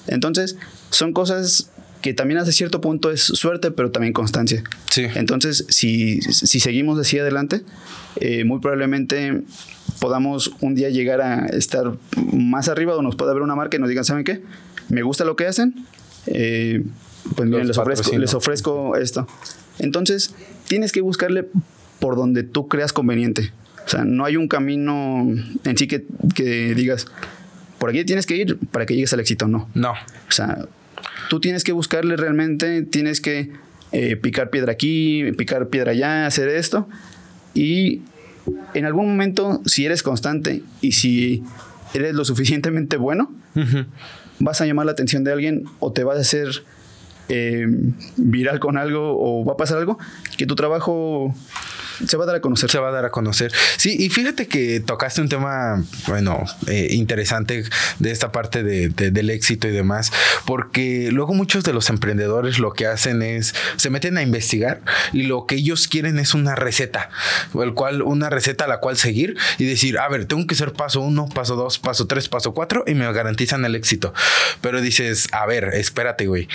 Entonces, 0.08 0.58
son 0.90 1.14
cosas 1.14 1.72
que 2.02 2.14
también 2.14 2.40
hace 2.40 2.52
cierto 2.52 2.82
punto 2.82 3.12
es 3.12 3.22
suerte, 3.22 3.72
pero 3.72 3.92
también 3.92 4.14
constancia. 4.14 4.64
Sí. 4.90 5.06
Entonces, 5.16 5.66
si, 5.70 6.22
si 6.22 6.60
seguimos 6.60 7.00
así 7.00 7.20
adelante, 7.20 7.62
eh, 8.18 8.44
muy 8.44 8.60
probablemente 8.60 9.42
podamos 10.00 10.52
un 10.62 10.76
día 10.76 10.90
llegar 10.90 11.22
a 11.22 11.46
estar 11.46 11.94
más 12.34 12.70
arriba 12.70 12.96
o 12.96 13.02
nos 13.02 13.16
pueda 13.16 13.34
ver 13.34 13.44
una 13.44 13.56
marca 13.56 13.78
y 13.78 13.80
nos 13.80 13.90
digan, 13.90 14.04
¿saben 14.04 14.24
qué? 14.24 14.42
Me 14.90 15.04
gusta 15.04 15.26
lo 15.26 15.36
que 15.36 15.46
hacen, 15.46 15.86
eh, 16.26 16.84
pues 17.36 17.48
miren, 17.48 17.68
les 17.68 17.78
ofrezco, 17.78 18.18
les 18.18 18.34
ofrezco 18.34 18.96
esto. 18.98 19.28
Entonces, 19.80 20.34
tienes 20.68 20.92
que 20.92 21.02
buscarle 21.02 21.46
por 22.00 22.16
donde 22.16 22.44
tú 22.44 22.68
creas 22.68 22.94
conveniente. 22.94 23.52
O 23.86 23.90
sea, 23.90 24.04
no 24.06 24.26
hay 24.26 24.38
un 24.38 24.48
camino 24.48 25.28
en 25.64 25.78
sí 25.78 25.88
que, 25.88 26.06
que 26.36 26.74
digas, 26.76 27.08
por 27.78 27.90
aquí 27.90 28.04
tienes 28.06 28.26
que 28.26 28.36
ir 28.36 28.58
para 28.72 28.86
que 28.86 28.96
llegues 28.96 29.14
al 29.14 29.20
éxito, 29.20 29.48
no. 29.48 29.70
No. 29.74 29.92
O 29.92 30.32
sea, 30.32 30.68
tú 31.32 31.40
tienes 31.40 31.64
que 31.64 31.72
buscarle 31.72 32.18
realmente, 32.18 32.82
tienes 32.82 33.22
que 33.22 33.54
eh, 33.94 34.18
picar 34.18 34.50
piedra 34.50 34.74
aquí, 34.74 35.32
picar 35.38 35.70
piedra 35.70 35.92
allá, 35.92 36.26
hacer 36.26 36.50
esto. 36.50 36.90
Y 37.54 38.02
en 38.74 38.84
algún 38.84 39.08
momento, 39.08 39.62
si 39.66 39.86
eres 39.86 40.04
constante 40.04 40.62
y 40.82 40.92
si 40.92 41.42
eres 41.94 42.16
lo 42.16 42.26
suficientemente 42.26 42.98
bueno, 42.98 43.32
vas 44.40 44.60
a 44.60 44.66
llamar 44.66 44.88
la 44.88 44.92
atención 44.92 45.24
de 45.24 45.32
alguien 45.32 45.64
o 45.80 45.94
te 45.94 46.04
vas 46.04 46.18
a 46.18 46.20
hacer 46.20 46.66
eh, 47.30 47.66
viral 48.18 48.60
con 48.60 48.78
algo 48.78 49.16
o 49.18 49.46
va 49.46 49.54
a 49.54 49.58
pasar 49.58 49.78
algo 49.78 49.98
que 50.36 50.46
tu 50.46 50.56
trabajo 50.56 51.34
se 52.08 52.18
va 52.18 52.24
a 52.24 52.28
dar 52.28 52.36
a 52.38 52.42
conocer. 52.42 52.70
Se 52.70 52.80
va 52.80 52.90
a 52.90 52.92
dar 52.92 53.06
a 53.06 53.12
conocer. 53.12 53.52
Sí, 53.78 53.96
y 54.00 54.10
fíjate 54.10 54.48
que 54.48 54.80
tocaste 54.80 55.22
un 55.22 55.30
tema, 55.30 55.84
bueno, 56.08 56.44
eh, 56.68 56.88
interesante 56.92 57.64
de 58.00 58.12
esta 58.12 58.32
parte 58.32 58.64
de, 58.64 58.90
del 58.90 59.30
éxito 59.30 59.68
y 59.68 59.72
demás, 59.72 60.12
porque 60.46 61.10
luego 61.12 61.34
muchos 61.34 61.64
de 61.64 61.74
los 61.74 61.90
emprendedores 61.90 62.60
lo 62.60 62.74
que 62.74 62.88
hacen 62.88 63.22
es, 63.22 63.54
se 63.76 63.90
meten 63.90 64.18
a 64.18 64.22
investigar 64.22 64.82
y 65.14 65.24
lo 65.24 65.46
que 65.46 65.56
ellos 65.56 65.88
quieren 65.88 66.20
es 66.20 66.34
una 66.34 66.56
receta, 66.56 67.10
el 67.54 67.74
cual, 67.74 68.02
una 68.02 68.30
receta 68.30 68.66
a 68.66 68.68
la 68.68 68.80
cual 68.80 68.98
seguir 68.98 69.38
y 69.58 69.66
decir, 69.66 69.98
a 69.98 70.08
ver, 70.10 70.26
tengo 70.26 70.46
que 70.48 70.56
ser 70.56 70.74
paso 70.74 71.02
uno, 71.02 71.28
paso 71.34 71.56
dos, 71.56 71.80
paso 71.80 72.08
tres, 72.08 72.30
paso 72.30 72.54
cuatro 72.54 72.84
y 72.88 72.94
me 72.94 73.12
garantizan 73.12 73.66
el 73.66 73.76
éxito. 73.76 74.14
Pero 74.62 74.82
dices, 74.82 75.28
a 75.32 75.46
ver, 75.46 75.72
espérate, 75.74 76.28
güey 76.28 76.48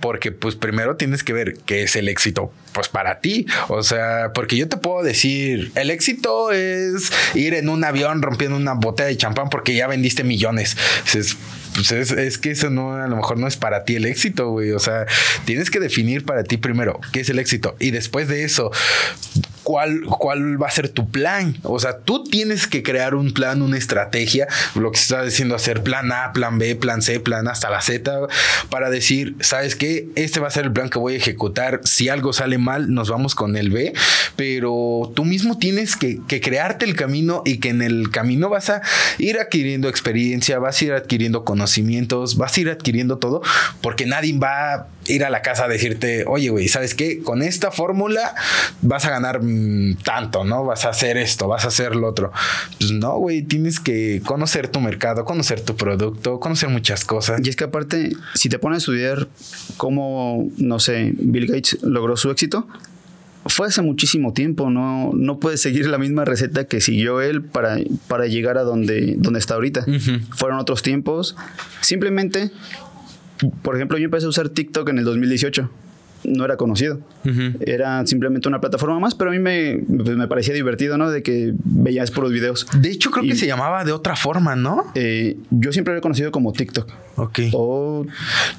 porque 0.00 0.32
pues 0.32 0.56
primero 0.56 0.96
tienes 0.96 1.22
que 1.22 1.32
ver 1.32 1.54
qué 1.66 1.82
es 1.82 1.96
el 1.96 2.08
éxito 2.08 2.52
pues 2.72 2.88
para 2.88 3.20
ti. 3.20 3.46
O 3.68 3.82
sea, 3.82 4.32
porque 4.34 4.56
yo 4.56 4.68
te 4.68 4.76
puedo 4.76 5.02
decir, 5.02 5.72
el 5.74 5.90
éxito 5.90 6.52
es 6.52 7.12
ir 7.34 7.54
en 7.54 7.68
un 7.68 7.84
avión 7.84 8.22
rompiendo 8.22 8.56
una 8.56 8.74
botella 8.74 9.08
de 9.08 9.16
champán 9.16 9.50
porque 9.50 9.74
ya 9.74 9.86
vendiste 9.86 10.24
millones. 10.24 10.76
Es, 11.14 11.36
pues 11.74 11.92
es, 11.92 12.38
que 12.38 12.50
eso 12.50 12.70
no, 12.70 12.94
a 12.94 13.06
lo 13.06 13.16
mejor 13.16 13.38
no 13.38 13.46
es 13.46 13.56
para 13.56 13.84
ti 13.84 13.96
el 13.96 14.06
éxito, 14.06 14.50
güey. 14.50 14.72
O 14.72 14.78
sea, 14.78 15.06
tienes 15.44 15.70
que 15.70 15.80
definir 15.80 16.24
para 16.24 16.44
ti 16.44 16.56
primero 16.56 17.00
qué 17.12 17.20
es 17.20 17.30
el 17.30 17.38
éxito 17.38 17.76
y 17.78 17.90
después 17.90 18.28
de 18.28 18.44
eso, 18.44 18.70
cuál, 19.70 20.62
va 20.62 20.66
a 20.66 20.70
ser 20.70 20.88
tu 20.88 21.10
plan. 21.10 21.56
O 21.62 21.78
sea, 21.78 21.98
tú 21.98 22.24
tienes 22.24 22.66
que 22.66 22.82
crear 22.82 23.14
un 23.14 23.32
plan, 23.32 23.62
una 23.62 23.78
estrategia, 23.78 24.46
lo 24.74 24.90
que 24.90 24.98
se 24.98 25.04
está 25.04 25.22
diciendo 25.22 25.54
hacer 25.54 25.82
plan 25.82 26.12
A, 26.12 26.32
plan 26.32 26.58
B, 26.58 26.76
plan 26.76 27.02
C, 27.02 27.20
plan 27.20 27.48
hasta 27.48 27.70
la 27.70 27.80
Z, 27.80 28.28
para 28.70 28.90
decir, 28.90 29.34
¿sabes 29.40 29.76
qué? 29.76 30.08
Este 30.14 30.40
va 30.40 30.48
a 30.48 30.50
ser 30.50 30.66
el 30.66 30.72
plan 30.72 30.88
que 30.88 30.98
voy 30.98 31.14
a 31.14 31.16
ejecutar. 31.16 31.80
Si 31.84 32.08
algo 32.08 32.32
sale 32.32 32.58
mal, 32.58 32.92
nos 32.92 33.10
vamos 33.10 33.34
con 33.34 33.56
el 33.56 33.70
B, 33.70 33.92
pero 34.36 35.12
tú 35.14 35.24
mismo 35.24 35.58
tienes 35.58 35.96
que, 35.96 36.20
que 36.26 36.40
crearte 36.40 36.84
el 36.84 36.96
camino 36.96 37.42
y 37.44 37.58
que 37.58 37.70
en 37.70 37.82
el 37.82 38.10
camino 38.10 38.48
vas 38.48 38.70
a 38.70 38.82
ir 39.18 39.38
adquiriendo 39.38 39.88
experiencia, 39.88 40.58
vas 40.58 40.80
a 40.80 40.84
ir 40.84 40.92
adquiriendo 40.92 41.44
conocimientos, 41.44 42.36
vas 42.36 42.56
a 42.56 42.60
ir 42.60 42.70
adquiriendo 42.70 43.18
todo, 43.18 43.42
porque 43.80 44.06
nadie 44.06 44.36
va 44.38 44.74
a 44.74 44.86
ir 45.06 45.24
a 45.24 45.30
la 45.30 45.42
casa 45.42 45.64
a 45.64 45.68
decirte, 45.68 46.24
oye, 46.26 46.50
güey, 46.50 46.68
¿sabes 46.68 46.94
qué? 46.94 47.22
Con 47.22 47.42
esta 47.42 47.70
fórmula 47.70 48.34
vas 48.82 49.04
a 49.04 49.10
ganar 49.10 49.42
mm, 49.60 50.02
tanto, 50.02 50.44
¿no? 50.44 50.64
Vas 50.64 50.84
a 50.84 50.90
hacer 50.90 51.16
esto, 51.16 51.48
vas 51.48 51.64
a 51.64 51.68
hacer 51.68 51.96
lo 51.96 52.08
otro. 52.08 52.32
Pues 52.78 52.92
no, 52.92 53.16
güey, 53.18 53.42
tienes 53.42 53.80
que 53.80 54.22
conocer 54.24 54.68
tu 54.68 54.80
mercado, 54.80 55.24
conocer 55.24 55.60
tu 55.60 55.76
producto, 55.76 56.40
conocer 56.40 56.68
muchas 56.68 57.04
cosas. 57.04 57.40
Y 57.44 57.48
es 57.48 57.56
que 57.56 57.64
aparte, 57.64 58.12
si 58.34 58.48
te 58.48 58.58
pones 58.58 58.76
a 58.76 58.78
estudiar 58.78 59.28
cómo, 59.76 60.48
no 60.56 60.78
sé, 60.78 61.12
Bill 61.18 61.46
Gates 61.46 61.78
logró 61.82 62.16
su 62.16 62.30
éxito, 62.30 62.66
fue 63.46 63.66
hace 63.66 63.82
muchísimo 63.82 64.32
tiempo, 64.32 64.70
no, 64.70 65.12
no 65.14 65.40
puedes 65.40 65.62
seguir 65.62 65.86
la 65.86 65.98
misma 65.98 66.24
receta 66.24 66.64
que 66.64 66.80
siguió 66.80 67.20
él 67.20 67.42
para, 67.42 67.78
para 68.06 68.26
llegar 68.26 68.58
a 68.58 68.62
donde, 68.62 69.14
donde 69.16 69.38
está 69.38 69.54
ahorita. 69.54 69.86
Fueron 70.36 70.58
otros 70.58 70.82
tiempos. 70.82 71.36
Simplemente 71.80 72.52
por 73.62 73.76
ejemplo, 73.76 73.98
yo 73.98 74.04
empecé 74.04 74.26
a 74.26 74.28
usar 74.28 74.48
TikTok 74.48 74.88
en 74.90 74.98
el 74.98 75.04
2018. 75.04 75.70
No 76.24 76.44
era 76.44 76.56
conocido. 76.56 77.00
Era 77.60 78.06
simplemente 78.06 78.48
una 78.48 78.60
plataforma 78.60 78.98
más, 78.98 79.14
pero 79.14 79.30
a 79.30 79.32
mí 79.32 79.38
me, 79.38 79.82
pues, 79.86 80.16
me 80.16 80.28
parecía 80.28 80.54
divertido, 80.54 80.98
¿no? 80.98 81.10
De 81.10 81.22
que 81.22 81.52
veías 81.64 82.10
por 82.10 82.24
los 82.24 82.32
videos. 82.32 82.66
De 82.74 82.90
hecho, 82.90 83.10
creo 83.10 83.24
que 83.24 83.36
se 83.36 83.46
llamaba 83.46 83.84
de 83.84 83.92
otra 83.92 84.16
forma, 84.16 84.56
¿no? 84.56 84.84
Eh, 84.94 85.38
yo 85.50 85.72
siempre 85.72 85.94
lo 85.94 85.98
he 85.98 86.02
conocido 86.02 86.30
como 86.30 86.52
TikTok. 86.52 86.90
Ok. 87.16 87.38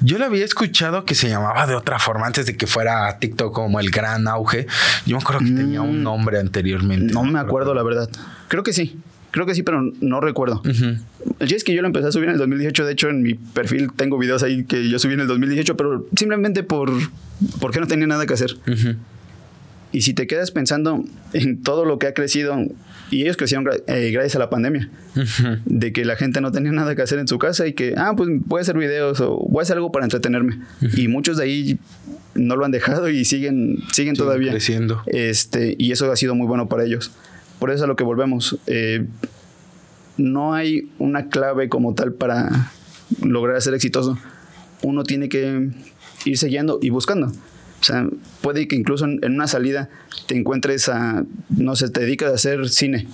Yo 0.00 0.18
lo 0.18 0.24
había 0.24 0.44
escuchado 0.44 1.04
que 1.04 1.14
se 1.14 1.28
llamaba 1.28 1.66
de 1.66 1.74
otra 1.74 1.98
forma 1.98 2.26
antes 2.26 2.46
de 2.46 2.56
que 2.56 2.66
fuera 2.66 3.18
TikTok 3.18 3.52
como 3.52 3.80
el 3.80 3.90
gran 3.90 4.28
auge. 4.28 4.66
Yo 5.06 5.16
me 5.16 5.22
acuerdo 5.22 5.40
que 5.40 5.52
tenía 5.52 5.82
un 5.82 6.00
mm. 6.00 6.02
nombre 6.02 6.38
anteriormente. 6.38 7.12
No 7.12 7.24
me 7.24 7.38
acuerdo, 7.38 7.74
la 7.74 7.82
verdad. 7.82 8.08
Creo 8.48 8.62
que 8.62 8.72
sí. 8.72 8.98
Creo 9.32 9.46
que 9.46 9.54
sí, 9.54 9.62
pero 9.62 9.82
no 10.00 10.20
recuerdo. 10.20 10.62
El 10.64 11.00
chiste 11.40 11.56
es 11.56 11.64
que 11.64 11.74
yo 11.74 11.80
lo 11.80 11.88
empecé 11.88 12.06
a 12.06 12.12
subir 12.12 12.26
en 12.28 12.34
el 12.34 12.38
2018. 12.38 12.84
De 12.84 12.92
hecho, 12.92 13.08
en 13.08 13.22
mi 13.22 13.34
perfil 13.34 13.90
tengo 13.96 14.18
videos 14.18 14.42
ahí 14.42 14.64
que 14.64 14.88
yo 14.88 14.98
subí 14.98 15.14
en 15.14 15.20
el 15.20 15.26
2018, 15.26 15.74
pero 15.76 16.06
simplemente 16.14 16.62
por 16.62 16.92
porque 17.58 17.80
no 17.80 17.86
tenía 17.86 18.06
nada 18.06 18.26
que 18.26 18.34
hacer. 18.34 18.56
Y 19.90 20.02
si 20.02 20.12
te 20.12 20.26
quedas 20.26 20.50
pensando 20.50 21.04
en 21.32 21.62
todo 21.62 21.86
lo 21.86 21.98
que 21.98 22.06
ha 22.06 22.14
crecido, 22.14 22.56
y 23.10 23.22
ellos 23.22 23.38
crecieron 23.38 23.66
eh, 23.86 24.10
gracias 24.10 24.36
a 24.36 24.38
la 24.38 24.50
pandemia, 24.50 24.90
de 25.64 25.92
que 25.92 26.04
la 26.04 26.16
gente 26.16 26.42
no 26.42 26.52
tenía 26.52 26.72
nada 26.72 26.94
que 26.94 27.00
hacer 27.02 27.18
en 27.18 27.26
su 27.26 27.38
casa 27.38 27.66
y 27.66 27.72
que, 27.72 27.94
ah, 27.96 28.12
pues 28.16 28.28
voy 28.46 28.58
a 28.58 28.62
hacer 28.62 28.76
videos 28.76 29.20
o 29.20 29.36
voy 29.48 29.60
a 29.60 29.62
hacer 29.62 29.76
algo 29.76 29.92
para 29.92 30.04
entretenerme. 30.04 30.60
Y 30.94 31.08
muchos 31.08 31.38
de 31.38 31.44
ahí 31.44 31.78
no 32.34 32.56
lo 32.56 32.64
han 32.64 32.70
dejado 32.70 33.08
y 33.08 33.24
siguen, 33.24 33.78
siguen 33.92 34.14
todavía 34.14 34.50
creciendo. 34.52 35.02
Este, 35.06 35.74
y 35.78 35.92
eso 35.92 36.10
ha 36.10 36.16
sido 36.16 36.34
muy 36.34 36.46
bueno 36.46 36.68
para 36.68 36.84
ellos. 36.84 37.12
Por 37.62 37.70
eso 37.70 37.76
es 37.76 37.82
a 37.84 37.86
lo 37.86 37.94
que 37.94 38.02
volvemos. 38.02 38.58
Eh, 38.66 39.06
no 40.16 40.52
hay 40.52 40.90
una 40.98 41.28
clave 41.28 41.68
como 41.68 41.94
tal 41.94 42.12
para 42.12 42.72
lograr 43.22 43.62
ser 43.62 43.72
exitoso. 43.74 44.18
Uno 44.82 45.04
tiene 45.04 45.28
que 45.28 45.70
ir 46.24 46.38
siguiendo 46.38 46.80
y 46.82 46.90
buscando. 46.90 47.28
O 47.28 47.84
sea, 47.84 48.08
puede 48.40 48.66
que 48.66 48.74
incluso 48.74 49.04
en, 49.04 49.20
una 49.24 49.46
salida 49.46 49.90
te 50.26 50.36
encuentres 50.36 50.88
a, 50.88 51.24
no 51.50 51.76
sé, 51.76 51.88
te 51.88 52.00
dedicas 52.00 52.32
a 52.32 52.34
hacer 52.34 52.68
cine, 52.68 53.06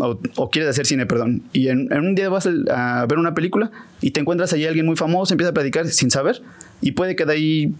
o, 0.00 0.50
quieres 0.50 0.70
hacer 0.70 0.86
cine, 0.86 1.06
perdón, 1.06 1.44
y 1.52 1.68
en, 1.68 1.92
un 1.92 2.16
día 2.16 2.28
vas 2.28 2.48
a, 2.48 3.06
ver 3.06 3.18
una 3.18 3.34
película 3.34 3.70
y 4.00 4.10
te 4.10 4.18
encuentras 4.18 4.52
allí 4.52 4.66
alguien 4.66 4.86
muy 4.86 4.96
famoso, 4.96 5.34
empieza 5.34 5.50
a 5.50 5.54
platicar 5.54 5.86
sin 5.86 6.10
saber, 6.10 6.42
y 6.80 6.92
puede 6.92 7.14
que 7.14 7.26
de 7.26 7.32
ahí 7.32 7.74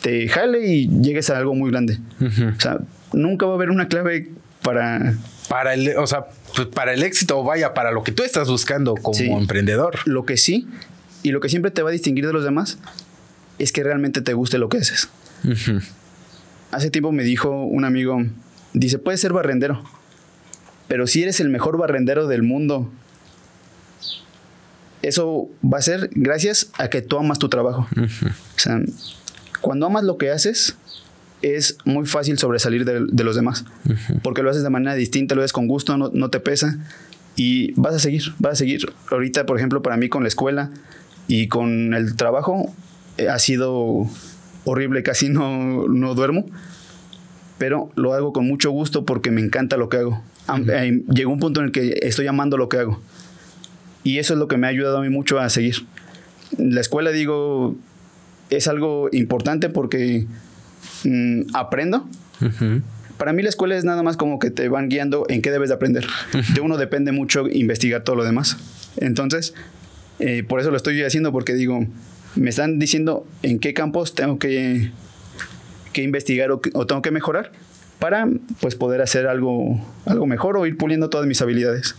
te 0.00 0.28
jale 0.28 0.66
y 0.66 0.88
llegues 1.02 1.28
a 1.28 1.36
algo 1.36 1.54
muy 1.54 1.70
grande. 1.70 1.98
O 2.20 2.60
sea, 2.60 2.78
nunca 3.12 3.44
va 3.44 3.52
a 3.52 3.56
haber 3.56 3.68
una 3.68 3.88
clave 3.88 4.30
para 4.62 5.14
para 5.48 5.74
el, 5.74 5.96
o 5.96 6.06
sea, 6.06 6.26
pues, 6.54 6.68
para 6.68 6.92
el 6.92 7.02
éxito, 7.02 7.42
vaya, 7.42 7.74
para 7.74 7.90
lo 7.90 8.02
que 8.02 8.12
tú 8.12 8.22
estás 8.22 8.48
buscando 8.48 8.94
como 8.94 9.38
emprendedor. 9.38 9.98
Lo 10.04 10.24
que 10.24 10.36
sí, 10.36 10.68
y 11.22 11.30
lo 11.30 11.40
que 11.40 11.48
siempre 11.48 11.70
te 11.70 11.82
va 11.82 11.90
a 11.90 11.92
distinguir 11.92 12.26
de 12.26 12.32
los 12.32 12.44
demás, 12.44 12.78
es 13.58 13.72
que 13.72 13.82
realmente 13.82 14.20
te 14.20 14.34
guste 14.34 14.58
lo 14.58 14.68
que 14.68 14.78
haces. 14.78 15.08
Hace 16.70 16.90
tiempo 16.90 17.12
me 17.12 17.24
dijo 17.24 17.50
un 17.50 17.84
amigo, 17.84 18.22
dice, 18.74 18.98
puedes 18.98 19.20
ser 19.20 19.32
barrendero, 19.32 19.82
pero 20.86 21.06
si 21.06 21.22
eres 21.22 21.40
el 21.40 21.48
mejor 21.48 21.78
barrendero 21.78 22.26
del 22.26 22.42
mundo, 22.42 22.90
eso 25.02 25.48
va 25.64 25.78
a 25.78 25.82
ser 25.82 26.10
gracias 26.12 26.70
a 26.78 26.88
que 26.88 27.02
tú 27.02 27.18
amas 27.18 27.38
tu 27.38 27.48
trabajo. 27.48 27.88
O 27.96 28.58
sea, 28.58 28.80
cuando 29.60 29.86
amas 29.86 30.04
lo 30.04 30.18
que 30.18 30.30
haces, 30.30 30.76
es 31.42 31.78
muy 31.84 32.06
fácil 32.06 32.38
sobresalir 32.38 32.84
de, 32.84 33.24
los 33.24 33.36
demás, 33.36 33.64
porque 34.22 34.42
lo 34.42 34.50
haces 34.50 34.62
de 34.62 34.70
manera 34.70 34.94
distinta, 34.94 35.34
lo 35.34 35.42
haces 35.42 35.52
con 35.52 35.68
gusto, 35.68 35.96
no, 35.96 36.30
te 36.30 36.40
pesa 36.40 36.78
y 37.36 37.72
vas 37.80 37.94
a 37.94 37.98
seguir, 37.98 38.22
vas 38.38 38.54
a 38.54 38.56
seguir. 38.56 38.92
Ahorita, 39.10 39.46
por 39.46 39.56
ejemplo, 39.56 39.82
para 39.82 39.96
mí 39.96 40.08
con 40.08 40.22
la 40.22 40.28
escuela 40.28 40.70
y 41.28 41.48
con 41.48 41.94
el 41.94 42.16
trabajo 42.16 42.72
eh, 43.16 43.28
ha 43.28 43.38
sido 43.38 44.08
horrible, 44.64 45.02
casi 45.02 45.28
no, 45.28 45.86
no 45.86 46.14
duermo, 46.14 46.46
pero 47.58 47.90
lo 47.94 48.14
hago 48.14 48.32
con 48.32 48.46
mucho 48.46 48.70
gusto 48.70 49.04
porque 49.04 49.30
me 49.30 49.40
encanta 49.40 49.76
lo 49.76 49.88
que 49.88 49.98
hago. 49.98 50.22
Eh, 50.68 51.02
llegó 51.12 51.32
un 51.32 51.40
punto 51.40 51.60
en 51.60 51.66
el 51.66 51.72
que 51.72 51.98
estoy 52.02 52.26
amando 52.26 52.56
lo 52.56 52.68
que 52.68 52.78
hago. 52.78 53.00
Y 54.04 54.18
eso 54.18 54.32
es 54.32 54.38
lo 54.38 54.48
que 54.48 54.56
me 54.56 54.66
ha 54.66 54.70
ayudado 54.70 54.98
a 54.98 55.02
mí 55.02 55.10
mucho 55.10 55.38
a 55.38 55.48
seguir. 55.50 55.86
La 56.56 56.80
escuela, 56.80 57.10
digo, 57.10 57.76
es 58.48 58.68
algo 58.68 59.08
importante 59.12 59.68
porque 59.68 60.26
Mm, 61.04 61.54
aprendo. 61.54 62.08
Para 63.16 63.32
mí 63.32 63.42
la 63.42 63.48
escuela 63.48 63.76
es 63.76 63.84
nada 63.84 64.02
más 64.02 64.16
como 64.16 64.38
que 64.38 64.50
te 64.50 64.68
van 64.68 64.88
guiando 64.88 65.26
en 65.28 65.42
qué 65.42 65.50
debes 65.50 65.70
de 65.70 65.74
aprender. 65.74 66.06
De 66.54 66.60
uno 66.60 66.76
depende 66.76 67.12
mucho 67.12 67.48
investigar 67.48 68.04
todo 68.04 68.16
lo 68.16 68.24
demás. 68.24 68.56
Entonces, 68.96 69.54
eh, 70.20 70.44
por 70.44 70.60
eso 70.60 70.70
lo 70.70 70.76
estoy 70.76 71.02
haciendo 71.02 71.32
porque 71.32 71.54
digo, 71.54 71.84
me 72.36 72.50
están 72.50 72.78
diciendo 72.78 73.26
en 73.42 73.58
qué 73.58 73.74
campos 73.74 74.14
tengo 74.14 74.38
que, 74.38 74.92
que 75.92 76.02
investigar 76.02 76.52
o, 76.52 76.60
o, 76.74 76.86
tengo 76.86 77.02
que 77.02 77.10
mejorar 77.10 77.52
para 77.98 78.28
pues 78.60 78.76
poder 78.76 79.02
hacer 79.02 79.26
algo, 79.26 79.84
algo 80.06 80.26
mejor 80.26 80.56
o 80.56 80.66
ir 80.66 80.76
puliendo 80.76 81.10
todas 81.10 81.26
mis 81.26 81.42
habilidades. 81.42 81.96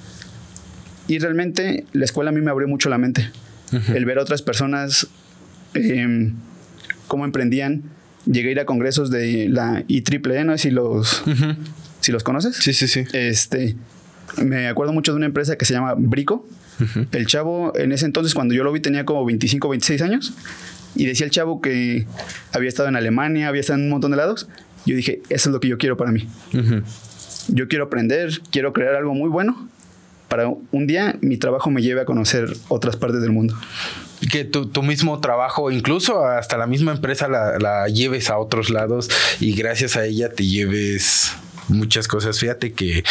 Y 1.08 1.20
realmente 1.20 1.86
la 1.92 2.06
escuela 2.06 2.30
a 2.30 2.34
mí 2.34 2.40
me 2.40 2.52
abrió 2.52 2.68
mucho 2.68 2.90
la 2.90 2.98
mente. 2.98 3.30
El 3.94 4.06
ver 4.06 4.18
a 4.18 4.22
otras 4.24 4.42
personas 4.42 5.08
eh, 5.74 6.32
cómo 7.08 7.26
emprendían. 7.26 7.84
Llegué 8.32 8.50
a 8.50 8.52
ir 8.52 8.60
a 8.60 8.66
congresos 8.66 9.10
de 9.10 9.50
la 9.50 9.84
IEEE, 9.88 10.44
no 10.44 10.54
sé 10.54 10.70
si 10.70 10.72
los, 10.72 11.24
si 12.00 12.12
los 12.12 12.24
conoces. 12.24 12.56
Sí, 12.56 12.74
sí, 12.74 12.88
sí. 12.88 13.06
Este, 13.14 13.76
me 14.44 14.68
acuerdo 14.68 14.94
mucho 14.94 15.12
de 15.12 15.18
una 15.18 15.26
empresa 15.26 15.58
que 15.58 15.66
se 15.66 15.74
llama 15.74 15.96
Brico. 15.98 16.48
El 17.12 17.26
chavo, 17.28 17.74
en 17.76 17.92
ese 17.92 18.06
entonces, 18.06 18.34
cuando 18.34 18.54
yo 18.54 18.64
lo 18.64 18.72
vi, 18.72 18.80
tenía 18.80 19.04
como 19.04 19.26
25, 19.26 19.68
26 19.68 20.02
años. 20.02 20.34
Y 20.96 21.06
decía 21.06 21.26
el 21.26 21.32
chavo 21.32 21.60
que 21.60 22.06
había 22.54 22.70
estado 22.70 22.88
en 22.88 22.96
Alemania, 22.96 23.48
había 23.50 23.62
estado 23.62 23.80
en 23.80 23.86
un 23.86 23.92
montón 23.92 24.12
de 24.12 24.18
lados. 24.18 24.48
Yo 24.86 24.96
dije, 24.96 25.22
eso 25.30 25.50
es 25.50 25.54
lo 25.54 25.60
que 25.60 25.68
yo 25.68 25.78
quiero 25.78 25.98
para 25.98 26.12
mí. 26.12 26.28
Yo 27.48 27.68
quiero 27.68 27.86
aprender, 27.86 28.40
quiero 28.52 28.74
crear 28.74 28.96
algo 28.96 29.14
muy 29.14 29.30
bueno 29.30 29.68
para 30.30 30.48
un 30.48 30.88
día 30.88 31.18
mi 31.22 31.38
trabajo 31.38 31.70
me 31.72 31.82
lleve 31.82 32.02
a 32.02 32.06
conocer 32.06 32.56
otras 32.70 32.96
partes 32.96 33.22
del 33.22 33.32
mundo. 33.32 33.56
Que 34.32 34.44
tu, 34.44 34.68
tu 34.68 34.84
mismo 34.84 35.20
trabajo, 35.20 35.72
incluso 35.72 36.26
hasta 36.26 36.58
la 36.58 36.68
misma 36.68 36.92
empresa, 36.92 37.28
la, 37.28 37.58
la 37.58 37.88
lleves 37.88 38.30
a 38.30 38.38
otros 38.38 38.70
lados 38.70 39.10
y 39.40 39.54
gracias 39.54 39.96
a 39.96 40.06
ella 40.06 40.30
te 40.30 40.46
lleves 40.46 41.34
muchas 41.70 42.08
cosas. 42.08 42.40
Fíjate 42.40 42.74
que, 42.74 43.04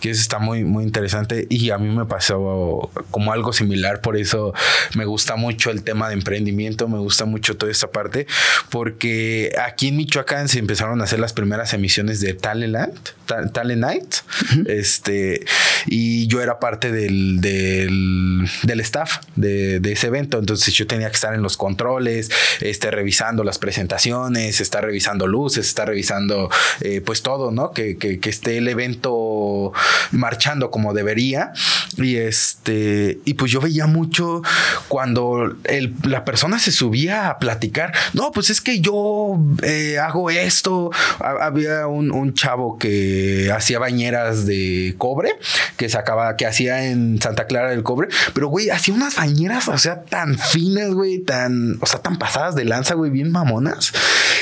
que, 0.00 0.10
eso 0.10 0.20
está 0.20 0.38
muy, 0.38 0.64
muy 0.64 0.84
interesante 0.84 1.46
y 1.48 1.70
a 1.70 1.78
mí 1.78 1.94
me 1.94 2.06
pasó 2.06 2.90
como 3.10 3.32
algo 3.32 3.52
similar. 3.52 4.00
Por 4.00 4.16
eso 4.16 4.54
me 4.94 5.04
gusta 5.04 5.36
mucho 5.36 5.70
el 5.70 5.82
tema 5.82 6.08
de 6.08 6.14
emprendimiento, 6.14 6.88
me 6.88 6.98
gusta 6.98 7.24
mucho 7.24 7.56
toda 7.56 7.72
esta 7.72 7.90
parte, 7.90 8.26
porque 8.70 9.52
aquí 9.64 9.88
en 9.88 9.96
Michoacán 9.96 10.48
se 10.48 10.58
empezaron 10.58 11.00
a 11.00 11.04
hacer 11.04 11.18
las 11.18 11.32
primeras 11.32 11.72
emisiones 11.72 12.20
de 12.20 12.34
Talent, 12.34 13.10
Talent 13.52 13.80
Night. 13.80 14.04
Uh 14.04 14.54
-huh. 14.54 14.70
Este, 14.70 15.44
y 15.86 16.26
yo 16.26 16.42
era 16.42 16.58
parte 16.58 16.90
del, 16.92 17.40
del, 17.40 18.48
del 18.62 18.80
staff 18.80 19.18
de, 19.36 19.80
de, 19.80 19.92
ese 19.92 20.08
evento. 20.08 20.38
Entonces 20.38 20.74
yo 20.74 20.86
tenía 20.86 21.08
que 21.08 21.14
estar 21.14 21.34
en 21.34 21.42
los 21.42 21.56
controles, 21.56 22.30
este, 22.60 22.90
revisando 22.90 23.44
las 23.44 23.58
presentaciones, 23.58 24.60
estar 24.60 24.84
revisando 24.84 25.26
luces, 25.26 25.66
estar 25.66 25.88
revisando 25.88 26.50
eh, 26.80 27.00
pues 27.00 27.22
todo, 27.22 27.50
¿no? 27.50 27.72
Que, 27.72 27.96
que, 27.96 28.05
que, 28.20 28.30
esté 28.30 28.58
el 28.58 28.68
evento 28.68 29.72
marchando 30.12 30.70
como 30.70 30.94
debería. 30.94 31.52
Y 31.96 32.16
este, 32.16 33.18
y 33.24 33.34
pues 33.34 33.50
yo 33.50 33.60
veía 33.60 33.86
mucho 33.86 34.42
cuando 34.88 35.56
el, 35.64 35.94
la 36.04 36.24
persona 36.24 36.58
se 36.58 36.72
subía 36.72 37.28
a 37.28 37.38
platicar. 37.38 37.92
No, 38.12 38.32
pues 38.32 38.50
es 38.50 38.60
que 38.60 38.80
yo 38.80 39.38
eh, 39.62 39.98
hago 39.98 40.30
esto. 40.30 40.90
Había 41.18 41.86
un, 41.86 42.10
un 42.10 42.34
chavo 42.34 42.78
que 42.78 43.50
hacía 43.54 43.78
bañeras 43.78 44.46
de 44.46 44.94
cobre 44.98 45.32
que 45.76 45.88
sacaba, 45.88 46.36
que 46.36 46.46
hacía 46.46 46.86
en 46.86 47.20
Santa 47.20 47.46
Clara 47.46 47.70
del 47.70 47.82
Cobre, 47.82 48.08
pero 48.34 48.48
güey, 48.48 48.70
hacía 48.70 48.94
unas 48.94 49.16
bañeras, 49.16 49.68
o 49.68 49.78
sea, 49.78 50.02
tan 50.02 50.38
finas, 50.38 50.90
güey, 50.90 51.18
tan, 51.18 51.78
o 51.80 51.86
sea, 51.86 52.00
tan 52.00 52.18
pasadas 52.18 52.54
de 52.54 52.64
lanza, 52.64 52.94
güey, 52.94 53.10
bien 53.10 53.30
mamonas, 53.30 53.92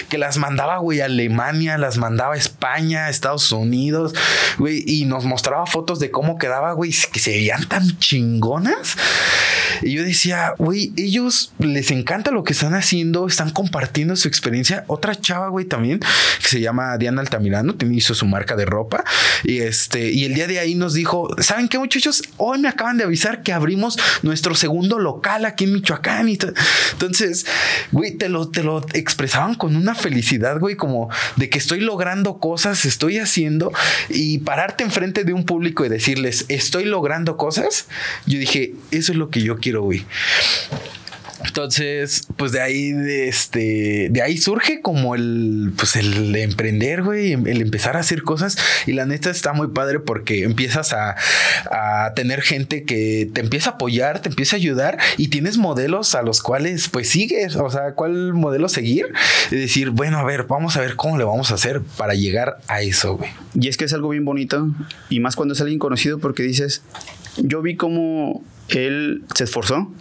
que 0.09 0.19
las 0.19 0.39
mandaba, 0.39 0.79
güey, 0.79 1.01
a 1.01 1.07
Alemania, 1.07 1.79
las 1.79 1.99
mandaba 1.99 2.35
a 2.35 2.37
España, 2.37 3.09
Estados 3.09 3.51
Unidos, 3.53 4.15
güey, 4.59 4.85
y 4.87 5.05
nos 5.07 5.25
mostraba 5.25 5.67
fotos 5.67 5.99
de 5.99 6.11
cómo 6.11 6.39
quedaba, 6.39 6.73
güey, 6.73 6.93
que 7.13 7.21
se 7.21 7.31
veían 7.45 7.69
tan 7.69 7.99
chingonas. 7.99 8.97
Y 9.83 9.93
yo 9.93 10.03
decía, 10.03 10.55
güey, 10.59 10.93
ellos 10.97 11.53
les 11.59 11.91
encanta 11.91 12.31
lo 12.31 12.45
que 12.45 12.53
están 12.55 12.75
haciendo, 12.75 13.27
están 13.27 13.51
compartiendo 13.51 14.17
su 14.17 14.29
experiencia. 14.29 14.85
Otra 14.87 15.15
chava, 15.15 15.49
güey, 15.49 15.67
también, 15.67 15.99
que 15.99 16.49
se 16.49 16.61
llama 16.61 16.97
Diana 16.97 17.21
Altamirano, 17.21 17.75
hizo 17.93 18.15
su 18.15 18.27
marca 18.27 18.57
de 18.57 18.65
ropa. 18.65 19.05
Y 19.43 19.59
este, 19.59 20.11
y 20.11 20.25
el 20.25 20.35
día 20.35 20.47
de 20.47 20.59
ahí 20.59 20.75
nos 20.75 20.95
dijo, 20.95 21.29
¿saben 21.39 21.69
qué, 21.69 21.79
muchachos? 21.79 22.23
Hoy 22.39 22.59
me 22.61 22.69
acaban 22.69 22.97
de 22.97 23.05
avisar 23.05 23.43
que 23.43 23.53
abrimos 23.53 23.99
nuestro 24.23 24.55
segundo 24.55 24.99
local 24.99 25.45
aquí 25.45 25.65
en 25.65 25.75
Michoacán. 25.75 26.29
Y 26.29 26.39
Entonces, 26.93 27.47
güey, 27.93 28.13
te 28.13 28.29
lo, 28.29 28.49
te 28.49 28.63
lo 28.63 28.87
expresaban 28.95 29.55
con 29.55 29.77
una 29.77 29.95
felicidad, 29.95 30.59
güey, 30.59 30.77
como 30.77 31.11
de 31.37 31.51
que 31.51 31.59
estoy 31.59 31.81
logrando 31.81 32.39
cosas, 32.39 32.85
estoy 32.87 33.19
haciendo 33.19 33.73
y 34.09 34.39
pararte 34.39 34.85
enfrente 34.85 35.25
de 35.25 35.33
un 35.33 35.45
público 35.45 35.85
y 35.85 35.89
decirles, 35.89 36.47
estoy 36.49 36.85
logrando 36.85 37.24
cosas. 37.33 37.87
Yo 38.27 38.39
dije, 38.39 38.75
eso 38.91 39.13
es 39.13 39.19
lo 39.19 39.31
que 39.31 39.43
yo 39.43 39.59
quiero, 39.59 39.83
güey. 39.83 40.05
Entonces, 41.47 42.27
pues 42.37 42.53
de 42.53 42.61
ahí, 42.61 42.93
de 42.93 43.29
este, 43.29 44.09
de 44.11 44.23
ahí 44.23 44.39
surge 44.39 44.81
como 44.81 45.15
el, 45.15 45.73
pues 45.77 45.97
el 45.97 46.35
emprender, 46.37 47.03
güey, 47.03 47.33
el 47.33 47.61
empezar 47.61 47.97
a 47.97 48.01
hacer 48.01 48.23
cosas. 48.23 48.57
Y 48.87 48.93
la 48.93 49.07
neta 49.07 49.31
está 49.31 49.53
muy 49.53 49.69
padre 49.69 50.01
porque 50.01 50.45
empiezas 50.45 50.93
a, 50.93 51.17
a, 51.71 52.15
tener 52.15 52.43
gente 52.43 52.85
que 52.85 53.31
te 53.33 53.41
empieza 53.41 53.71
a 53.71 53.73
apoyar, 53.75 54.21
te 54.21 54.31
empieza 54.31 54.57
a 54.57 54.59
ayudar 54.59 54.99
y 55.17 55.29
tienes 55.29 55.59
modelos 55.59 56.15
a 56.15 56.23
los 56.23 56.43
cuales 56.43 56.89
pues 56.89 57.09
sigues. 57.11 57.57
O 57.57 57.71
sea, 57.71 57.93
¿cuál 57.93 58.33
modelo 58.33 58.69
seguir? 58.69 59.07
Y 59.51 59.57
decir, 59.57 59.91
bueno, 59.91 60.19
a 60.19 60.25
ver, 60.25 60.45
vamos 60.45 60.77
a 60.77 60.81
ver 60.81 60.97
cómo 60.97 61.19
le 61.19 61.25
vamos 61.25 61.51
a 61.51 61.55
hacer 61.55 61.83
para 61.97 62.15
llegar 62.15 62.59
a 62.69 62.81
eso, 62.81 63.17
güey. 63.17 63.31
Y 63.55 63.69
es 63.69 63.77
que 63.77 63.85
es 63.85 63.93
algo 63.93 64.09
bien 64.09 64.25
bonito 64.25 64.69
y 65.11 65.21
más 65.21 65.37
cuando 65.37 65.55
es 65.55 65.61
alguien 65.61 65.79
conocido 65.79 66.19
porque 66.19 66.43
dices, 66.43 66.83
yo 67.37 67.63
vi 67.63 67.77
cómo 67.77 68.43
él 68.69 69.25
se 69.35 69.45
esforzó 69.45 69.93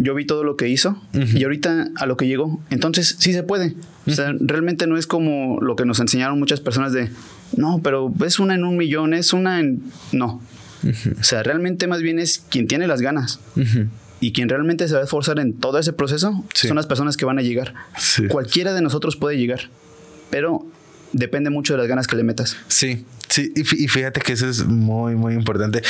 yo 0.00 0.14
vi 0.14 0.24
todo 0.24 0.44
lo 0.44 0.56
que 0.56 0.68
hizo 0.68 0.90
uh 1.12 1.18
-huh. 1.18 1.38
y 1.38 1.44
ahorita 1.44 1.88
a 1.94 2.06
lo 2.06 2.16
que 2.16 2.26
llegó. 2.26 2.60
Entonces 2.70 3.16
sí 3.18 3.32
se 3.32 3.42
puede. 3.42 3.74
O 4.06 4.10
sea, 4.10 4.34
realmente 4.40 4.86
no 4.86 4.96
es 4.96 5.06
como 5.06 5.60
lo 5.60 5.76
que 5.76 5.84
nos 5.84 6.00
enseñaron 6.00 6.38
muchas 6.38 6.60
personas 6.60 6.92
de, 6.92 7.10
no, 7.56 7.80
pero 7.82 8.12
es 8.24 8.38
una 8.38 8.54
en 8.54 8.64
un 8.64 8.76
millón, 8.76 9.14
es 9.14 9.32
una 9.32 9.60
en... 9.60 9.82
No. 10.12 10.40
Uh 10.82 10.86
-huh. 10.88 11.20
O 11.20 11.22
sea, 11.22 11.42
realmente 11.42 11.86
más 11.86 12.00
bien 12.00 12.18
es 12.18 12.38
quien 12.38 12.66
tiene 12.66 12.86
las 12.86 13.02
ganas. 13.02 13.40
Y 14.20 14.32
quien 14.32 14.48
realmente 14.48 14.86
se 14.88 14.94
va 14.94 15.00
a 15.00 15.04
esforzar 15.04 15.38
en 15.38 15.54
todo 15.54 15.78
ese 15.78 15.92
proceso 15.92 16.44
sí. 16.54 16.68
son 16.68 16.76
las 16.76 16.86
personas 16.86 17.16
que 17.16 17.24
van 17.24 17.38
a 17.38 17.42
llegar. 17.42 17.74
Sí. 17.98 18.26
Cualquiera 18.28 18.74
de 18.74 18.82
nosotros 18.82 19.16
puede 19.16 19.38
llegar, 19.38 19.68
pero 20.30 20.66
depende 21.12 21.50
mucho 21.50 21.74
de 21.74 21.78
las 21.78 21.88
ganas 21.88 22.06
que 22.06 22.16
le 22.16 22.22
metas. 22.22 22.56
Sí, 22.68 23.04
sí, 23.30 23.52
y 23.54 23.88
fíjate 23.88 24.20
que 24.20 24.34
eso 24.34 24.48
es 24.48 24.64
muy, 24.64 25.14
muy 25.14 25.34
importante. 25.34 25.82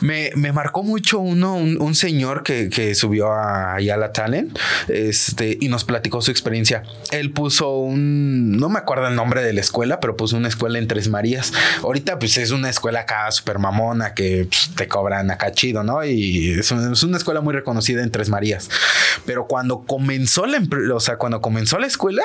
Me, 0.00 0.30
me 0.34 0.52
marcó 0.52 0.82
mucho 0.82 1.18
uno, 1.18 1.56
un, 1.56 1.80
un 1.80 1.94
señor 1.94 2.42
que, 2.42 2.70
que, 2.70 2.94
subió 2.94 3.32
a 3.32 3.74
Ayala 3.74 4.12
Talent 4.12 4.58
este, 4.88 5.58
y 5.60 5.68
nos 5.68 5.84
platicó 5.84 6.22
su 6.22 6.30
experiencia. 6.30 6.82
Él 7.10 7.32
puso 7.32 7.76
un, 7.76 8.56
no 8.56 8.68
me 8.68 8.78
acuerdo 8.78 9.08
el 9.08 9.14
nombre 9.14 9.42
de 9.42 9.52
la 9.52 9.60
escuela, 9.60 10.00
pero 10.00 10.16
puso 10.16 10.36
una 10.36 10.48
escuela 10.48 10.78
en 10.78 10.88
Tres 10.88 11.08
Marías. 11.08 11.52
Ahorita 11.82 12.18
pues 12.18 12.36
es 12.38 12.50
una 12.50 12.70
escuela 12.70 13.00
acá 13.00 13.30
súper 13.30 13.58
mamona 13.58 14.14
que 14.14 14.46
pues, 14.48 14.70
te 14.74 14.88
cobran 14.88 15.30
acá 15.30 15.52
chido, 15.52 15.82
¿no? 15.82 16.04
Y 16.04 16.58
es, 16.58 16.70
un, 16.70 16.92
es, 16.92 17.02
una 17.02 17.18
escuela 17.18 17.40
muy 17.40 17.52
reconocida 17.52 18.02
en 18.02 18.10
Tres 18.10 18.28
Marías. 18.28 18.70
Pero 19.26 19.46
cuando 19.46 19.82
comenzó 19.82 20.46
la, 20.46 20.62
o 20.94 21.00
sea, 21.00 21.16
cuando 21.16 21.40
comenzó 21.40 21.78
la 21.78 21.86
escuela, 21.86 22.22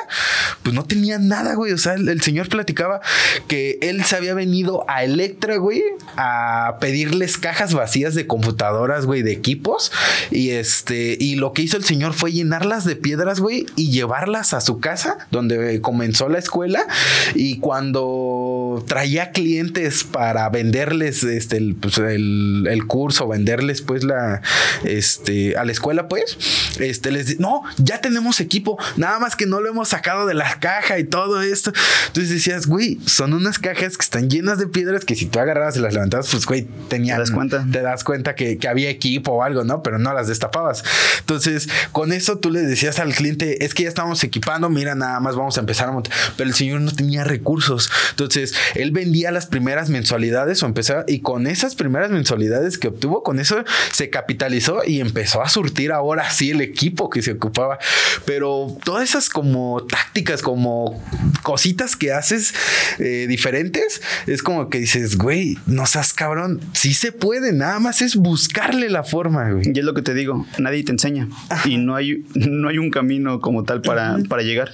pues 0.62 0.74
no 0.74 0.84
tenía 0.84 1.18
nada, 1.18 1.54
güey. 1.54 1.72
O 1.72 1.78
sea, 1.78 1.94
el, 1.94 2.22
señor 2.22 2.48
platicaba 2.48 3.00
que 3.48 3.78
él 3.82 4.04
se 4.04 4.16
había 4.16 4.34
venido 4.36 4.84
a 4.88 5.02
Electra, 5.02 5.56
güey, 5.56 5.82
a 6.16 6.76
pedirles 6.80 7.38
cajas 7.38 7.74
vacías 7.74 8.14
de 8.14 8.28
computadoras, 8.28 9.06
güey, 9.06 9.22
de 9.22 9.32
equipos. 9.32 9.90
Y 10.30 10.50
este, 10.50 11.16
y 11.18 11.34
lo 11.34 11.52
que 11.52 11.62
hizo 11.62 11.76
el 11.76 11.84
señor 11.84 12.14
fue 12.14 12.30
llenarlas 12.30 12.84
de 12.84 12.94
piedras, 12.94 13.40
güey, 13.40 13.66
y 13.74 13.90
llevarlas 13.90 14.54
a 14.54 14.60
su 14.60 14.78
casa, 14.78 15.18
donde 15.32 15.80
comenzó 15.80 16.28
la 16.28 16.38
escuela. 16.38 16.86
Y 17.34 17.58
cuando 17.58 18.45
traía 18.82 19.30
clientes 19.30 20.04
para 20.04 20.48
venderles 20.48 21.22
este, 21.22 21.56
el, 21.56 21.74
pues, 21.76 21.98
el, 21.98 22.66
el 22.68 22.86
curso, 22.86 23.28
venderles, 23.28 23.82
pues, 23.82 24.04
la, 24.04 24.42
este, 24.84 25.56
a 25.56 25.64
la 25.64 25.72
escuela, 25.72 26.08
pues, 26.08 26.36
este, 26.78 27.10
les 27.10 27.38
no, 27.40 27.62
ya 27.78 28.00
tenemos 28.00 28.40
equipo, 28.40 28.78
nada 28.96 29.18
más 29.18 29.36
que 29.36 29.46
no 29.46 29.60
lo 29.60 29.68
hemos 29.68 29.88
sacado 29.88 30.26
de 30.26 30.34
la 30.34 30.58
caja 30.60 30.98
y 30.98 31.04
todo 31.04 31.42
esto. 31.42 31.72
Entonces 32.08 32.30
decías, 32.30 32.66
güey, 32.66 32.98
son 33.06 33.32
unas 33.32 33.58
cajas 33.58 33.96
que 33.96 34.02
están 34.02 34.30
llenas 34.30 34.58
de 34.58 34.66
piedras 34.66 35.04
que 35.04 35.14
si 35.14 35.26
tú 35.26 35.38
agarrabas 35.38 35.76
y 35.76 35.80
las 35.80 35.94
levantabas, 35.94 36.28
pues, 36.30 36.46
güey, 36.46 36.66
tenían. 36.88 37.16
¿Te 37.16 37.20
das 37.20 37.30
cuenta? 37.30 37.66
Te 37.70 37.82
das 37.82 38.04
cuenta 38.04 38.34
que, 38.34 38.58
que, 38.58 38.68
había 38.68 38.90
equipo 38.90 39.32
o 39.32 39.42
algo, 39.42 39.64
¿no? 39.64 39.82
Pero 39.82 39.98
no 39.98 40.12
las 40.12 40.28
destapabas. 40.28 40.84
Entonces, 41.20 41.68
con 41.92 42.12
eso 42.12 42.38
tú 42.38 42.50
le 42.50 42.60
decías 42.60 42.98
al 42.98 43.14
cliente, 43.14 43.64
es 43.64 43.74
que 43.74 43.84
ya 43.84 43.88
estamos 43.88 44.22
equipando, 44.24 44.68
mira, 44.68 44.94
nada 44.94 45.20
más 45.20 45.36
vamos 45.36 45.56
a 45.56 45.60
empezar 45.60 45.88
a 45.88 45.92
montar. 45.92 46.12
Pero 46.36 46.48
el 46.48 46.54
señor 46.54 46.80
no 46.80 46.92
tenía 46.92 47.24
recursos. 47.24 47.90
Entonces, 48.10 48.54
él 48.74 48.90
vendía 48.90 49.30
las 49.30 49.46
primeras 49.46 49.90
mensualidades 49.90 50.62
o 50.62 50.66
empezaba 50.66 51.04
y 51.06 51.20
con 51.20 51.46
esas 51.46 51.74
primeras 51.74 52.10
mensualidades 52.10 52.78
que 52.78 52.88
obtuvo, 52.88 53.22
con 53.22 53.38
eso 53.38 53.64
se 53.92 54.10
capitalizó 54.10 54.82
y 54.86 55.00
empezó 55.00 55.42
a 55.42 55.48
surtir 55.48 55.92
ahora 55.92 56.30
sí 56.30 56.50
el 56.50 56.60
equipo 56.60 57.10
que 57.10 57.22
se 57.22 57.32
ocupaba. 57.32 57.78
Pero 58.24 58.76
todas 58.84 59.08
esas 59.08 59.28
como 59.28 59.84
tácticas, 59.84 60.42
como 60.42 61.02
cositas 61.42 61.96
que 61.96 62.12
haces 62.12 62.54
eh, 62.98 63.26
diferentes, 63.28 64.02
es 64.26 64.42
como 64.42 64.68
que 64.68 64.78
dices, 64.78 65.16
güey, 65.16 65.58
no 65.66 65.86
seas 65.86 66.12
cabrón, 66.12 66.60
sí 66.72 66.94
se 66.94 67.12
puede, 67.12 67.52
nada 67.52 67.78
más 67.78 68.02
es 68.02 68.16
buscarle 68.16 68.90
la 68.90 69.04
forma, 69.04 69.50
güey. 69.50 69.72
Y 69.74 69.78
es 69.78 69.84
lo 69.84 69.94
que 69.94 70.02
te 70.02 70.14
digo, 70.14 70.46
nadie 70.58 70.84
te 70.84 70.92
enseña 70.92 71.28
y 71.64 71.78
no 71.78 71.94
hay, 71.94 72.24
no 72.34 72.68
hay 72.68 72.78
un 72.78 72.90
camino 72.90 73.40
como 73.40 73.64
tal 73.64 73.82
para, 73.82 74.18
para 74.28 74.42
llegar 74.42 74.70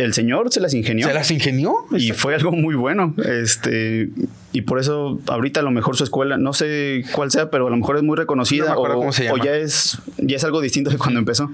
el 0.00 0.14
señor 0.14 0.52
se 0.52 0.60
las 0.60 0.74
ingenió. 0.74 1.06
Se 1.06 1.14
las 1.14 1.30
ingenió. 1.30 1.74
Y 1.96 2.12
fue 2.12 2.34
algo 2.34 2.52
muy 2.52 2.74
bueno. 2.74 3.14
Este, 3.24 4.10
y 4.52 4.62
por 4.62 4.78
eso 4.78 5.20
ahorita 5.26 5.60
a 5.60 5.62
lo 5.62 5.70
mejor 5.70 5.96
su 5.96 6.04
escuela, 6.04 6.36
no 6.36 6.52
sé 6.52 7.04
cuál 7.12 7.30
sea, 7.30 7.50
pero 7.50 7.66
a 7.66 7.70
lo 7.70 7.76
mejor 7.76 7.96
es 7.96 8.02
muy 8.02 8.16
reconocida 8.16 8.76
o, 8.76 9.10
ya 9.42 9.56
es 9.56 9.98
ya 10.18 10.36
es 10.36 10.44
algo 10.44 10.60
distinto 10.60 10.90
de 10.90 10.98
cuando 10.98 11.18
empezó. 11.18 11.50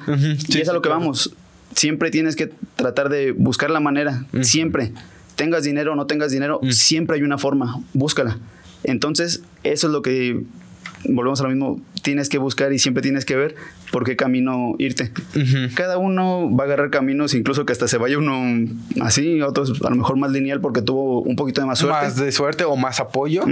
y 0.49 0.61
es 0.61 0.69
a 0.69 0.73
lo 0.73 0.83
que 0.83 0.89
vamos. 0.89 1.35
Siempre 1.75 2.11
tienes 2.11 2.37
que 2.37 2.51
tratar 2.77 3.09
de 3.09 3.33
buscar 3.33 3.71
la 3.71 3.81
manera, 3.81 4.27
siempre. 4.43 4.93
Tengas 5.37 5.65
dinero 5.65 5.93
o 5.93 5.97
no 5.97 6.07
tengas 6.07 6.31
dinero, 6.31 6.61
siempre 6.71 7.17
hay 7.17 7.23
una 7.23 7.39
forma, 7.39 7.81
búscala. 7.95 8.39
Entonces, 8.85 9.43
eso 9.65 9.87
es 9.87 9.93
lo 9.93 10.03
que 10.03 10.43
volvemos 11.05 11.41
a 11.41 11.45
lo 11.45 11.49
mismo, 11.49 11.81
tienes 12.03 12.29
que 12.29 12.39
buscar 12.39 12.73
y 12.73 12.79
siempre 12.79 13.03
tienes 13.03 13.25
que 13.25 13.37
ver 13.37 13.57
por 13.93 14.05
qué 14.05 14.17
camino 14.17 14.75
irte. 14.79 15.13
Cada 15.75 15.99
uno 15.99 16.51
va 16.57 16.65
a 16.65 16.67
agarrar 16.67 16.91
caminos, 16.91 17.35
incluso 17.35 17.67
que 17.67 17.73
hasta 17.73 17.87
se 17.87 17.99
vaya 17.99 18.19
uno 18.19 18.67
así, 19.03 19.41
otros 19.43 19.81
a 19.85 19.91
lo 19.91 19.97
mejor 19.97 20.17
más 20.17 20.33
lineal 20.33 20.61
porque 20.61 20.81
tuvo 20.81 21.21
un 21.21 21.37
poquito 21.37 21.61
de 21.61 21.67
más 21.67 21.79
suerte. 21.79 22.07
Más 22.07 22.17
de 22.17 22.33
suerte 22.33 22.65
o 22.65 22.75
más 22.75 22.99
apoyo. 23.01 23.45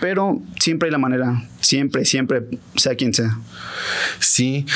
Pero 0.00 0.42
siempre 0.58 0.88
hay 0.88 0.92
la 0.92 0.98
manera, 0.98 1.44
siempre, 1.60 2.04
siempre, 2.04 2.42
sea 2.74 2.96
quien 2.96 3.14
sea. 3.14 3.38
Sí. 4.18 4.66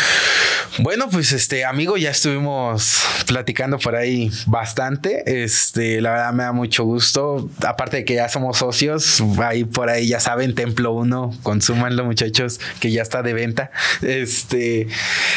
Bueno, 0.81 1.09
pues 1.09 1.31
este 1.31 1.64
amigo, 1.64 1.97
ya 1.97 2.11
estuvimos 2.11 3.01
platicando 3.29 3.79
por 3.79 3.95
ahí 3.95 4.33
bastante. 4.47 5.45
Este, 5.45 6.01
la 6.01 6.11
verdad 6.11 6.33
me 6.33 6.43
da 6.43 6.53
mucho 6.53 6.85
gusto. 6.85 7.49
Aparte 7.64 7.99
de 7.99 8.05
que 8.05 8.14
ya 8.14 8.29
somos 8.29 8.59
socios, 8.59 9.22
ahí 9.41 9.62
por 9.62 9.89
ahí 9.89 10.09
ya 10.09 10.18
saben, 10.18 10.57
Templo 10.57 10.93
1, 10.93 11.39
consúmanlo 11.45 12.05
muchachos, 12.05 12.59
que 12.81 12.91
ya 12.91 13.03
está 13.03 13.22
de 13.22 13.35
venta. 13.35 13.70
Este, 14.03 14.89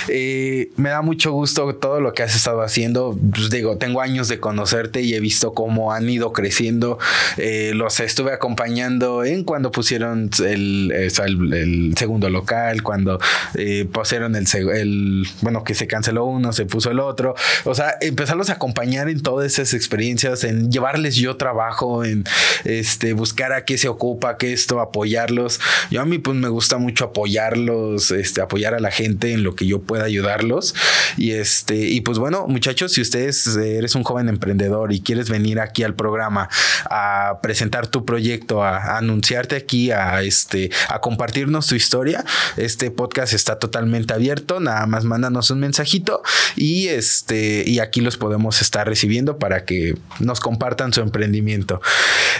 eh, 0.07 0.71
me 0.75 0.89
da 0.89 1.03
mucho 1.03 1.31
gusto 1.33 1.75
todo 1.75 2.01
lo 2.01 2.13
que 2.13 2.23
has 2.23 2.35
estado 2.35 2.63
haciendo. 2.63 3.15
Pues 3.31 3.51
digo, 3.51 3.77
tengo 3.77 4.01
años 4.01 4.29
de 4.29 4.39
conocerte 4.39 5.01
y 5.01 5.13
he 5.13 5.19
visto 5.19 5.53
cómo 5.53 5.93
han 5.93 6.09
ido 6.09 6.33
creciendo. 6.33 6.97
Eh, 7.37 7.73
los 7.75 7.99
estuve 7.99 8.33
acompañando 8.33 9.23
en 9.23 9.43
cuando 9.43 9.71
pusieron 9.71 10.31
el, 10.43 10.91
el, 10.91 11.93
segundo 11.95 12.31
local, 12.31 12.81
cuando 12.81 13.19
eh, 13.53 13.87
pusieron 13.91 14.35
el, 14.35 14.47
el, 14.69 15.26
bueno, 15.41 15.63
que 15.63 15.73
se 15.73 15.87
canceló 15.87 16.25
uno, 16.25 16.53
se 16.53 16.65
puso 16.65 16.91
el 16.91 16.99
otro. 16.99 17.35
O 17.65 17.75
sea, 17.75 17.95
empezarlos 18.01 18.49
a 18.49 18.53
acompañar 18.53 19.09
en 19.09 19.21
todas 19.21 19.51
esas 19.51 19.73
experiencias, 19.73 20.43
en 20.43 20.71
llevarles 20.71 21.15
yo 21.15 21.37
trabajo, 21.37 22.03
en 22.03 22.23
este, 22.63 23.13
buscar 23.13 23.53
a 23.53 23.65
qué 23.65 23.77
se 23.77 23.87
ocupa, 23.87 24.37
qué 24.37 24.53
esto, 24.53 24.79
apoyarlos. 24.79 25.59
Yo 25.91 26.01
a 26.01 26.05
mí 26.05 26.17
pues 26.17 26.37
me 26.37 26.49
gusta 26.49 26.77
mucho 26.77 27.05
apoyarlos, 27.05 28.11
este, 28.11 28.41
apoyar 28.41 28.73
a 28.73 28.79
la 28.79 28.91
gente 28.91 29.33
en 29.33 29.43
lo 29.43 29.55
que 29.55 29.65
yo 29.65 29.81
pueda 29.81 30.05
ayudarlos. 30.05 30.75
Y 31.17 31.31
este, 31.31 31.75
y 31.75 32.01
pues 32.01 32.17
bueno, 32.17 32.47
muchachos, 32.47 32.93
si 32.93 33.01
ustedes 33.01 33.55
eres 33.57 33.95
un 33.95 34.03
joven 34.03 34.29
emprendedor 34.29 34.93
y 34.93 35.01
quieres 35.01 35.29
venir 35.29 35.59
aquí 35.59 35.83
al 35.83 35.95
programa 35.95 36.49
a 36.89 37.39
presentar 37.41 37.87
tu 37.87 38.05
proyecto, 38.05 38.63
a, 38.63 38.97
anunciarte 38.97 39.55
aquí, 39.55 39.91
a 39.91 40.21
este, 40.21 40.71
a 40.89 40.99
compartirnos 40.99 41.67
tu 41.67 41.75
historia, 41.75 42.25
este 42.57 42.91
podcast 42.91 43.33
está 43.33 43.59
totalmente 43.59 44.13
abierto. 44.13 44.59
Nada 44.59 44.85
más 44.85 45.05
mándanos 45.17 45.49
un 45.49 45.59
mensajito 45.59 46.21
y 46.55 46.89
este, 46.89 47.63
y 47.65 47.79
aquí 47.79 48.01
los 48.01 48.17
podemos 48.17 48.61
estar 48.61 48.87
recibiendo 48.87 49.39
para 49.39 49.65
que 49.65 49.97
nos 50.19 50.39
compartan 50.39 50.93
su 50.93 51.01
emprendimiento. 51.01 51.81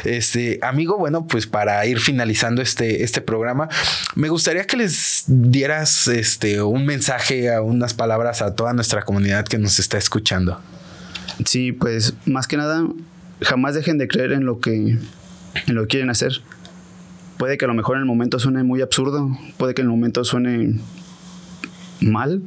Este, 0.04 0.60
amigo, 0.62 0.98
bueno, 1.00 1.26
pues 1.26 1.48
para 1.48 1.84
ir 1.88 2.00
finalizando 2.00 2.62
este, 2.62 3.04
este 3.04 3.20
programa, 3.22 3.68
me 4.14 4.30
gustaría 4.30 4.68
que 4.68 4.78
les 4.78 5.24
dieras 5.26 6.08
este, 6.08 6.62
un 6.62 6.86
mensaje, 6.86 7.52
a 7.52 7.62
unas 7.62 7.96
palabras 7.96 8.44
a 8.44 8.54
toda 8.54 8.74
nuestra 8.74 9.02
comunidad 9.02 9.46
que 9.48 9.58
nos 9.58 9.80
está 9.80 9.98
escuchando. 9.98 10.62
Sí, 11.46 11.72
pues 11.72 12.14
más 12.28 12.48
que 12.48 12.58
nada, 12.58 12.88
jamás 13.42 13.74
dejen 13.74 13.98
de 13.98 14.08
creer 14.08 14.34
en 14.34 14.46
lo 14.46 14.60
que, 14.60 14.76
en 14.76 15.76
lo 15.76 15.82
que 15.84 15.88
quieren 15.88 16.12
hacer. 16.12 16.42
Puede 17.40 17.58
que 17.58 17.66
a 17.66 17.68
lo 17.68 17.74
mejor 17.74 17.96
en 17.96 18.02
el 18.02 18.08
momento 18.08 18.38
suene 18.38 18.62
muy 18.64 18.82
absurdo, 18.82 19.36
puede 19.58 19.74
que 19.74 19.82
en 19.82 19.88
el 19.88 19.92
momento 19.92 20.24
suene 20.24 20.80
mal, 22.02 22.44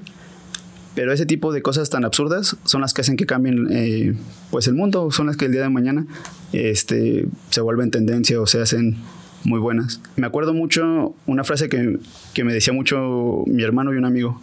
pero 0.95 1.13
ese 1.13 1.27
tipo 1.27 1.53
de 1.53 1.63
cosas 1.63 1.89
tan 1.91 2.05
absurdas 2.05 2.57
son 2.65 2.81
las 2.81 2.95
que 2.95 3.03
hacen 3.03 3.17
que 3.17 3.27
cambien 3.27 3.69
eh, 3.71 4.15
pues 4.51 4.67
el 4.67 4.75
mundo, 4.75 5.11
son 5.11 5.27
las 5.27 5.37
que 5.37 5.47
el 5.47 5.53
día 5.53 5.63
de 5.63 5.69
mañana 5.69 6.07
este, 6.53 7.27
se 7.51 7.61
vuelven 7.61 7.91
tendencia 7.91 8.41
o 8.41 8.47
se 8.47 8.61
hacen 8.61 8.97
muy 9.45 9.61
buenas. 9.61 10.01
Me 10.17 10.27
acuerdo 10.27 10.53
mucho 10.53 11.15
una 11.27 11.45
frase 11.45 11.69
que, 11.69 11.99
que 12.35 12.45
me 12.45 12.53
decía 12.53 12.73
mucho 12.73 13.45
mi 13.47 13.63
hermano 13.63 13.95
y 13.95 13.97
un 13.97 14.05
amigo. 14.05 14.41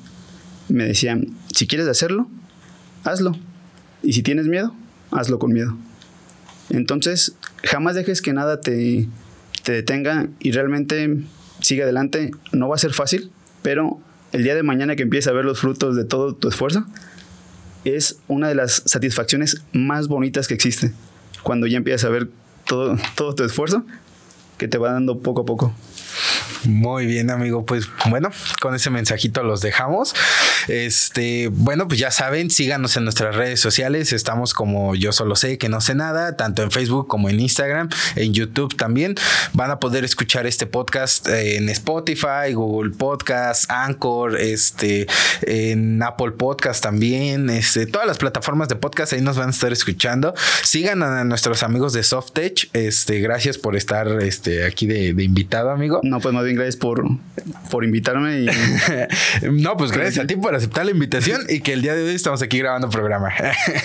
Me 0.70 0.86
decían, 0.86 1.28
si 1.54 1.68
quieres 1.68 1.88
hacerlo, 1.88 2.28
hazlo. 3.04 3.36
Y 4.02 4.14
si 4.14 4.24
tienes 4.24 4.48
miedo, 4.48 4.74
hazlo 5.12 5.39
con 5.39 5.54
miedo. 5.54 5.78
Entonces, 6.70 7.36
jamás 7.64 7.95
dejes 7.95 8.22
que 8.22 8.34
nada 8.34 8.60
te, 8.60 9.08
te 9.64 9.72
detenga 9.72 10.28
y 10.39 10.52
realmente 10.52 11.24
sigue 11.62 11.84
adelante. 11.84 12.32
No 12.52 12.70
va 12.70 12.76
a 12.76 12.80
ser 12.80 12.93
fácil, 12.93 13.32
pero 13.62 14.00
el 14.32 14.44
día 14.44 14.56
de 14.56 14.64
mañana 14.64 14.96
que 14.96 15.04
empieces 15.04 15.28
a 15.28 15.34
ver 15.34 15.46
los 15.46 15.60
frutos 15.60 15.96
de 15.96 16.06
todo 16.06 16.34
tu 16.34 16.50
esfuerzo, 16.50 16.86
es 17.86 18.20
una 18.28 18.48
de 18.50 18.56
las 18.56 18.84
satisfacciones 18.86 19.62
más 19.72 20.08
bonitas 20.08 20.48
que 20.48 20.54
existe. 20.54 20.92
Cuando 21.44 21.68
ya 21.68 21.78
empiezas 21.78 22.06
a 22.06 22.10
ver 22.10 22.30
todo, 22.66 22.98
todo 23.16 23.36
tu 23.36 23.44
esfuerzo 23.44 23.86
que 24.58 24.68
te 24.68 24.78
va 24.78 24.92
dando 24.92 25.20
poco 25.20 25.42
a 25.42 25.46
poco. 25.46 25.74
Muy 26.64 27.06
bien, 27.06 27.30
amigo. 27.30 27.66
Pues 27.66 27.88
bueno, 28.10 28.32
con 28.62 28.76
ese 28.76 28.90
mensajito 28.90 29.44
los 29.44 29.62
dejamos. 29.62 30.14
Este, 30.68 31.49
bueno, 31.51 31.88
pues 31.88 31.99
ya 31.99 32.11
saben, 32.11 32.49
síganos 32.49 32.97
en 32.97 33.03
nuestras 33.03 33.36
redes 33.36 33.59
sociales. 33.59 34.13
Estamos 34.13 34.53
como 34.53 34.95
Yo 34.95 35.11
Solo 35.11 35.36
Sé 35.36 35.57
que 35.57 35.70
no 35.70 35.82
sé 35.82 35.95
nada, 35.95 36.36
tanto 36.36 36.63
en 36.63 36.72
Facebook 36.72 37.07
como 37.07 37.30
en 37.30 37.39
Instagram, 37.39 37.89
en 38.15 38.34
YouTube 38.34 38.76
también. 38.76 39.15
Van 39.53 39.72
a 39.72 39.80
poder 39.80 40.03
escuchar 40.03 40.47
este 40.47 40.65
podcast 40.65 41.28
en 41.28 41.70
Spotify, 41.70 42.53
Google 42.53 42.91
Podcast, 42.91 43.70
Anchor, 43.70 44.38
este, 44.38 45.07
en 45.41 46.01
Apple 46.03 46.32
Podcast 46.32 46.84
también, 46.84 47.49
este, 47.49 47.86
todas 47.86 48.07
las 48.07 48.18
plataformas 48.18 48.68
de 48.68 48.76
podcast 48.76 49.13
ahí 49.13 49.22
nos 49.22 49.38
van 49.38 49.47
a 49.47 49.51
estar 49.51 49.72
escuchando. 49.72 50.34
Sigan 50.63 51.03
a 51.03 51.24
nuestros 51.24 51.63
amigos 51.63 51.93
de 51.93 52.03
Softech. 52.03 52.70
Este, 52.74 53.20
gracias 53.20 53.57
por 53.57 53.76
estar 53.76 54.07
este, 54.22 54.65
aquí 54.65 54.86
de, 54.88 55.13
de 55.13 55.24
invitado, 55.24 55.72
amigo. 55.72 56.01
No, 56.03 56.20
pues 56.20 56.34
más 56.34 56.43
bien 56.43 56.55
gracias 56.55 56.76
por, 56.76 57.05
por 57.70 57.84
invitarme. 57.84 58.41
Y... 58.41 58.47
no, 59.51 59.78
pues 59.78 59.91
gracias 59.91 60.24
a 60.24 60.28
ti 60.28 60.36
por 60.36 60.57
aceptar 60.58 60.86
la 60.86 60.91
invitación 60.91 61.41
y 61.49 61.62
que 61.62 61.74
el 61.74 61.82
día 61.82 61.95
de 61.95 62.03
hoy 62.03 62.16
estamos 62.16 62.41
aquí 62.41 62.60
grabando 62.60 62.89
programa. 62.89 63.30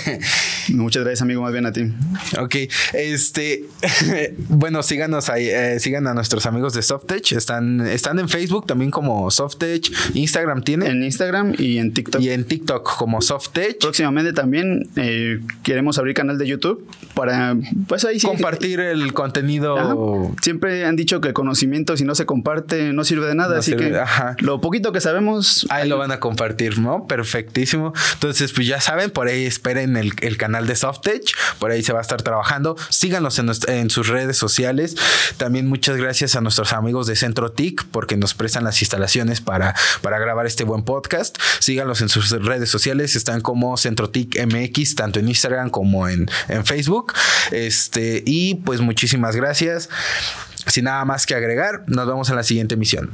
Muchas 0.69 1.03
gracias, 1.03 1.23
amigo, 1.23 1.43
más 1.43 1.53
bien 1.53 1.67
a 1.67 1.73
ti. 1.73 1.93
Ok, 2.41 2.57
este, 2.95 3.65
bueno, 4.49 4.83
síganos 4.83 5.29
ahí, 5.29 5.49
eh, 5.49 5.79
sigan 5.81 6.07
a 6.07 6.15
nuestros 6.15 6.47
amigos 6.47 6.75
de 6.75 6.83
Softech. 6.83 7.33
Están, 7.33 7.87
están 7.87 8.19
en 8.19 8.29
Facebook 8.29 8.67
también 8.67 8.91
como 8.91 9.31
Softech. 9.31 9.91
Instagram 10.15 10.63
tiene. 10.63 10.87
En 10.87 11.03
Instagram 11.03 11.55
y 11.59 11.79
en 11.79 11.93
TikTok. 11.93 12.21
Y 12.21 12.31
en 12.31 12.45
TikTok 12.45 12.97
como 12.97 13.21
Softech. 13.21 13.79
Próximamente 13.79 14.33
también 14.33 14.89
eh, 14.97 15.41
queremos 15.63 15.99
abrir 15.99 16.15
canal 16.15 16.39
de 16.39 16.47
YouTube 16.47 16.87
para, 17.15 17.57
pues 17.87 18.05
ahí 18.05 18.19
Compartir 18.21 18.81
el 18.81 19.13
contenido. 19.13 20.33
Siempre 20.41 20.87
han 20.87 20.97
dicho 20.97 21.21
que 21.21 21.29
el 21.29 21.35
conocimiento, 21.35 21.97
si 21.97 22.05
no 22.05 22.15
se 22.15 22.27
comparte, 22.27 22.93
no 22.93 23.05
sirve 23.05 23.27
de 23.27 23.35
nada. 23.35 23.59
así 23.59 23.77
que 23.77 23.93
lo 24.39 24.61
poquito 24.61 24.93
que 24.93 25.01
sabemos. 25.01 25.67
Ahí, 25.71 25.89
lo 25.89 25.99
van 25.99 26.13
a 26.13 26.21
compartir, 26.21 26.52
¿no? 26.79 27.07
Perfectísimo. 27.07 27.93
Entonces, 28.15 28.53
pues 28.53 28.67
ya 28.67 28.81
saben, 28.81 29.11
por 29.11 29.29
ahí 29.29 29.47
esperen 29.47 29.97
el, 29.97 30.37
canal 30.37 30.67
de 30.67 30.77
Softech. 30.77 31.33
Por 31.59 31.71
ahí 31.71 31.83
se 31.83 31.93
va 31.93 32.01
a 32.01 32.03
estar 32.03 32.23
trabajando. 32.23 32.77
Síganos 32.89 33.39
en, 33.39 33.91
sus 33.91 34.09
redes 34.09 34.37
sociales. 34.37 34.97
También 35.37 35.69
muchas 35.69 35.97
gracias 35.97 36.37
a 36.37 36.41
nuestros 36.41 36.73
amigos 36.73 37.07
de 37.07 37.17
Centro 37.17 37.53
TIC 37.53 37.85
porque 37.91 38.17
nos 38.17 38.35
prestan 38.35 38.65
las 38.65 38.81
instalaciones 38.81 39.41
para, 39.41 39.75
para 40.01 40.19
grabar 40.19 40.47
este 40.47 40.65
buen 40.65 40.85
podcast. 40.85 41.39
Síganos 41.61 42.01
en 42.01 42.09
sus 42.09 42.31
redes 42.31 42.71
sociales. 42.71 43.17
Están 43.17 43.41
como 43.41 43.77
Centro 43.77 44.11
TIC 44.11 44.47
MX, 44.47 44.95
tanto 44.95 45.19
en 45.19 45.29
Instagram 45.29 45.71
como 45.71 46.09
en, 46.09 46.29
en 46.49 46.65
Facebook. 46.65 47.13
Este, 47.51 48.23
y 48.27 48.57
pues 48.57 48.81
muchísimas 48.81 49.37
gracias. 49.37 49.89
Sin 50.67 50.85
nada 50.85 51.05
más 51.05 51.27
que 51.27 51.35
agregar, 51.35 51.83
nos 51.87 52.07
vemos 52.07 52.31
en 52.31 52.37
la 52.37 52.45
siguiente 52.45 52.75
emisión. 52.75 53.11